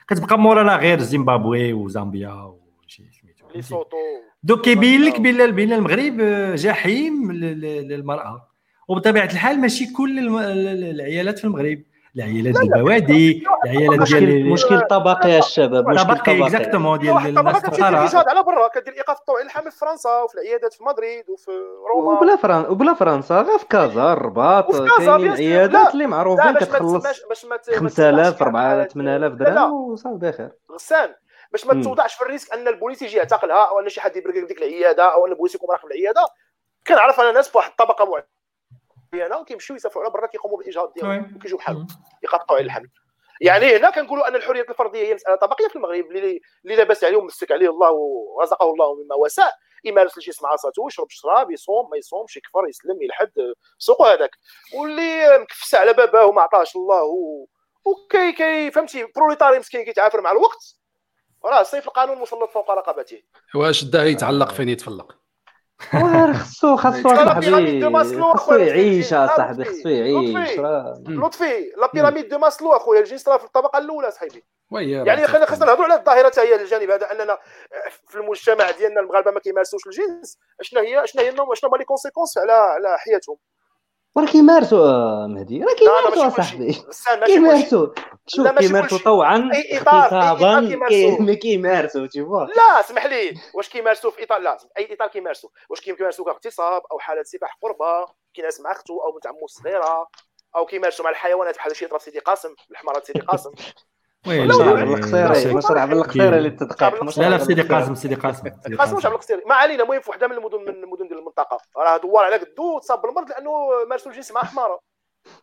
[0.09, 3.85] كتبقى مورانا غير زيمبابوي وزامبيا وشي سميتو.
[4.43, 6.17] دوك كيبين لك بان المغرب
[6.55, 8.49] جحيم للمرأة.
[8.89, 11.83] وبطبيعة الحال ماشي كل العيالات في المغرب.
[12.17, 16.43] العيالات البوادي العيالات ديال مشكل طبقي يا الشباب مشكل طبقي.
[16.47, 20.85] exactement ديال الناس الفقراء على برا كدير الايقاف الطوعي للحمل في فرنسا وفي العيادات في
[20.85, 21.51] مدريد وفي
[21.95, 22.13] روما.
[22.19, 27.07] وبلا فرنسا وبلا فرنسا غير في كازا الرباط كاينين عيادات اللي معروفين كتخلص
[27.79, 30.51] 5000 4000 8000 درهم وصافي بخير.
[30.73, 31.15] غسان.
[31.53, 34.35] باش ما توضعش في ال risque أن البوليس يجي يعتقلها أو أن شي حد يبرك
[34.35, 36.27] ديك العيادة أو أن البوليس يكون في العيادة.
[36.87, 38.05] كنعرف أنا ناس بواحد الطبقة
[39.15, 41.87] معينه وكيمشيو يسافروا على برا كيقوموا بالاجهاض ديالهم وكيجيو بحالهم
[42.23, 42.91] يقطعوا على الحمل.
[43.41, 47.17] يعني هنا كنقولوا أن الحرية الفردية هي مسألة طبقية في المغرب اللي اللي لاباس عليه
[47.17, 49.51] ومسك عليه الله ورزقه الله مما وسع.
[49.85, 53.33] يمارس الجسم عصاته يشرب شراب يصوم ما يصومش يكفر يسلم يلحد
[53.79, 54.31] سوقو هذاك
[54.75, 57.47] واللي مكفس على باباه وما عطاهش الله و...
[57.85, 60.77] وكي كي فهمتي بروليتاري مسكين كيتعافر مع الوقت
[61.45, 63.23] راه سيف القانون مسلط فوق رقبته.
[63.55, 65.17] واش الداعي يتعلق فين يتفلق؟
[65.93, 67.15] خصو خصو
[68.35, 70.59] خصو يعيش اصاحبي خصو يعيش
[71.09, 71.73] لطفي.
[71.77, 74.45] la pyramide de Maslow أخويا الجنس راه في الطبقة الأولى صاحبي.
[74.71, 77.39] يعني خلينا خصنا نهضروا على الظاهرة حتى هي الجانب هذا أننا
[78.09, 80.39] في المجتمع ديالنا المغاربة ما كيمارسوش الجنس.
[80.61, 83.37] شنو هي شنو هي شنو هما les conséquences على على حياتهم؟
[84.17, 86.83] وراه كيمارسوا مهدي راه كيمارسوا أصاحبي.
[87.27, 87.87] كيمارسوا؟
[88.27, 92.07] شوف كيمارسوا طوعا ما كيمارسوا.
[92.07, 93.35] تشوف لا اسمح لي.
[93.55, 98.07] واش كيمارسوا في إطار؟ لا أي إطار كيمارسوا؟ واش كيمارسوا كاغتصاب أو حالة سفاح قربة
[98.35, 100.07] كيناس مع اخته أو بنت عمو الصغيره
[100.57, 103.51] أو كيمارسوا مع الحيوانات بحال شي سيدي قاسم الحمارات سيدي قاسم.
[104.27, 108.49] مشروع بالقصيري اللي تدقق لا لا سيدي قاسم سيدي قاسم
[108.79, 111.59] قاسم مش بالقصيري ما علينا المهم في وحده من المدن من المدن ديال المنطقة.
[111.77, 113.51] راه دوار على قدو تصاب بالمرض لأنه
[113.89, 114.81] مارسوا الجنس مع حماره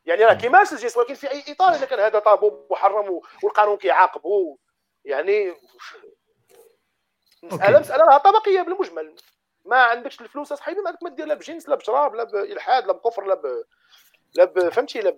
[0.06, 4.58] يعني راه كيمارس الجنس ولكن في أي إطار إذا كان هذا طابو محرم والقانون كيعاقبه
[5.06, 5.56] يعني
[7.44, 9.16] مسألة مسألة راه طبقية بالمجمل.
[9.66, 12.94] ما عندكش الفلوس أصاحبي ما عندك ما دير لا بجنس لا بشراب لا بإلحاد لا
[12.94, 13.64] بكفر لا ب...
[14.36, 15.16] لا فهمتي لا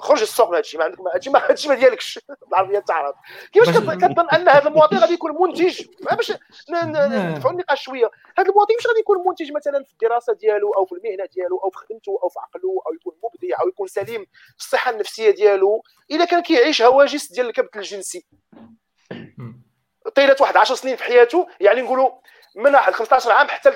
[0.00, 2.18] خرج السوق من هادشي ما عندك هادشي ما هادشي ما ديالكش.
[2.48, 3.14] بالعربيه تعرف.
[3.52, 6.32] كيفاش كتظن أن هذا المواطن غادي يكون منتج؟ باش
[6.70, 8.10] ندفعوا النقاش شوية.
[8.38, 11.70] هذا المواطن مش غادي يكون منتج مثلا في الدراسة ديالو أو في المهنة ديالو أو
[11.70, 14.26] في خدمته أو في عقله أو يكون مبدع أو يكون سليم
[14.56, 18.26] في الصحة النفسية ديالو؟ الا كان كيعيش هواجس ديال الكبت الجنسي.
[20.14, 22.10] طيلة واحد 10 سنين في حياته يعني نقولوا
[22.56, 23.72] من واحد 15 عام حتى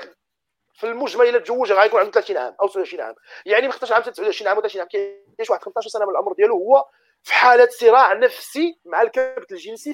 [0.73, 3.15] في المجمل إلى تزوج غيكون عنده 30 عام أو 26 عام.
[3.45, 4.87] يعني من 15 عام 29 عام و 30 عام.
[4.89, 6.85] كيعيش واحد 15 سنة من العمر ديالو هو
[7.23, 9.93] في حالة صراع نفسي مع الكبت الجنسي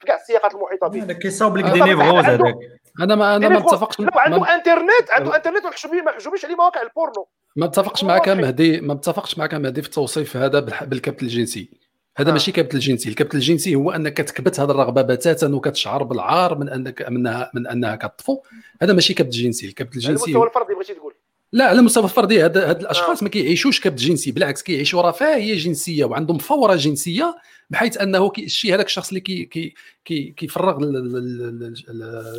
[0.00, 1.02] في كاع السياقات المحيطة به.
[1.02, 2.54] هذا كيصاوب لك دي نيفروز هذاك.
[3.02, 7.28] أنا ما أنا ما متفقش عنده انترنت عنده إنترنت ما محجوبينش عليه مواقع البورنو.
[7.56, 11.85] ما متفقش معك مهدي ما متفقش معك مهدي في التوصيف هذا بالكبت الجنسي.
[12.16, 12.32] هذا آه.
[12.32, 13.08] ماشي كبت الجنسي.
[13.08, 17.96] الكبت الجنسي هو أنك تكبت هذه الرغبة بتاتا وكتشعر بالعار من انك منها من أنها
[17.96, 18.42] كتطفو
[18.82, 21.14] هذا ماشي كبت جنسي الكبت الجنسي على المستوى الفردي بغيتي تقول.
[21.52, 22.44] لا على المستوى الفردي.
[22.44, 23.24] هاد, هاد الأشخاص آه.
[23.24, 27.36] ما كيعيشوش كبت جنسي بالعكس كيعيشوا رفاهية جنسية وعندهم فورة جنسية
[27.70, 29.74] بحيث أنه الشيء هذاك الشخص اللي كي كي
[30.04, 30.78] كي كيفرغ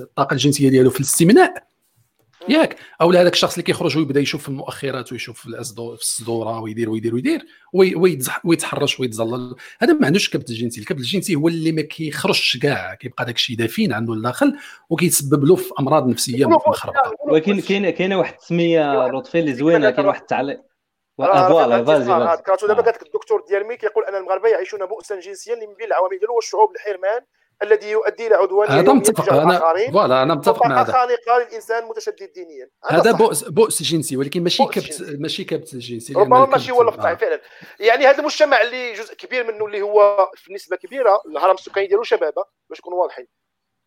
[0.02, 1.67] الطاقة الجنسية ديالو في الاستمناء.
[2.50, 5.48] ياك أو هذاك الشخص اللي كيخرج ويبدا يشوف في المؤخرات ويشوف في
[5.80, 7.46] الصدورة ويدير ويدير ويدير
[8.44, 13.26] ويتحرش ويتظلل هذا ما عندوش الكبت الجنسي الكبت الجنسي هو اللي ما كيخرجش كاع كيبقى
[13.26, 14.58] داك الشيء دافين عنده لداخل
[14.90, 20.06] وكيتسبب له في امراض نفسيه مخربطه ولكن كاين كاينة واحد التسميه لطفي اللي زوينه كاين
[20.08, 20.62] واحد التعليق
[21.18, 25.68] voilà vas-y كراتو دابا قالت الدكتور ديال مي كيقول ان المغاربه يعيشون بؤسا جنسيا اللي
[25.68, 27.22] من بين العوامل ديالو هو الشعوب الحرمان
[27.64, 29.34] الذي يؤدي إلى عدوانيه هذا متفق.
[29.34, 29.60] أنا
[29.92, 30.94] فوالا أنا متفق مع هذا.
[30.94, 32.70] خانقه للانسان متشدد دينيا.
[32.86, 36.14] هذا بؤس بؤس جنسي ولكن ماشي كبت ماشي كبت جنسي.
[36.14, 37.16] ربما ماشي هو اللفظ آه.
[37.16, 37.42] فعلا.
[37.80, 42.04] يعني هذا المجتمع اللي جزء كبير منه اللي هو في نسبه كبيرة الهرم السكاني ديالو
[42.04, 43.28] شبابة باش نكونوا واضحين.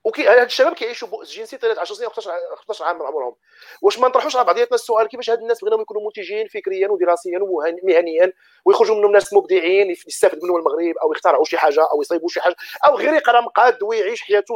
[0.05, 2.14] وكي هاد الشباب كيعيشوا بؤس جنسي طيله 10 سنين أو
[2.56, 3.35] 15 عام من عمرهم.
[3.82, 8.32] واش ما نطرحوش على بعضياتنا السؤال كيفاش هاد الناس بغيناهم يكونوا منتجين فكريا ودراسيا ومهنيا
[8.64, 12.56] ويخرجوا منهم ناس مبدعين يستافد منهم المغرب أو يخترعوا شي حاجة أو يصيبوا شي حاجة
[12.86, 14.55] أو غير يقرأ مقاد ويعيش حياته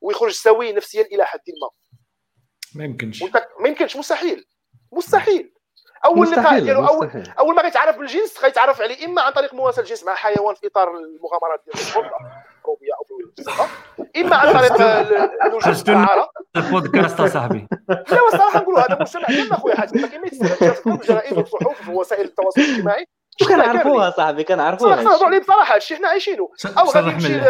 [0.00, 1.68] ويخرج سوي نفسيا إلى حد ما.
[2.74, 3.22] ما يمكنش.
[3.60, 4.46] ما يمكنش مستحيل.
[4.92, 5.52] مستحيل.
[6.04, 10.04] أول لقاء ديالو اول أول ما غيتعرف بالجنس غيتعرف عليه إما عن طريق مواصله الجنس
[10.04, 12.10] مع حيوان في إطار المغامرات ديال
[12.66, 19.26] الروبيه أو في إما عن طريق اللجوء للدعاره البودكاست اصاحبي لا والصراحة نقولوا هذا مجتمع
[19.28, 20.24] ديالنا خويا حاتم ما كاين
[20.86, 23.06] الجرائد والصحف ووسائل التواصل الاجتماعي.
[23.48, 24.44] كنعرفوها صاحبي.
[24.44, 26.48] كنعرفوها نهضروا عليه بصراحه هادشي حنا عايشينه.
[26.78, 27.40] أو غادي يمشي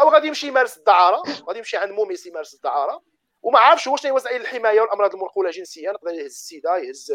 [0.00, 1.22] أو غادي يمشي يمارس الدعارة.
[1.48, 3.02] غادي يمشي عند موميس يمارس الدعارة.
[3.42, 5.82] وما عارفش واش وسائل الحماية والأمراض المنقوله جنسيا.
[5.82, 7.12] يقدر يهز السيدة يهز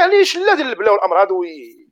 [0.00, 1.88] يعني شله ديال البلا والأمراض وي...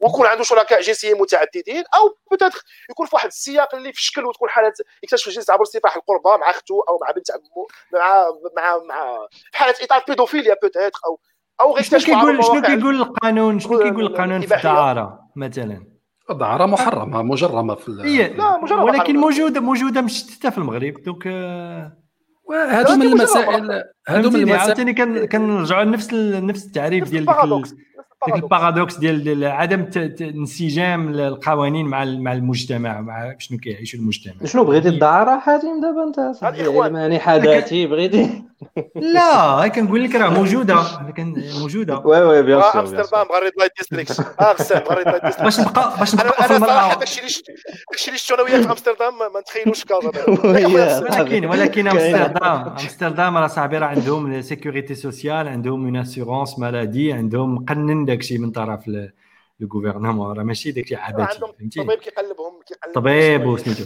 [0.00, 4.48] ويكون عنده شركاء جنسيين متعددين أو بتاتخ يكون في واحد السياق اللي في شكل وتكون
[4.48, 4.72] حالة
[5.02, 9.58] يكتشف الجنس عبر سفاح القربة مع أخته أو مع بنت عمه مع مع مع في
[9.58, 11.20] حالة إطار بيدوفيليا peut-être أو
[11.60, 15.98] أو غير شنو كيقول شنو كيقول القانون؟ شنو كيقول القانون في الدعارة مثلا؟
[16.30, 17.90] دعاره محرمة مجرمة في
[18.38, 21.26] لا مجرمة ولكن موجوده موجودة مشتتة في المغرب donc
[22.50, 24.94] هادو من المسائل هادو من المسائل عاوتاني
[25.26, 27.74] كنرجعوا لنفس نفس التعريف ديال ديك
[28.28, 29.86] ال paradoxe ديال عدم
[30.20, 34.34] انسجام القوانين مع مع المجتمع مع شنو كيعيش المجتمع.
[34.44, 36.44] شنو بغيتي الدعاره حاتم دابا انت
[36.84, 38.42] علماني حداثي بغيتي
[38.94, 40.76] لا كنقول لك راه موجودة
[41.60, 41.98] موجودة.
[42.08, 45.98] oui oui bien sûr أمستردام red light district آه غسان red light district باش نبقى
[45.98, 47.32] باش نبقى في المرأة داكشي اللي
[47.90, 50.10] داكشي اللي شفتو أنا وياك في أمستردام ما نتخيلوش كازا
[51.18, 57.54] ولكن ولكن أمستردام أمستردام راه صاحبي راه عندهم sécurité sociale عندهم une assurance maladie عندهم
[57.54, 58.80] مقنن داكشي من طرف
[59.60, 63.84] ال gouvernement راه ماشي داكشي عبثي فهمتي طبيب كيقلبهم كيقلب طبيب وسميتو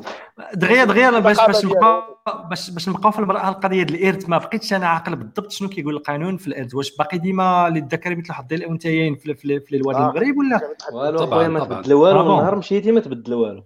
[0.55, 4.73] دغيا دغيا باش باش نبقى باش باش نبقاو في المرأة القضية ديال الإرث ما بقيتش
[4.73, 9.15] أنا عاقل بالضبط شنو كيقول القانون في الإرث؟ واش باقي ديما للذكر مثل حظ الأنثيين
[9.15, 9.99] في, في, في الواد آه.
[9.99, 10.61] المغرب ولا؟
[10.93, 13.65] والو خويا ما تبدل والو النهار مشيتي ما تبدل والو.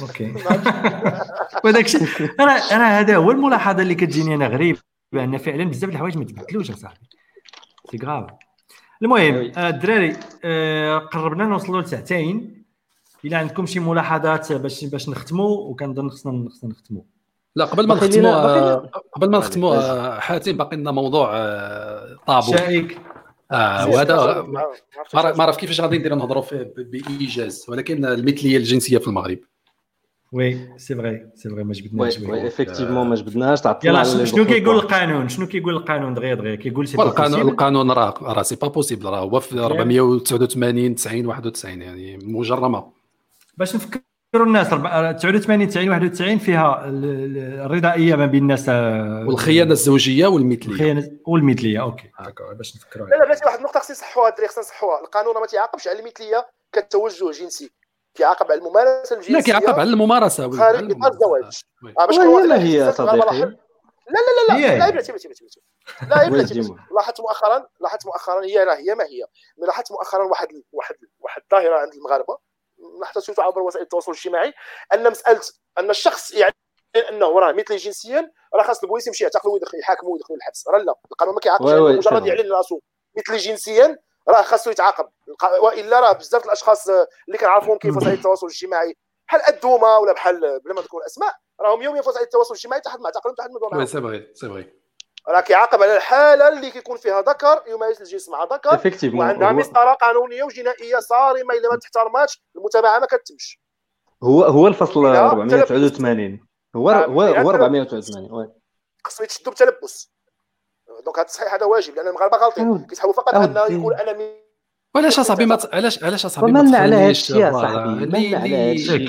[0.00, 0.34] okay.
[1.64, 4.76] وداك الشيء أنا أنا هذا هو الملاحظة اللي كتجيني أنا غريب
[5.12, 7.08] بأن فعلا بزاف الحوايج ما تبدلوش أصاحبي.
[7.90, 8.30] c'est grave
[9.02, 12.64] المهم آه، الدراري آه قربنا نوصلوا لساعتين
[13.24, 17.02] إلا عندكم شي ملاحظات باش باش نختموا وكنظن خصنا خصنا نختموا.
[17.56, 21.26] لا قبل ما نختموا آه، قبل ما نختموا آه، حاتم باقي لنا موضوع
[22.26, 22.52] طابو.
[22.52, 23.00] شائك.
[23.52, 24.42] آه وهذا
[25.14, 29.38] ما عرف كيفاش غادي نديروا نهضروا فيه بإيجاز ولكن المثلية الجنسية في المغرب.
[30.32, 35.28] oui c'est vrai c'est vrai ما جبدناش oui effectivement ما جبدناش تعطينا شنو كيقول القانون؟
[35.28, 39.20] شنو كيقول القانون دغيا دغيا؟ كيقول سي القانون القانون راه راه c'est pas possible راه
[39.20, 42.92] هو في 489 90 91 يعني مجرمة.
[43.56, 50.72] باش نفكروا الناس 89 90 91 فيها الرضائية ما بين الناس آه، والخيانة الزوجية والمثلية.
[50.72, 52.10] الخيانه والمثلية okay.
[52.58, 53.06] باش نفكروا.
[53.06, 55.00] لا لا بلاتي واحد النقطة خصني نصحوها الدراري خصنا نصحوها.
[55.00, 57.70] القانون ما تيعاقبش على المثلية كالتوجه جنسي.
[58.18, 63.16] كيعاقب على الممارسه الجنسيه لا كيعاقب على الممارسه خارج اطار الزواج باش لا هي صديقي
[63.16, 65.60] لا لا لا لا لا بلاتي بلاتي بلاتي
[66.02, 69.24] لا بلاتي لاحظت مؤخرا لاحظت مؤخرا هي راه هي ما هي
[69.58, 72.38] لاحظت مؤخرا واحد واحد واحد الظاهره عند المغاربه
[73.00, 74.54] لاحظت سيرتو عبر وسائل التواصل الاجتماعي
[74.94, 75.40] ان مساله
[75.78, 76.54] ان الشخص يعني
[77.08, 80.94] انه راه مثلي جنسيا راه خاص البوليس يمشي يعتقلو ويدخل يحاكمو ويدخل الحبس راه لا
[81.12, 82.80] القانون ما كيعاقبش مجرد يعلن راسو
[83.16, 85.08] مثلي جنسيا راه خاصو يتعاقب.
[85.62, 88.96] وإلا راه بزاف الأشخاص اللي كنعرفوهم كيف وسائل التواصل الاجتماعي.
[89.28, 93.00] بحال الدوما ولا بحال بلا ما نذكر أسماء راهم يوميا في وسائل التواصل الاجتماعي تحت
[93.00, 94.72] معتقلهم تحت oui c'est vrai c'est vrai.
[95.28, 100.42] راه كيعاقب على الحالة اللي كيكون فيها ذكر يمارس الجنس مع ذكر وعندها مسطرة قانونية
[100.42, 103.60] وجنائية صارمة إلا ما تحترماتش المتابعة ما كتمش.
[104.22, 108.52] هو هو الفصل 489 هو هو هو 489
[109.04, 110.12] خصو يتشدوا بتلبس.
[111.04, 112.86] donc هذا التصحيح هذا واجب لأن المغاربة غالطين.
[112.86, 114.24] كيسحبوا فقط انه يقول أنا مي...
[114.94, 118.72] وعلاش أصاحبي ما علاش علاش أصاحبي مالنا على هذا الشيء يا صاحبي؟ مالنا على هذا
[118.72, 119.08] الشيء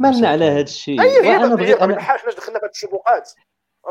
[0.00, 3.30] مالنا على هذا الشيء اي أنا بغيت أنا علاش دخلنا في هذه الشبهات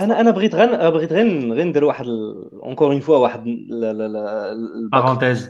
[0.02, 2.06] أنا أنا بغيت غير بغيت غير غير ندير واحد
[2.64, 3.44] encore une fois واحد
[4.92, 5.50] parenthèse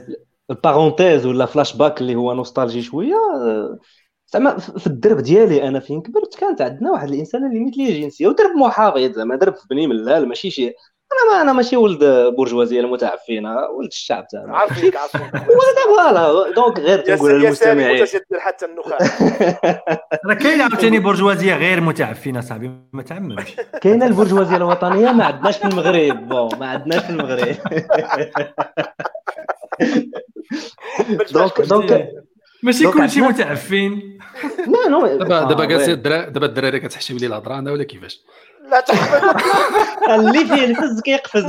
[0.49, 3.15] ال parenthèse ولا فلاش باك اللي هو nostalgie شوية.
[4.34, 8.51] زعما في الدرب ديالي أنا فين كبرت كانت عندنا واحد الإنسان اللي مثليه جنسيه ودرب
[8.55, 10.73] محافظ زعما درب في بني ملال ماشي شي
[11.14, 12.03] أنا ما أنا ماشي ولد
[12.36, 14.57] بورجوازية المتعفنة ولد الشعب تاعنا.
[14.57, 15.31] عارفينك عارفينك.
[15.88, 18.06] voilà donc غير تنقول للمستمعين
[18.40, 18.98] حتى النخاع.
[20.27, 23.56] راه كاينة عاوتاني برجوازيه غير متعفنة صاحبي ما تعممش.
[23.81, 26.30] كاينة البرجوازيه الوطنية ما عندناش في المغرب.
[26.30, 27.56] bon ما عندناش في المغرب.
[31.31, 32.10] donc donc
[32.64, 34.19] ماشي كلشي متعفين
[34.68, 38.22] لا non دابا دابا جالسين دابا الدراري كتحشم لي الهضرة أنا ولا كيفاش؟
[38.72, 41.46] لا تحفظ اللي فيه الفز كيقفز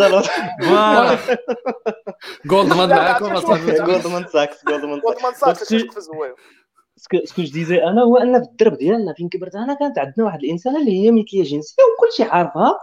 [2.47, 3.35] جولدمان معاكم
[3.85, 6.35] جولدمان ساكس جولدمان ساكس يقفز هو.
[6.97, 10.39] سكو جو ديزي أنا هو أن في الدرب ديالنا فين كبرت أنا كانت عندنا واحد
[10.45, 12.79] الإنسانة اللي هي مثليه جنسية وكل شيء عارفها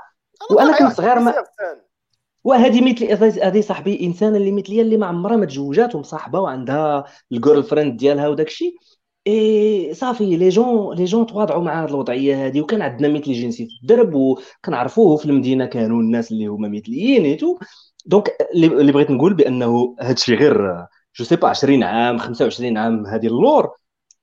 [0.52, 1.34] وأنا كنت صغير ما
[2.44, 7.64] وهذه مثل هذه صاحبي إنسانة اللي مثليه اللي ما عمرها ما تزوجات ومصاحبة وعندها الجيرل
[7.64, 8.76] فريند ديالها وداك الشيء
[9.28, 13.66] اي صافي لي جون لي جون تواضعوا مع هذه الوضعية هذه وكان عندنا مثل جنسي
[13.66, 17.58] في الدرب وكنعرفوه في المدينة كانوا الناس اللي هما مثليين ايتو
[18.06, 20.86] دونك اللي بغيت نقول بأنه هذا الشيء غير
[21.16, 23.72] جو سي با 20 عام 25 عام هذه اللور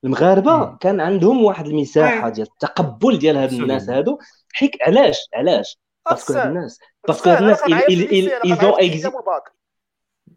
[0.05, 4.19] المغاربة كان عندهم واحد المساحة ديال التقبل ديال هاد الناس هادو.
[4.53, 5.79] حيك علاش؟ علاش؟
[6.11, 6.79] باسكو هاد الناس
[7.09, 7.63] باسكو هاد الناس
[8.45, 9.11] ايزون اكزي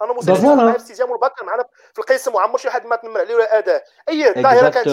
[0.01, 1.63] أنا مسلم معايا في استجابه والباك معنا
[1.93, 4.87] في القسم وعمر شي حد ما تنمر عليه ولا اداه أي الظاهره كانت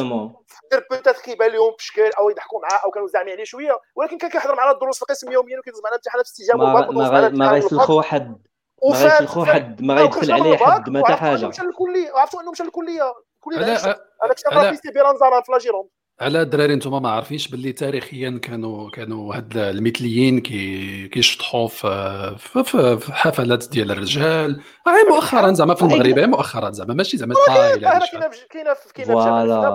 [0.71, 4.31] دير بوتات كيبان لهم بشكل أو يضحكوا معاه أو كانوا زعمين عليه شوية ولكن كان
[4.31, 8.03] كيحضر معنا الدروس في القسم يوميا وكيدوز معنا امتحانات في استجابه والباك ما, ما غيسلخوا
[8.03, 8.47] حد
[8.91, 11.47] ما غيسلخوا حد ما غيدخل عليه حد ما حتى حاجة.
[11.47, 13.15] مشى للكلية عرفتوا إنه مشى للكلية.
[13.41, 15.89] كل هذا هذاك الشيء في بيرانزارا في لاجيرون؟
[16.21, 22.97] على الدراري أنتم ما عارفينش باللي تاريخيا كانوا كانوا هاد المثليين كي كيشطحوا في, في,
[22.99, 24.63] في حفلات ديال الرجال.
[24.89, 29.13] غير مؤخرا زعما في المغرب مؤخرا زعما ماشي زعما كاينة كاينة كاينة في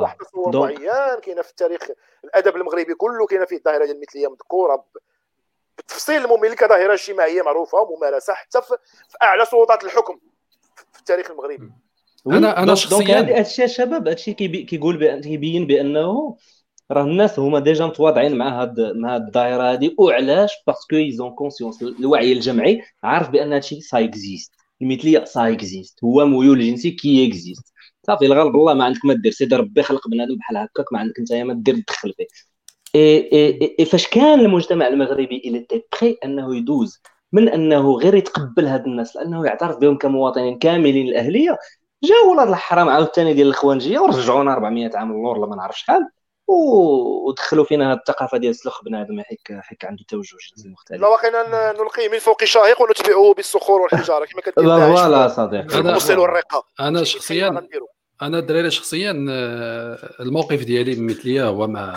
[0.01, 1.81] واحد معين كاينة في التاريخ
[2.23, 4.85] الأدب المغربي كله كاينة فيه الظاهره ديال المثلية مذكورة
[5.77, 8.75] بالتفصيل الممل كظاهره اجتماعية معروفة وممارسة حتى في
[9.23, 10.19] أعلى سلطات الحكم
[10.93, 11.71] في التاريخ المغربي.
[12.27, 14.33] أنا أنا شخصيا هذا الشيء الشباب هذا الشيء
[14.65, 16.37] كيقول كيبين بأنه
[16.91, 21.13] راه الناس هما déjà متواضعين مع هاد مع هاد الدائرة هذه وعلاش؟ parce que ils
[21.13, 24.51] ont conscience الوعي الجمعي عارف بأن هادشي ça existe
[24.81, 27.73] المثلية ça existe هو ميول جنسي qui existe
[28.07, 29.31] صافي الغالب الله ما عندك ما دير.
[29.31, 32.25] سيدي ربي خلق بنادم بحال هكاك ما عندك انت ما دير تدخل فيه.
[32.95, 37.01] إي إي إي فاش كان المجتمع المغربي était prêt أنه يدوز
[37.31, 41.57] من أنه غير يتقبل هاد الناس لأنه يعترف بهم كمواطنين كاملين الأهلية
[42.03, 46.09] جاو ولاد الحرام عاوتاني ديال الاخوانجيه ورجعونا 400 عام للور ولا ما نعرف شحال
[46.47, 51.01] ودخلوا فينا هذه الثقافة ديال سلخ بنادم حيك حيك عنده توجه جنسي مختلف.
[51.01, 55.80] لا واقيلا نلقيه من فوق شاهق ونتبعه بالصخور والحجارة كما كدير فوالا صديقي.
[55.80, 55.99] أنا
[56.80, 57.67] أنا شخصيا
[58.21, 61.95] أنا الدراري شخصيا آه، الموقف ديالي بمثليه هو ما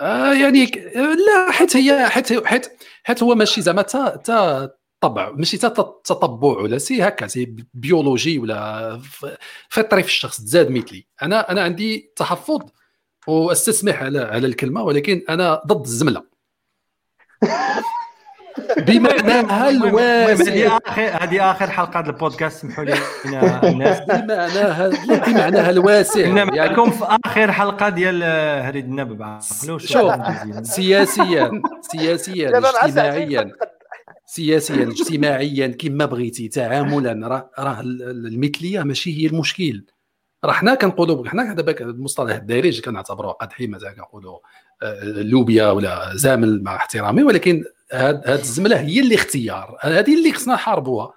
[0.00, 0.66] آه يعني
[1.26, 2.72] لا حيت هي حيت حيت
[3.04, 4.70] حيت هو ماشي زعما تا
[5.02, 9.00] طبع ماشي تطبع ولا سي هكا سي بيولوجي ولا
[9.68, 11.06] فطري في الشخص تزاد مثلي.
[11.22, 12.60] أنا أنا عندي تحفظ
[13.26, 16.22] وأستسمح على على الكلمة ولكن أنا ضد الزملة.
[18.86, 20.52] بمعناها الواسع.
[20.52, 22.94] هذه آخر هذه آخر حلقة البودكاست سمحوا لي
[23.64, 24.00] الناس.
[24.08, 24.88] بمعناها
[25.26, 28.22] بمعناها الواسع يعني معكم في آخر حلقة ديال
[28.62, 29.38] هريد النبب
[29.78, 30.12] شوف
[30.62, 33.52] سياسيا سياسيا اجتماعيا.
[34.32, 37.50] سياسيا اجتماعيا كما بغيتي تعاملا.
[37.58, 39.84] راه المثلية ماشي هي المشكل.
[40.44, 44.38] راه حنا كنقولوا حنا دابا المصطلح الدارج كنعتبروه قدحي مثلا كنقولوا
[44.82, 49.78] آه، لوبيا ولا زامل مع احترامي ولكن هاد الزملة هي اللي اختيار.
[49.80, 51.12] هذه اللي خصنا نحاربوها.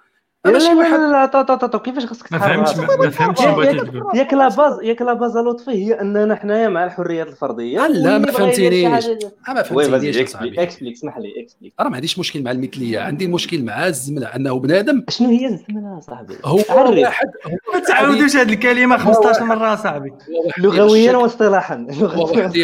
[0.46, 3.40] لا لا لا لا لا كيفاش خصك ما فهمتش ما فهمتش
[4.14, 7.86] ياك لا باز ياك لا باز لطفي هي أننا حنايا مع الحريات الفردية.
[7.86, 9.04] لا ما فهمتينيش.
[9.48, 10.58] ما فهمتينيش explique
[10.92, 13.00] اسمح لي explique راه ما عنديش مشكل مع المثلية.
[13.00, 17.26] عندي مشكل مع الزمله أنه بنادم شنو هي الزمله صاحبي؟ هو واحد
[17.74, 20.12] ما تعاودوش هذه الكلمة 15 مرة صاحبي.
[20.58, 21.86] لغويا واصطلاحا.
[22.00, 22.58] واحد.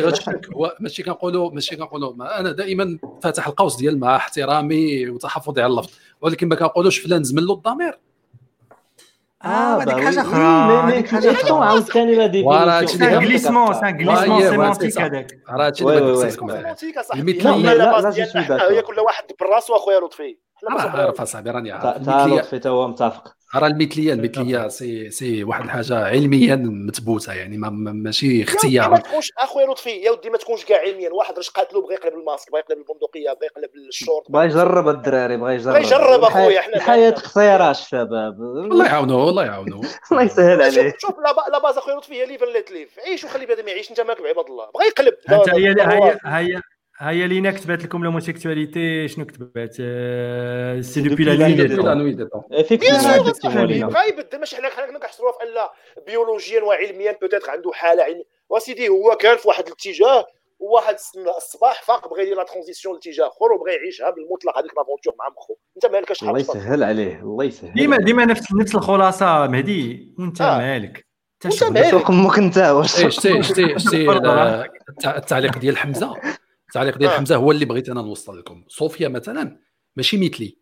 [0.56, 2.40] هو ماشي كنقولوا ماشي كنقولوا.
[2.40, 5.90] أنا دائما فاتح القوس ديال مع احترامي وتحفظي على اللفظ.
[6.22, 7.98] ولكن ما كنقولوش فلان زمن له الضمير
[9.44, 14.98] آه هذيك حاجة أخرى هذيك حاجة أخرى عاوتاني لا ديفينيسيون سان غليسمون سان غليسمون سيمونتيك
[14.98, 16.76] هذاك راه هادشي اللي بغيت نسالكم عليه
[17.14, 18.00] المثليه لا
[18.48, 20.38] لا هي كل واحد براسو اخويا لطفي
[20.68, 26.04] عارف اصاحبي راني عارف لطفي تا هو متفق راه المثلية المثلية سي سي واحد الحاجة
[26.04, 28.90] علميا مثبوته يعني ما ماشي اختيار.
[28.90, 31.10] ما تكونش أخويا لطفي يا ودي ما تكونش كاع علميا.
[31.10, 34.30] واحد راش قاتلو بغى يقلب الماسك بغى يقلب البندقية بغى يقلب الشورت.
[34.30, 35.72] بغى يجرب الدراري بغى يجرب.
[35.74, 38.34] بغى يجرب أخويا حنا الحياة قصيره الشباب.
[38.40, 39.80] الله يعاونو الله يعاونو.
[40.12, 41.14] الله يسهل عليه شوف
[41.52, 44.46] لا باز أخويا لطفي هي ليف ليت ليف عيش وخلي بنادم يعيش أنت مالك بعباد
[44.46, 44.66] الله.
[44.74, 45.14] بغى يقلب.
[45.28, 46.60] هي هي
[46.98, 49.72] هي هيا لينا كتبت لكم لوموسيكسواليتي شنو كتبت
[50.84, 55.68] سي دوبي لا نوي دو افيكتيفمون بغا يبدل ماشي حنا حنا كنحصروها في ان
[56.06, 58.24] بيولوجيا وعلميا بوتيتر عنده حالة علمية.
[58.50, 60.26] وسيدي هو كان في واحد الاتجاه
[60.58, 60.96] وواحد
[61.36, 65.54] الصباح فاق بغى يدير la transition لاتجاه أخر وبغى يعيشها بالمطلق هذيك l'aventure مع مخو
[65.76, 70.14] أنت مالك اش الله يسهل عليه الله يسهل ديما ديما نفس نفس الخلاصة مهدي.
[70.18, 71.06] وأنت مالك.
[71.44, 72.10] انت مالك.
[72.10, 74.10] أمك انت واش شتي شتي شتي
[75.06, 76.16] التعليق ديال حمزة.
[76.72, 77.16] التعليق ديال آه.
[77.16, 78.64] حمزة هو اللي بغيت أنا نوصل لكم.
[78.68, 79.58] صوفيا مثلا
[79.96, 80.58] ماشي مثلي.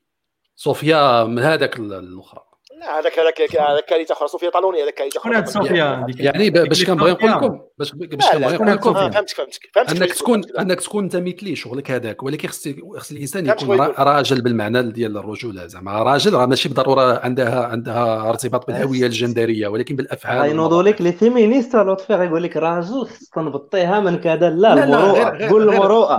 [0.56, 2.42] صوفيا من هذاك الأخرى.
[2.42, 2.49] لا
[2.82, 6.06] هذاك هذاك هذاك كارثه أخرى صوفيا طالوني هذاك كارثه أخرى صوفيا.
[6.18, 10.02] يعني باش كنبغي نقول لكم باش باش كنبغي نقول لكم فهمتك فهمتك فهمتك.
[10.02, 14.82] أنك تكون أنك تكون أنت مثلي شغلك هذاك ولكن خص خص الإنسان يكون راجل بالمعنى
[14.82, 20.40] ديال الرجوله زعما راجل راه ماشي بالضرورة عندها عندها ارتباط بالهوية الجندرية ولكن بالأفعال.
[20.40, 25.48] غينوضوا لك les féministes لطفي غيقول لك راجل خص تنبطيها من كذا لا المروءة.
[25.48, 26.18] قول المروءة.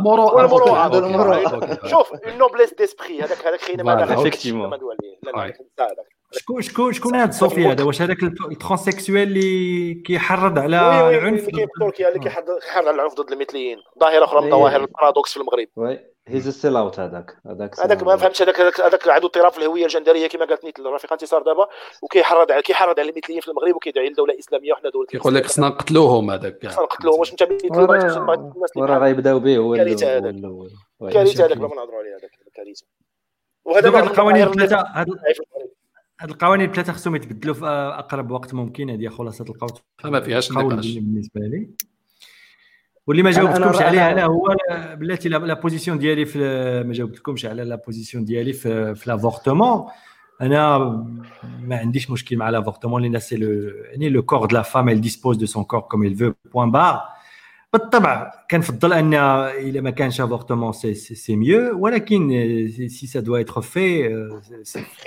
[0.98, 1.88] المروءة.
[1.88, 4.72] شوف ال noblesse d'esprit هذاك هذاك خينا ما effectivement
[6.32, 11.68] شكون شكون شكون هذا صوفي هذا؟ واش هذاك ال transsexuel اللي كيحرض على العنف اللي
[11.80, 12.46] فتركيا اللي كيحرض
[12.76, 13.78] على العنف ضد المثليين.
[14.00, 15.68] ظاهرة أخرى من ظواهر ال paradoxe في المغرب.
[16.28, 17.38] He's sell out هذاك.
[17.48, 21.14] هذاك هذاك ما فهمتش هذاك هذاك عنده اضطراب في الهوية الجندرية كما قالت نيت الرفيقة
[21.14, 21.68] انتصار دابا
[22.02, 25.68] وكيحرض على كيحرض على المثليين في المغرب وكيدعي لدولة إسلامية وحنا دولة كيقول لك خصنا
[25.68, 26.68] نقتلوهم هذاك.
[26.68, 27.20] خصنا نقتلوهم.
[27.20, 27.70] واش انت مثلي
[28.76, 30.36] وراه غيبداو به هو كارثة هذاك.
[31.14, 32.86] كارثة هذاك ما نهضروا عليه هذاك كارثة.
[33.66, 35.06] وهذا القوانين الثلاثة
[36.22, 38.90] هاد القوانين الثلاثه خصهم يتبدلوا في أقرب وقت ممكن.
[38.90, 39.72] هذه خلاصة القول
[40.04, 41.70] ما فيهاش نقاش؟ بالنسبة لي.
[43.08, 44.56] واللي ما جاوبتكمش عليها أنا هو
[44.94, 46.40] بلاتي la position ديالي في
[46.88, 49.88] ما جاوبتكمش على la position ديالي في, في l'avortement
[50.42, 50.78] أنا
[51.60, 53.50] ما عنديش مشكل مع l'avortement لأن c'est le
[53.84, 56.68] يعني le corps de la femme elle dispose de son corps comme il veut point
[56.68, 57.21] barre.
[57.74, 62.30] بالطبع كنفضل أن إلا ما كانش avortement سي سي ميو ولكن
[62.88, 64.10] si ça doit être fait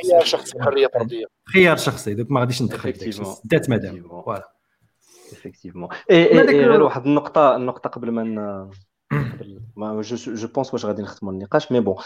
[0.02, 2.14] خيار شخصي حرية فرديه خيار شخصي.
[2.14, 2.92] donc ما غاديش ندخل
[3.44, 4.48] دات مدام voilà.
[5.32, 5.88] effectivement.
[6.10, 8.70] غير واحد النقطة النقطة قبل ما
[9.12, 11.96] قبل ما je je pense واش غادي نختموا النقاش mais bon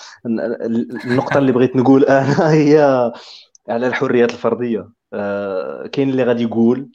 [1.04, 2.78] النقطة اللي بغيت نقول أنا هي
[3.68, 4.88] على الحريات الفردية.
[5.92, 6.90] كاين اللي غادي يقول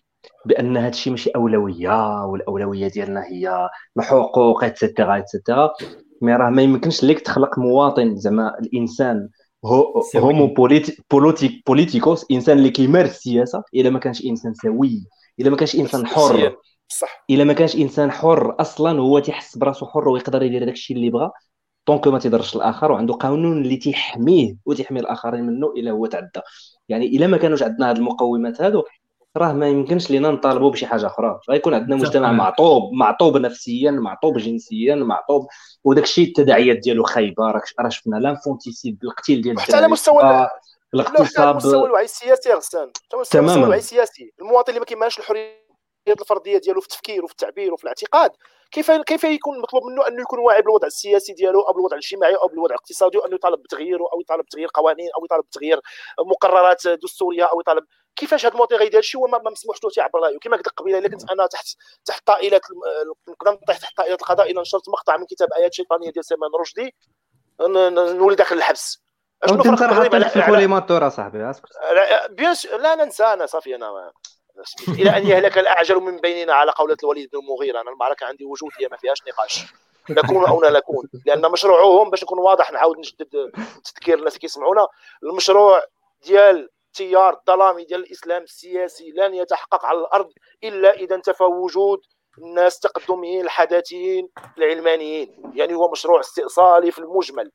[0.45, 5.71] بأن هذا الشيء ماشي أولوية والأولوية ديالنا هي الحقوق et cetera et cetera
[6.21, 9.29] mais راه ما يمكنش ليك تخلق مواطن زعما الإنسان
[10.15, 11.05] homo politique
[11.67, 15.03] politicus إنسان اللي كيمارس السياسة إلا ما كانش إنسان سوي
[15.39, 16.55] إلا ما كانش إنسان حر.
[16.87, 21.09] صح إلا ما كانش إنسان حر أصلا هو تيحس براسو حر ويقدر يدير داكشي اللي
[21.09, 21.31] بغا
[21.85, 26.39] tant que ما تيضرش الآخر وعنده قانون اللي تيحميه وتيحمي الآخرين منه إلا هو تعدى.
[26.89, 28.83] يعني إلا ما كانوش عندنا هاد المقومات هادو
[29.37, 31.39] راه ما يمكنش لينا نطالبوا بشي حاجة أخرى.
[31.49, 35.47] غيكون عندنا مجتمع معطوب معطوب نفسيا معطوب جنسيا معطوب.
[35.83, 37.51] وداك الشيء التداعيات ديالو خايبة.
[37.51, 40.49] راك راه شفنا لانفونتيسيد القتيل ديال حتى على مستوى
[40.93, 42.91] الاغتصاب على مستوى الوعي السياسي غسان.
[43.05, 44.33] حتى على مستوى الوعي السياسي.
[44.41, 45.63] المواطن اللي ما كيمارسش الحريه
[46.07, 48.31] الفردية ديالو في التفكير وفي التعبير وفي الاعتقاد
[48.71, 52.47] كيف كيف يكون مطلوب منه أنه يكون واعي بالوضع السياسي ديالو أو بالوضع الاجتماعي أو
[52.47, 55.79] بالوضع الاقتصادي وأنه يطالب بتغييره أو يطالب بتغيير قوانين أو يطالب بتغيير
[56.19, 57.83] مقررات دستورية أو يطالب
[58.15, 60.39] كيفاش هذا المواطن غيدير شي؟ هو ما مسموحش له يعبر رأيه.
[60.39, 61.65] كما قلت قبيلة إلا كنت أنا تحت
[62.05, 62.61] تحت طائلة
[63.27, 66.95] نقدر نطيح تحت طائلة القضاء إلى نشرت مقطع من كتاب آيات شيطانية ديال سلمان رشدي
[68.19, 69.03] نولي داخل الحبس.
[69.49, 71.69] انت انت راه في ال collimateur اصاحبي أسكت.
[72.29, 74.11] bien لا ننسى أنا صافي أنا
[74.87, 77.81] إلى أن يهلك الأعجل من بيننا على قولة الوليد بن المغيرة.
[77.81, 79.65] أنا المعركة عندي وجوديه ما فيهاش نقاش.
[80.09, 81.09] نكون أو لا نكون.
[81.25, 83.51] لأن مشروعهم باش نكون واضح نعاود نجدد
[83.83, 84.87] تذكير الناس كيسمعونا
[85.23, 85.83] المشروع
[86.23, 90.29] ديال تيار الظلامي ديال الإسلام السياسي لن يتحقق على الأرض
[90.63, 91.99] إلا إذا انتفى وجود
[92.37, 95.51] الناس التقدميين الحداثيين العلمانيين.
[95.55, 97.51] يعني هو مشروع استئصالي في المجمل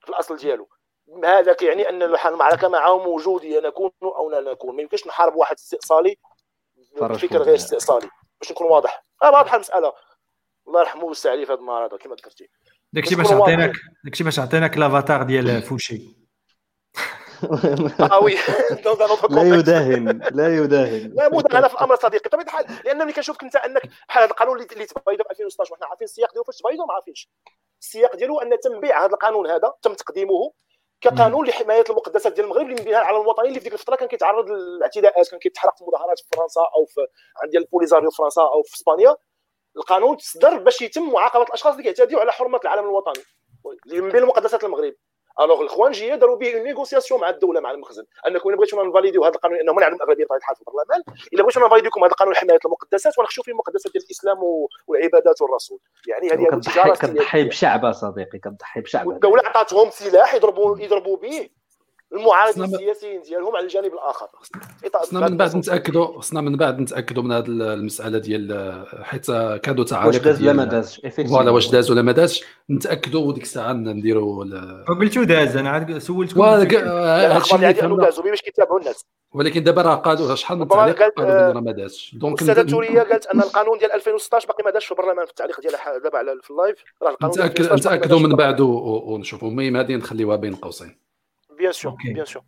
[0.00, 0.68] في الأصل ديالو.
[1.24, 4.76] هذا كيعني أن المعركة معهم وجوديه نكون أو لا نكون.
[4.76, 6.16] ما يمكنش نحارب واحد استئصالي
[7.00, 8.08] بفكر غير استئصالي.
[8.40, 9.04] باش نكون واضح.
[9.22, 9.92] آه واضحه المسألة.
[10.68, 12.50] الله يرحمه ويوسع عليه في هذا النهار هذا كما ذكرتي.
[12.92, 13.72] داكشي باش عطيناك
[14.04, 16.17] داكشي باش عطيناك لافاتار ديال فوشي.
[18.12, 18.36] آه وي
[19.30, 21.12] لا يداهن لا يداهن.
[21.14, 22.28] لا مداهنه في الامر صديقي.
[22.28, 25.86] بطبيعه الحال لأن ملي كنشوف أنت أنك بحال هذا القانون اللي تبايدو في 2016 وحنا
[25.86, 27.30] عارفين السياق ديالو فاش تبايدو ما عارفينش.
[27.80, 30.52] السياق ديالو أن تم بيع هذا القانون هذا تم تقديمه
[31.00, 35.28] كقانون لحماية المقدسات ديال المغرب اللي على المواطنين اللي في ديك الفترة كان كيتعرض للاعتداءات
[35.28, 37.00] كان كيتحرق في مظاهرات في فرنسا أو في
[37.42, 39.16] عند البوليزاريو في فرنسا أو في إسبانيا.
[39.76, 43.22] القانون تصدر باش يتم معاقبة الأشخاص اللي كيعتدوا على حرمة العالم الوطني
[43.86, 44.94] من بين المقدسات المغرب.
[45.40, 49.24] alors الاخوانجيه داروا به négociation مع الدولة مع المخزن انكم الا بغيتونا ن valid يو
[49.24, 51.02] هذا القانون لأنه نعلم الاغلبيه بطبيعه الحال في البرلمان
[51.32, 54.38] الا بغيتونا ن valider لكم هذا القانون لحمايه المقدسات ونخشوا فيه المقدسات ديال الاسلام
[54.86, 61.48] والعبادات والرسول يعني هذه كتضحي بشعب صديقي كتضحي بشعب الدولة عطاتهم سلاح يضربوا يضربوا به
[62.12, 64.26] المعارضين السياسيين ديالهم على الجانب الآخر.
[64.94, 69.26] خصنا من بعد نتاكدوا خصنا من بعد نتأكدوا من هذه المسألة ديال حيت
[69.62, 72.44] كادوا تعاليق واش داز ولا ما دازش؟ voilà واش داز ولا ما دازش.
[72.70, 74.44] نتأكدوا وديك الساعة نديروا
[74.88, 78.04] قلتو داز أنا عاد سولت هادشي اللي فهمنا.
[78.04, 79.04] دازوا باش كيتابعوا الناس.
[79.32, 82.14] ولكن دابا راه قالوا شحال من تعليق قالوا راه ما دازش.
[82.14, 85.60] donc السادة التورية قالت أن القانون ديال 2016 باقي ما دازش في البرلمان في التعليق
[85.60, 86.76] ديالها دابا في ال live.
[87.02, 89.48] راه القانون نتأكدوا من بعد ونشوفوا.
[89.48, 91.07] المهم هذه نخليوها بين قوسين.
[91.58, 92.42] bien sûr bien sûr.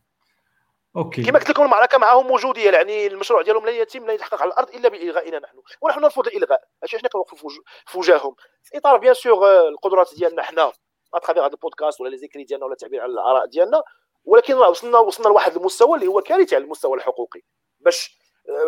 [0.96, 1.22] OK.
[1.22, 4.74] كما قلت لكم المعركة معهم وجوديه يعني المشروع ديالهم لا يتم لا يتحقق على الأرض
[4.74, 5.56] إلا بإلغائنا نحن.
[5.80, 6.60] ونحن نرفض الإلغاء.
[6.82, 7.50] ماشي حنا كنوقفوا
[7.86, 10.72] في وجههم في إطار bien sûr القدرات ديالنا حنا
[11.14, 13.82] à travers هذا البودكاست ولا les écrits ديالنا ولا التعبير على الآراء ديالنا
[14.24, 17.40] ولكن وصلنا وصلنا لواحد المستوى اللي هو كارثي على المستوى الحقوقي.
[17.80, 18.20] باش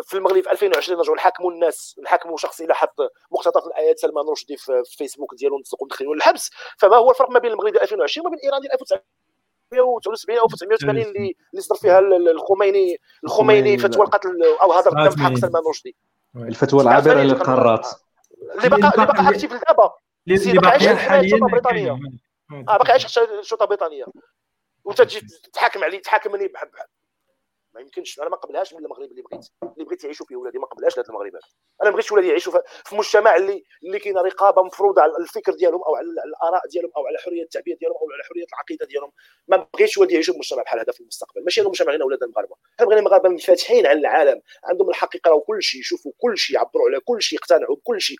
[0.03, 2.97] في المغرب في 2020 نرجعوا نحاكموا الناس نحاكموا شخص إلى حط
[3.31, 7.39] مقتطف من ايات سلمان رشدي في الفيسبوك ديالو ندخلوا ندخلوا للحبس فما هو الفرق ما
[7.39, 9.05] بين المغرب 2020 وما بين إيران ديال 1900
[9.81, 15.23] 1979 أو 1980 اللي اللي صدر فيها الخميني الخميني فتوى القتل أو هذا الدم في
[15.23, 15.97] حق سلمان رشدي.
[16.37, 17.87] الفتوى العابرة للقارات.
[18.59, 19.91] اللي بقى اللي بقى اكتيف لدابا
[20.29, 21.91] اللي باقي عايش حاليا بريطانية.
[22.53, 24.05] آه باقي عايش الشرطه البريطانيه
[24.85, 26.87] وانت تجي تحاكم عليه تحاكمني بحال بحال
[27.75, 28.21] ما يمكنش.
[28.21, 31.09] أنا ما قبلهاش من المغرب اللي بغيت اللي بغيت يعيشوا فيه ولادي ما قبلهاش هذا
[31.09, 31.41] المغرب هذا
[31.83, 32.53] أنا ما بغيتش ولادي يعيشوا
[32.85, 37.07] في مجتمع اللي اللي كاينة رقابة مفروضة على الفكر ديالهم أو على الآراء ديالهم أو
[37.07, 39.13] على حرية التعبير ديالهم أو على حرية العقيدة ديالهم.
[39.49, 41.45] ما بغيتش ولادي يعيشوا في مجتمع بحال هذا في المستقبل.
[41.45, 44.41] ماشي أنا مجتمع غير أولاد المغاربه إحنا بغينا المغاربه منفتحين على العالم.
[44.65, 45.81] عندهم الحق يقراو كل شيء.
[45.81, 48.17] يشوفوا كل شيء يعبروا على كل شيء يقتنعوا بكل شيء.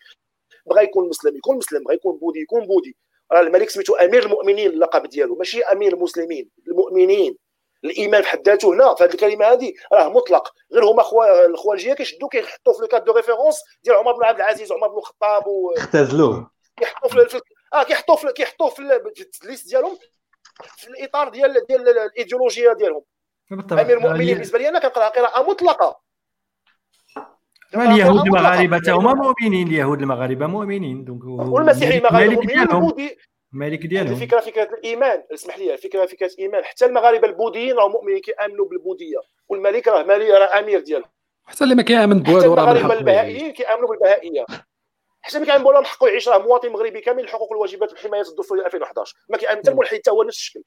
[0.65, 1.83] بغى يكون مسلم يكون مسلم.
[1.83, 2.95] بغى يكون بوذي يكون بوذي.
[3.31, 5.35] راه الملك سميتو أمير المؤمنين اللقب ديالو.
[5.35, 7.37] ماشي أمير المسلمين المؤمنين.
[7.85, 10.53] الإيمان في حد ذاته هنا في هذه الكلمة هذه راه مطلق.
[10.73, 14.39] غير هما خوا الخوارجيه كيشدوا كيحطوا في le cadre de référence ديال عمر بن عبد
[14.39, 16.51] العزيز وعمر بن الخطاب و اختزلوه.
[16.77, 17.41] كيحطوا في
[17.73, 18.81] آه كيحطوا في كيحطوا في
[19.21, 19.97] التدليس ديالهم
[20.77, 23.01] في الإطار ديال ديال الايديولوجيا ديالهم.
[23.51, 26.03] أمير المؤمنين بالنسبة لي أنا كنقراها قراءة مطلقة.
[27.75, 33.09] اليهود المغاربة هما مؤمنين اليهود المغاربة مؤمنين دونك والمسيحيين المغاربة مؤمنين
[33.53, 34.13] الملك ديالهم.
[34.13, 35.23] الفكرة فكرة الإيمان.
[35.33, 36.63] اسمح لي الفكرة فكرة الإيمان.
[36.63, 39.21] حتى المغاربة البوذيين راهم مؤمنين كيأمنوا بالبوذية.
[39.47, 41.09] والملك راه مالي راه أمير ديالهم.
[41.45, 44.45] حتى اللي ما كيأمن بوالو حتى المغاربة البهائيين كيأمنوا بالبهائية.
[45.21, 49.15] حتى اللي كيامن بوالو حقه يعيش راه مواطن مغربي كامل الحقوق والواجبات والحماية الدستوريه 2011
[49.29, 50.63] ما كيأمن حتى الملحد حتى هو نفس الشكل.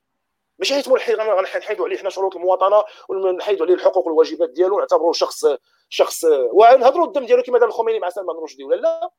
[0.58, 5.44] ماشي حيت ملحد غنحيدوا عليه حنا شروط المواطنة ونحيدوا عليه الحقوق والواجبات ديالو ونعتبروه شخص
[5.88, 9.10] شخص ونهضروا الدم ديالو كما دار الخميني مع سلمان رشدي ولا لا.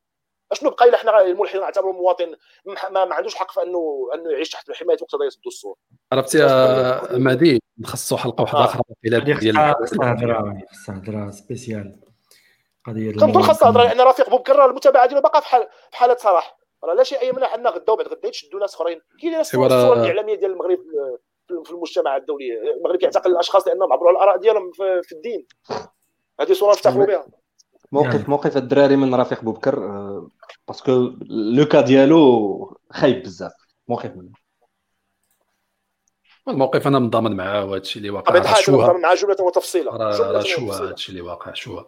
[0.52, 2.36] أشنو بقى إلا حنا الملحد نعتبروا مواطن؟
[2.91, 5.76] ما, ما عندوش حق في انه إنه يعيش تحت حمايه مقتضيات الدستور
[6.11, 10.14] عرفتي يا مهدي؟ نخصصوا حلقة واحدة أخرى ديال خصها
[10.90, 11.99] هضره سبيسيال
[12.86, 16.57] قضية كنظن خاصها هضره لأن رفيق بوبكر المتابعة ديالو باقا في حال في حالة صراح
[16.84, 19.02] راه لا شيء يمنع ان غدا وبعد غدا يشدوا ناس أخرين.
[19.22, 20.80] كاين ناس الصورة الإعلامية ديال المغرب
[21.64, 24.72] في المجتمع الدولي المغرب كيعتقل الأشخاص لأنهم عبروا على الآراء ديالهم
[25.02, 25.48] في الدين.
[26.41, 27.28] هذه صورة نفتخروا بها.
[27.91, 28.26] موقف يعني.
[28.27, 30.30] موقف الدراري من رفيق بوبكر آه،
[30.68, 30.91] parce que
[31.30, 33.51] le cas ديالو خايب بزاف
[33.88, 34.31] موقف منه.
[36.47, 39.91] الموقف أنا منضمن معاه وهذا الشيء اللي واقع شو مع جملة وتفصيلة.
[39.91, 41.84] راه شو هذا الشيء اللي واقع شو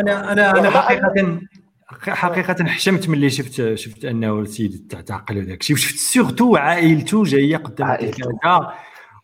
[0.00, 1.40] أنا أنا أنا حقيقه
[1.88, 7.90] حقيقه حشمت ملي شفت شفت أنه السيد تعتقل وداك الشيء وشفت سورتو عائلته جاية قدام
[7.90, 8.72] التلفازه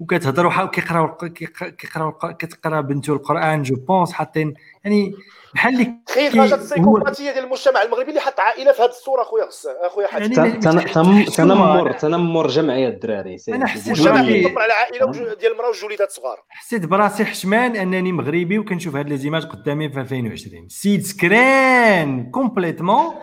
[0.00, 4.54] وكتهضر وكيقراو كيقراو كتقرأ بنته القرآن je pense حاطين
[4.84, 5.14] يعني
[5.54, 9.48] بحال اللي تخيل درجه السيكوباتيه ديال المجتمع المغربي اللي حط عائلة في هذه الصورة اخويا
[9.86, 10.32] اخويا حاتم.
[10.32, 16.36] يعني تنمر تنمر جمعية الدراري أنا حسيت براسي على عائلة ديال المرأة وجوج وليدات صغار.
[16.48, 23.14] حسيت براسي حشمان أنني مغربي وكنشوف هاد les images قدامي في 2020 السيد سكران complètement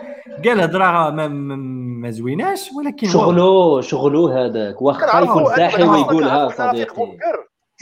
[0.46, 7.18] قال هضرة ما, ما زويناش ولكن شغلو شغلو هذاك واخا يكون ساحي ويقولها صديقي.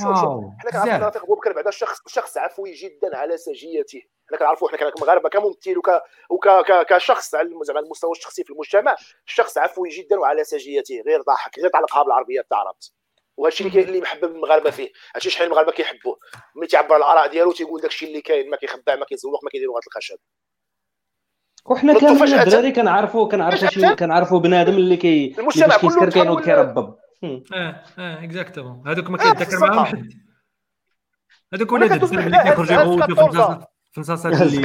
[0.02, 0.44] شوف شوف.
[0.60, 4.02] حنا كنعرفوا رفيق بوبكر بعدا شخص شخص عفوي جدا على سجيته.
[4.30, 5.90] حنا كنعرفوا حنا كمغاربة كممثل وك
[6.30, 6.48] وك
[6.90, 8.96] كشخص على زعما المستوى الشخصي في المجتمع
[9.28, 11.02] الشخص عفوي جدا وعلى سجيته.
[11.08, 12.94] غير ضاحك غير تعلقها بالعربيه تعرفت؟
[13.38, 14.92] وهذا الشيء اللي اللي محبب المغاربة فيه.
[15.16, 16.18] هادشي شحال المغاربة كيحبوه.
[16.56, 19.50] ملي تيعبر على الآراء ديالو تيقول داك الشيء اللي كاين ما كيخدع ما كيزوق ما
[19.50, 20.18] كيدير لغه الخشب.
[21.66, 26.96] وحنا كاملين الدراري كنعرفوا كنعرفوا شي كنعرفوا بنادم اللي كي المجتمع كله كيسكر وكيربب.
[27.24, 30.14] آه آه exactement هذوك ما كيتذكر معاهم حد
[31.54, 34.62] هذوك ولاد الدرب اللي كيخرجوا يغوتوا في نصاصات اللي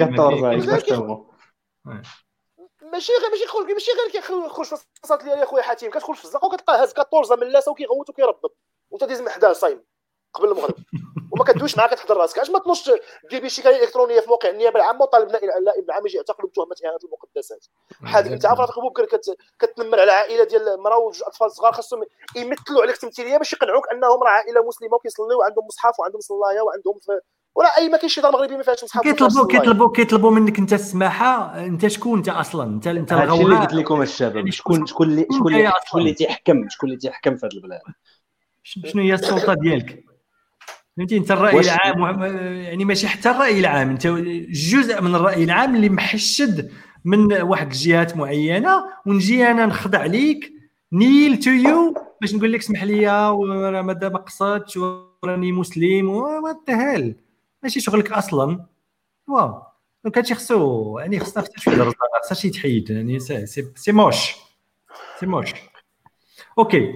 [2.93, 5.91] ماشي غير ماشي خرج ماشي غير كيخرج في الصاصات ديال خويا حاتم.
[5.91, 8.51] كتخرج في الزنقه وكتلقاه هاز 14 من لاسه وكيغوت وكيربب
[8.91, 9.85] وانت ديز من حداه صايم
[10.35, 10.75] قبل المغرب.
[11.33, 12.39] وما كدويش معاك تحضر راسك.
[12.39, 12.91] اش ما تنوضش
[13.31, 16.99] دير بي شكايه إلكترونية في موقع النيابة العامة وطالب النائب العام يجي يعتقل بتهمه اهانه
[17.05, 17.67] المقدسات.
[18.05, 19.07] هذيك أنت عارف بوبكر
[19.59, 22.03] كتنمر على عائلة ديال مرأة وجوج اطفال صغار خاصهم
[22.37, 26.99] يمثلوا عليك تمثيلية باش يقنعوك أنهم راه عائلة مسلمة وكيصليو وعندهم مصحف وعندهم صلايه وعندهم
[26.99, 27.21] في
[27.55, 29.03] ولا اي ما كاينش شي دار مغربي ما فيهاش مصحف.
[29.03, 31.59] كيطلبوا كيطلبوا كيطلبوا منك أنت السماحة.
[31.59, 34.37] أنت شكون أنت أصلا؟ انت أنت هادشي اللي قلت لكم الشباب.
[34.37, 37.81] يعني شكون شكون اللي شكون اللي شكون اللي تيحكم شكون اللي تيحكم في هذا البلاد؟
[38.63, 40.05] شنو هي السلطة ديالك؟
[40.97, 42.23] فهمتي انت الراي العام
[42.63, 44.07] يعني ماشي حتى الراي العام انت
[44.51, 46.73] جزء من الراي العام اللي محشد
[47.05, 50.53] من واحد الجهات معينه ونجي أنا نخضع ليك
[50.93, 56.71] نيل تو يو باش نقول لك اسمح لي وراه ما قصدتش وراني مسلم what the
[56.71, 57.17] hell
[57.63, 58.67] ماشي شغلك أصلا
[59.29, 59.63] واو
[60.05, 61.93] donc هادشي خصو يعني خصنا خصنا شوية
[62.23, 64.35] خصنا شي يتحيد يعني c'est moche
[65.21, 65.53] c'est moche
[66.59, 66.93] okay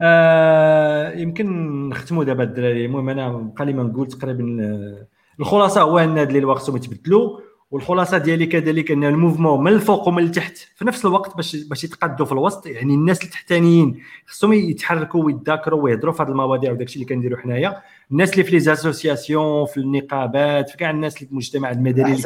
[0.00, 2.84] آه يمكن نختموا دابا الدراري.
[2.86, 5.06] المهم أنا بقى لي ما نقول تقريبا آه،
[5.40, 10.08] الخلاصة هو ان هاد الوقت خصهم يتبدلوا والخلاصة ديالي كذلك أن ال mouvement من الفوق
[10.08, 15.24] ومن التحت في نفس الوقت باش باش يتقادوا في الوسط يعني الناس التحتانيين خصهم يتحركوا
[15.24, 17.82] ويتذاكروا ويهضروا في هذه المواضيع وداك الشيء اللي كنديروا حنايا.
[18.10, 22.16] الناس اللي في les associations في النقابات في كاع الناس اللي في المجتمع المدني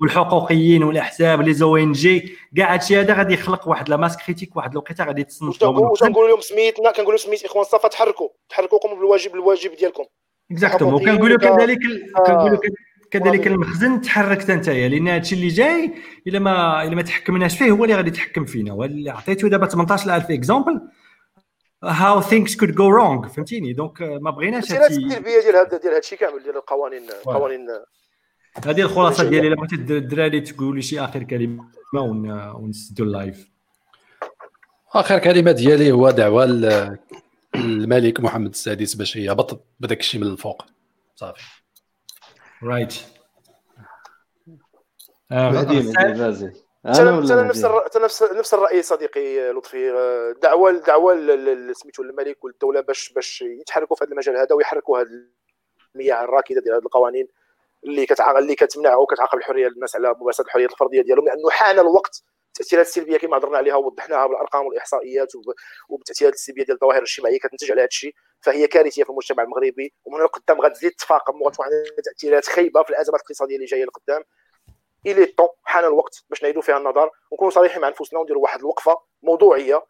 [0.00, 5.04] والحقوقيين والأحزاب les ONG كاع هادشي هذا غادي يخلق واحد la masse critique واحد الوقيته
[5.04, 6.40] غادي تصنت واش كنقول لهم.
[6.40, 8.28] سميتنا كنقول لهم سميت إخوان ça va تحركوا.
[8.48, 10.04] تحركوا قوموا بالواجب الواجب ديالكم
[10.52, 11.78] exactement كنقولوا كذلك
[12.26, 12.58] كنقولوا
[13.10, 15.94] كذلك المخزن تحركت أنت لأن هادشي اللي جاي
[16.26, 18.88] إلا ما إلا ما تحكمناش فيه هو اللي غادي يتحكم فينا.
[19.12, 20.80] عطيته دابا 18000 exemple
[21.84, 26.16] how things could go wrong فهمتيني؟ donc ما بغيناش هادشي التربيه ديال هذا ديال هادشي
[26.16, 27.66] كامل ديال القوانين القوانين
[28.66, 33.50] هذه الخلاصة ديالي الا بغيتي الدراري تقول لي شي آخر كلمة ونسدوا ال live.
[34.94, 36.44] آخر كلمة ديالي هو دعوة
[37.54, 40.62] الملك محمد السادس باش يهبط بداك الشيء من الفوق.
[41.14, 41.42] صافي.
[42.62, 42.94] right
[45.32, 45.62] أنا
[47.42, 47.64] نفس
[47.96, 49.92] نفس نفس الراي صديقي لطفي.
[50.42, 51.14] دعوة دعوة
[51.72, 55.08] سميتو الملك والدولة باش باش يتحركوا في هذا المجال هذا ويحركوا هذه
[55.94, 57.28] المياه الراكدة ديال هذه القوانين.
[57.84, 62.22] اللي كتعاقب اللي كتمنع وكتعاقب الحرية الناس على ممارسة الحرية الفرديه ديالهم لأنه حان الوقت
[62.48, 65.32] التاثيرات السلبية كما هضرنا عليها ووضحناها بالأرقام والإحصائيات
[65.88, 69.92] وبالتاثيرات السلبية ديال الظواهر الاجتماعية كتنتج على هذا الشيء فهي كارثية في المجتمع المغربي.
[70.04, 71.66] ومن هنا لقدام غتزيد تفاقم وغتكون
[72.04, 74.24] تاثيرات خايبة في الأزمات الاقتصادية اللي جاية لقدام.
[75.06, 79.00] الي طون حان الوقت باش نعيدوا فيها النظر ونكونوا صريحين مع أنفسنا ونديروا واحد الوقفة
[79.22, 79.84] موضوعية.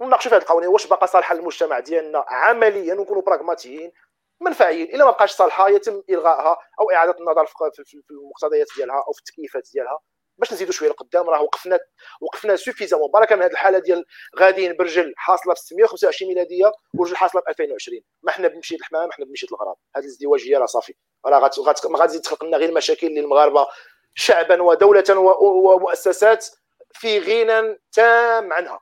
[0.00, 3.92] ونناقشوا في هذه القوانين واش باقا صالحة للمجتمع ديالنا عمليا ونكونوا براغماتيين
[4.40, 4.94] منفعيين.
[4.94, 9.68] إلا ما بقاش صالحة يتم إلغائها أو إعادة النظر في المقتضيات ديالها أو في التكييفات
[9.72, 9.98] ديالها.
[10.38, 11.78] باش نزيدوا شوية لقدام راه وقفنا
[12.20, 14.04] وقفنا سوفيزامون بركه من هذه الحالة ديال
[14.38, 19.12] غاديين برجل حاصلة في 625 ميلادية ورجل حاصلة في 2020 ما حنا بمشي الحمام ما
[19.12, 20.94] حنا بمشي الغراب هذه الازدواجية راه صافي.
[21.26, 23.66] راه غات غات ما غادي تخلق لنا غير مشاكل للمغاربة
[24.14, 25.04] شعبا ودولة
[25.40, 26.46] ومؤسسات
[26.92, 28.80] في غنى تام عنها.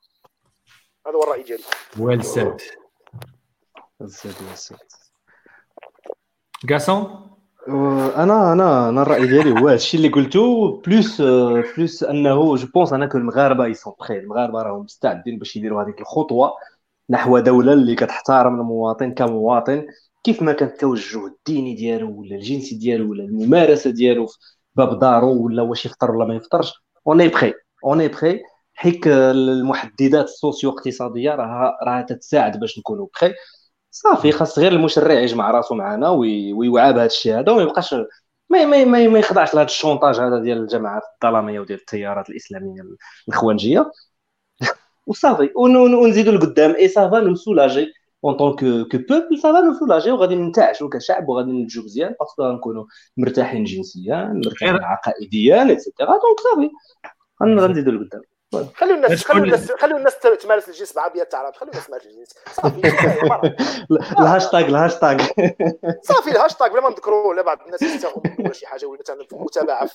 [1.07, 1.65] هذا هو الرأي ديالي.
[2.01, 2.61] well said
[6.70, 7.27] غاسون
[7.69, 11.23] أنا أنا أنا الراي ديالي هو هادشي اللي قلتو plus
[11.77, 16.53] plus انه je pense أنا المغاربه يسون بخير المغاربه راهم مستعدين باش يديروا هذيك الخطوه
[17.11, 19.87] نحو دوله اللي كتحترم المواطن كمواطن
[20.24, 24.27] كيف ما كان التوجه الديني ديالو ولا الجنسي ديالو ولا الممارسه ديالو
[24.74, 26.73] باب دارو ولا واش يفطر ولا ما يفطرش
[27.07, 27.53] اوني بخي
[27.85, 28.41] اوني بخي
[28.74, 33.35] حيك المحددات السوسيو اقتصاديه راه راه تتساعد باش نكونوا بخير
[34.02, 37.94] صافي خاص غير المشرع يجمع راسو معنا ويوعى بهذا الشيء هذا وما يبقاش
[38.51, 42.82] ما ما ما, ما يخضعش لهذا ال chantage هذا ديال الجماعات الظلاميه وديال التيارات الإسلامية
[43.28, 43.93] الخوانجيه
[45.06, 46.74] وصافي ونزيدوا لقدام.
[46.74, 47.93] et ça va nous soulager
[48.24, 52.14] en tant que que peuple ça va nous soulager وغادي ننتعشوا كشعب وغادي ننتجوا مزيان
[52.20, 52.85] parce que غنكونوا
[53.16, 56.70] مرتاحين جنسيا مرتاحين عقائديا et cetera donc صافي
[57.43, 58.23] غنزيدوا لقدام.
[58.55, 62.35] خلوا الناس خلوا الناس خلوا الناس تمارس الجنس مع بيات العرب خلوا الناس تمارس الجنس
[62.52, 62.81] صافي
[64.20, 65.27] ال hashtag ال hashtag
[66.09, 69.86] صافي الهاشتاغ بلا ما نذكروا ولا بعض الناس يستخدموا ولا شي حاجة ولا مثلا متابعة
[69.86, 69.94] في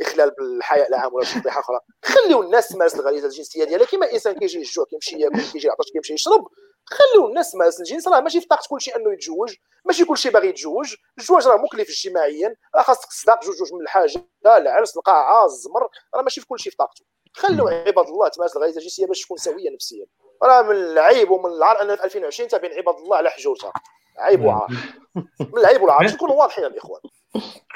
[0.00, 1.80] إخلال بالحياء العام ولا شي فضيحه أخرى.
[2.04, 3.86] خليوا الناس تمارس الغريزة الجنسية ديالها.
[3.86, 6.46] كما انسان كيجي الجوع كيمشي ياكل كيجي يعطش كيمشي يشرب.
[6.84, 8.08] خليوا الناس تمارس الجنس.
[8.08, 9.54] راه ماشي في طاقه كل شيء أنه يتزوج
[9.84, 12.54] ماشي كل شيء باغي يتزوج الزواج راه مكلف اجتماعيا.
[12.74, 14.24] راه خاصك تصدق جوج جوج من الحاجة.
[14.46, 15.88] العرس القاعة الزمر.
[16.14, 19.36] راه ماشي في كل شيء في طاقته خلوا عباد الله تمارس الغريزه الجنسيه باش تكون
[19.36, 20.06] سوية نفسيا.
[20.42, 23.72] راه من العيب ومن العار أن في 2020 تابعين عباد الله على حجورها
[24.18, 24.68] عيب وعار.
[25.40, 26.04] من العيب والعار.
[26.04, 27.00] نكونوا واضحين الاخوان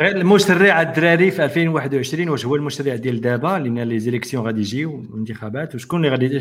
[0.01, 4.91] غير المشرع الدراري في 2021 واش هو المشرع ديال دابا؟ لأن les élections غادي يجيو
[4.91, 6.41] الانتخابات وشكون اللي غادي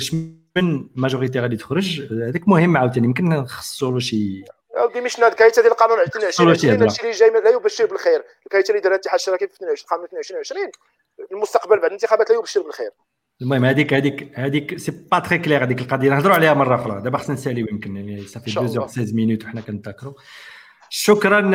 [0.56, 3.08] من majorité غادي تخرج؟ هذاك مهم عاوتاني.
[3.08, 4.44] يمكن نخصصوا له شي
[4.84, 8.24] ودي مش ناد كايتا ديال القانون 2020 هادشي اللي جاي لا يبشر بالخير.
[8.46, 10.72] الكايتا اللي دار الاتحاد الشراكي في 22 قانون 2020
[11.32, 12.92] المستقبل بعد الانتخابات لا يبشر بالخير.
[13.42, 17.02] المهم هذيك هذيك هذيك سي با تري كلير هذيك القضية نهضروا عليها مرة أخرى.
[17.02, 20.14] دابا خصنا نساليو يمكن يعني صافي 2 16 مينوت وحنا كنتذكروا.
[20.90, 21.52] شكرا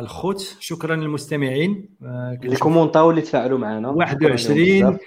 [0.00, 0.56] الخوت.
[0.60, 1.88] شكرا للمستمعين.
[2.44, 3.88] اللي كومونطاو اللي تفاعلوا معنا.
[3.88, 4.98] 21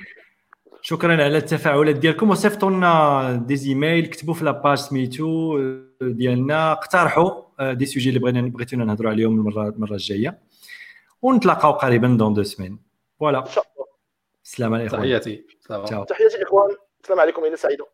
[0.82, 2.30] شكرا على التفاعلات ديالكم.
[2.30, 5.60] وصيفطوا لنا دي زيميل كتبوا في لاباج سميتو
[6.02, 6.72] ديالنا.
[6.72, 7.42] اقترحوا
[7.74, 10.40] des sujets اللي بغينا بغيتونا نهضروا عليهم المره المرة الجاية.
[11.22, 12.80] ونتلاقاو قريبا dans deux semaines
[13.20, 13.44] voilà
[14.44, 14.98] السلام عليكم.
[14.98, 15.46] تحياتي.
[16.06, 17.86] تحياتي اخوان السلام عليكم ليله سعيده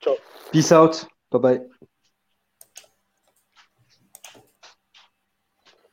[0.00, 0.16] ciao
[0.52, 1.70] peace out bye bye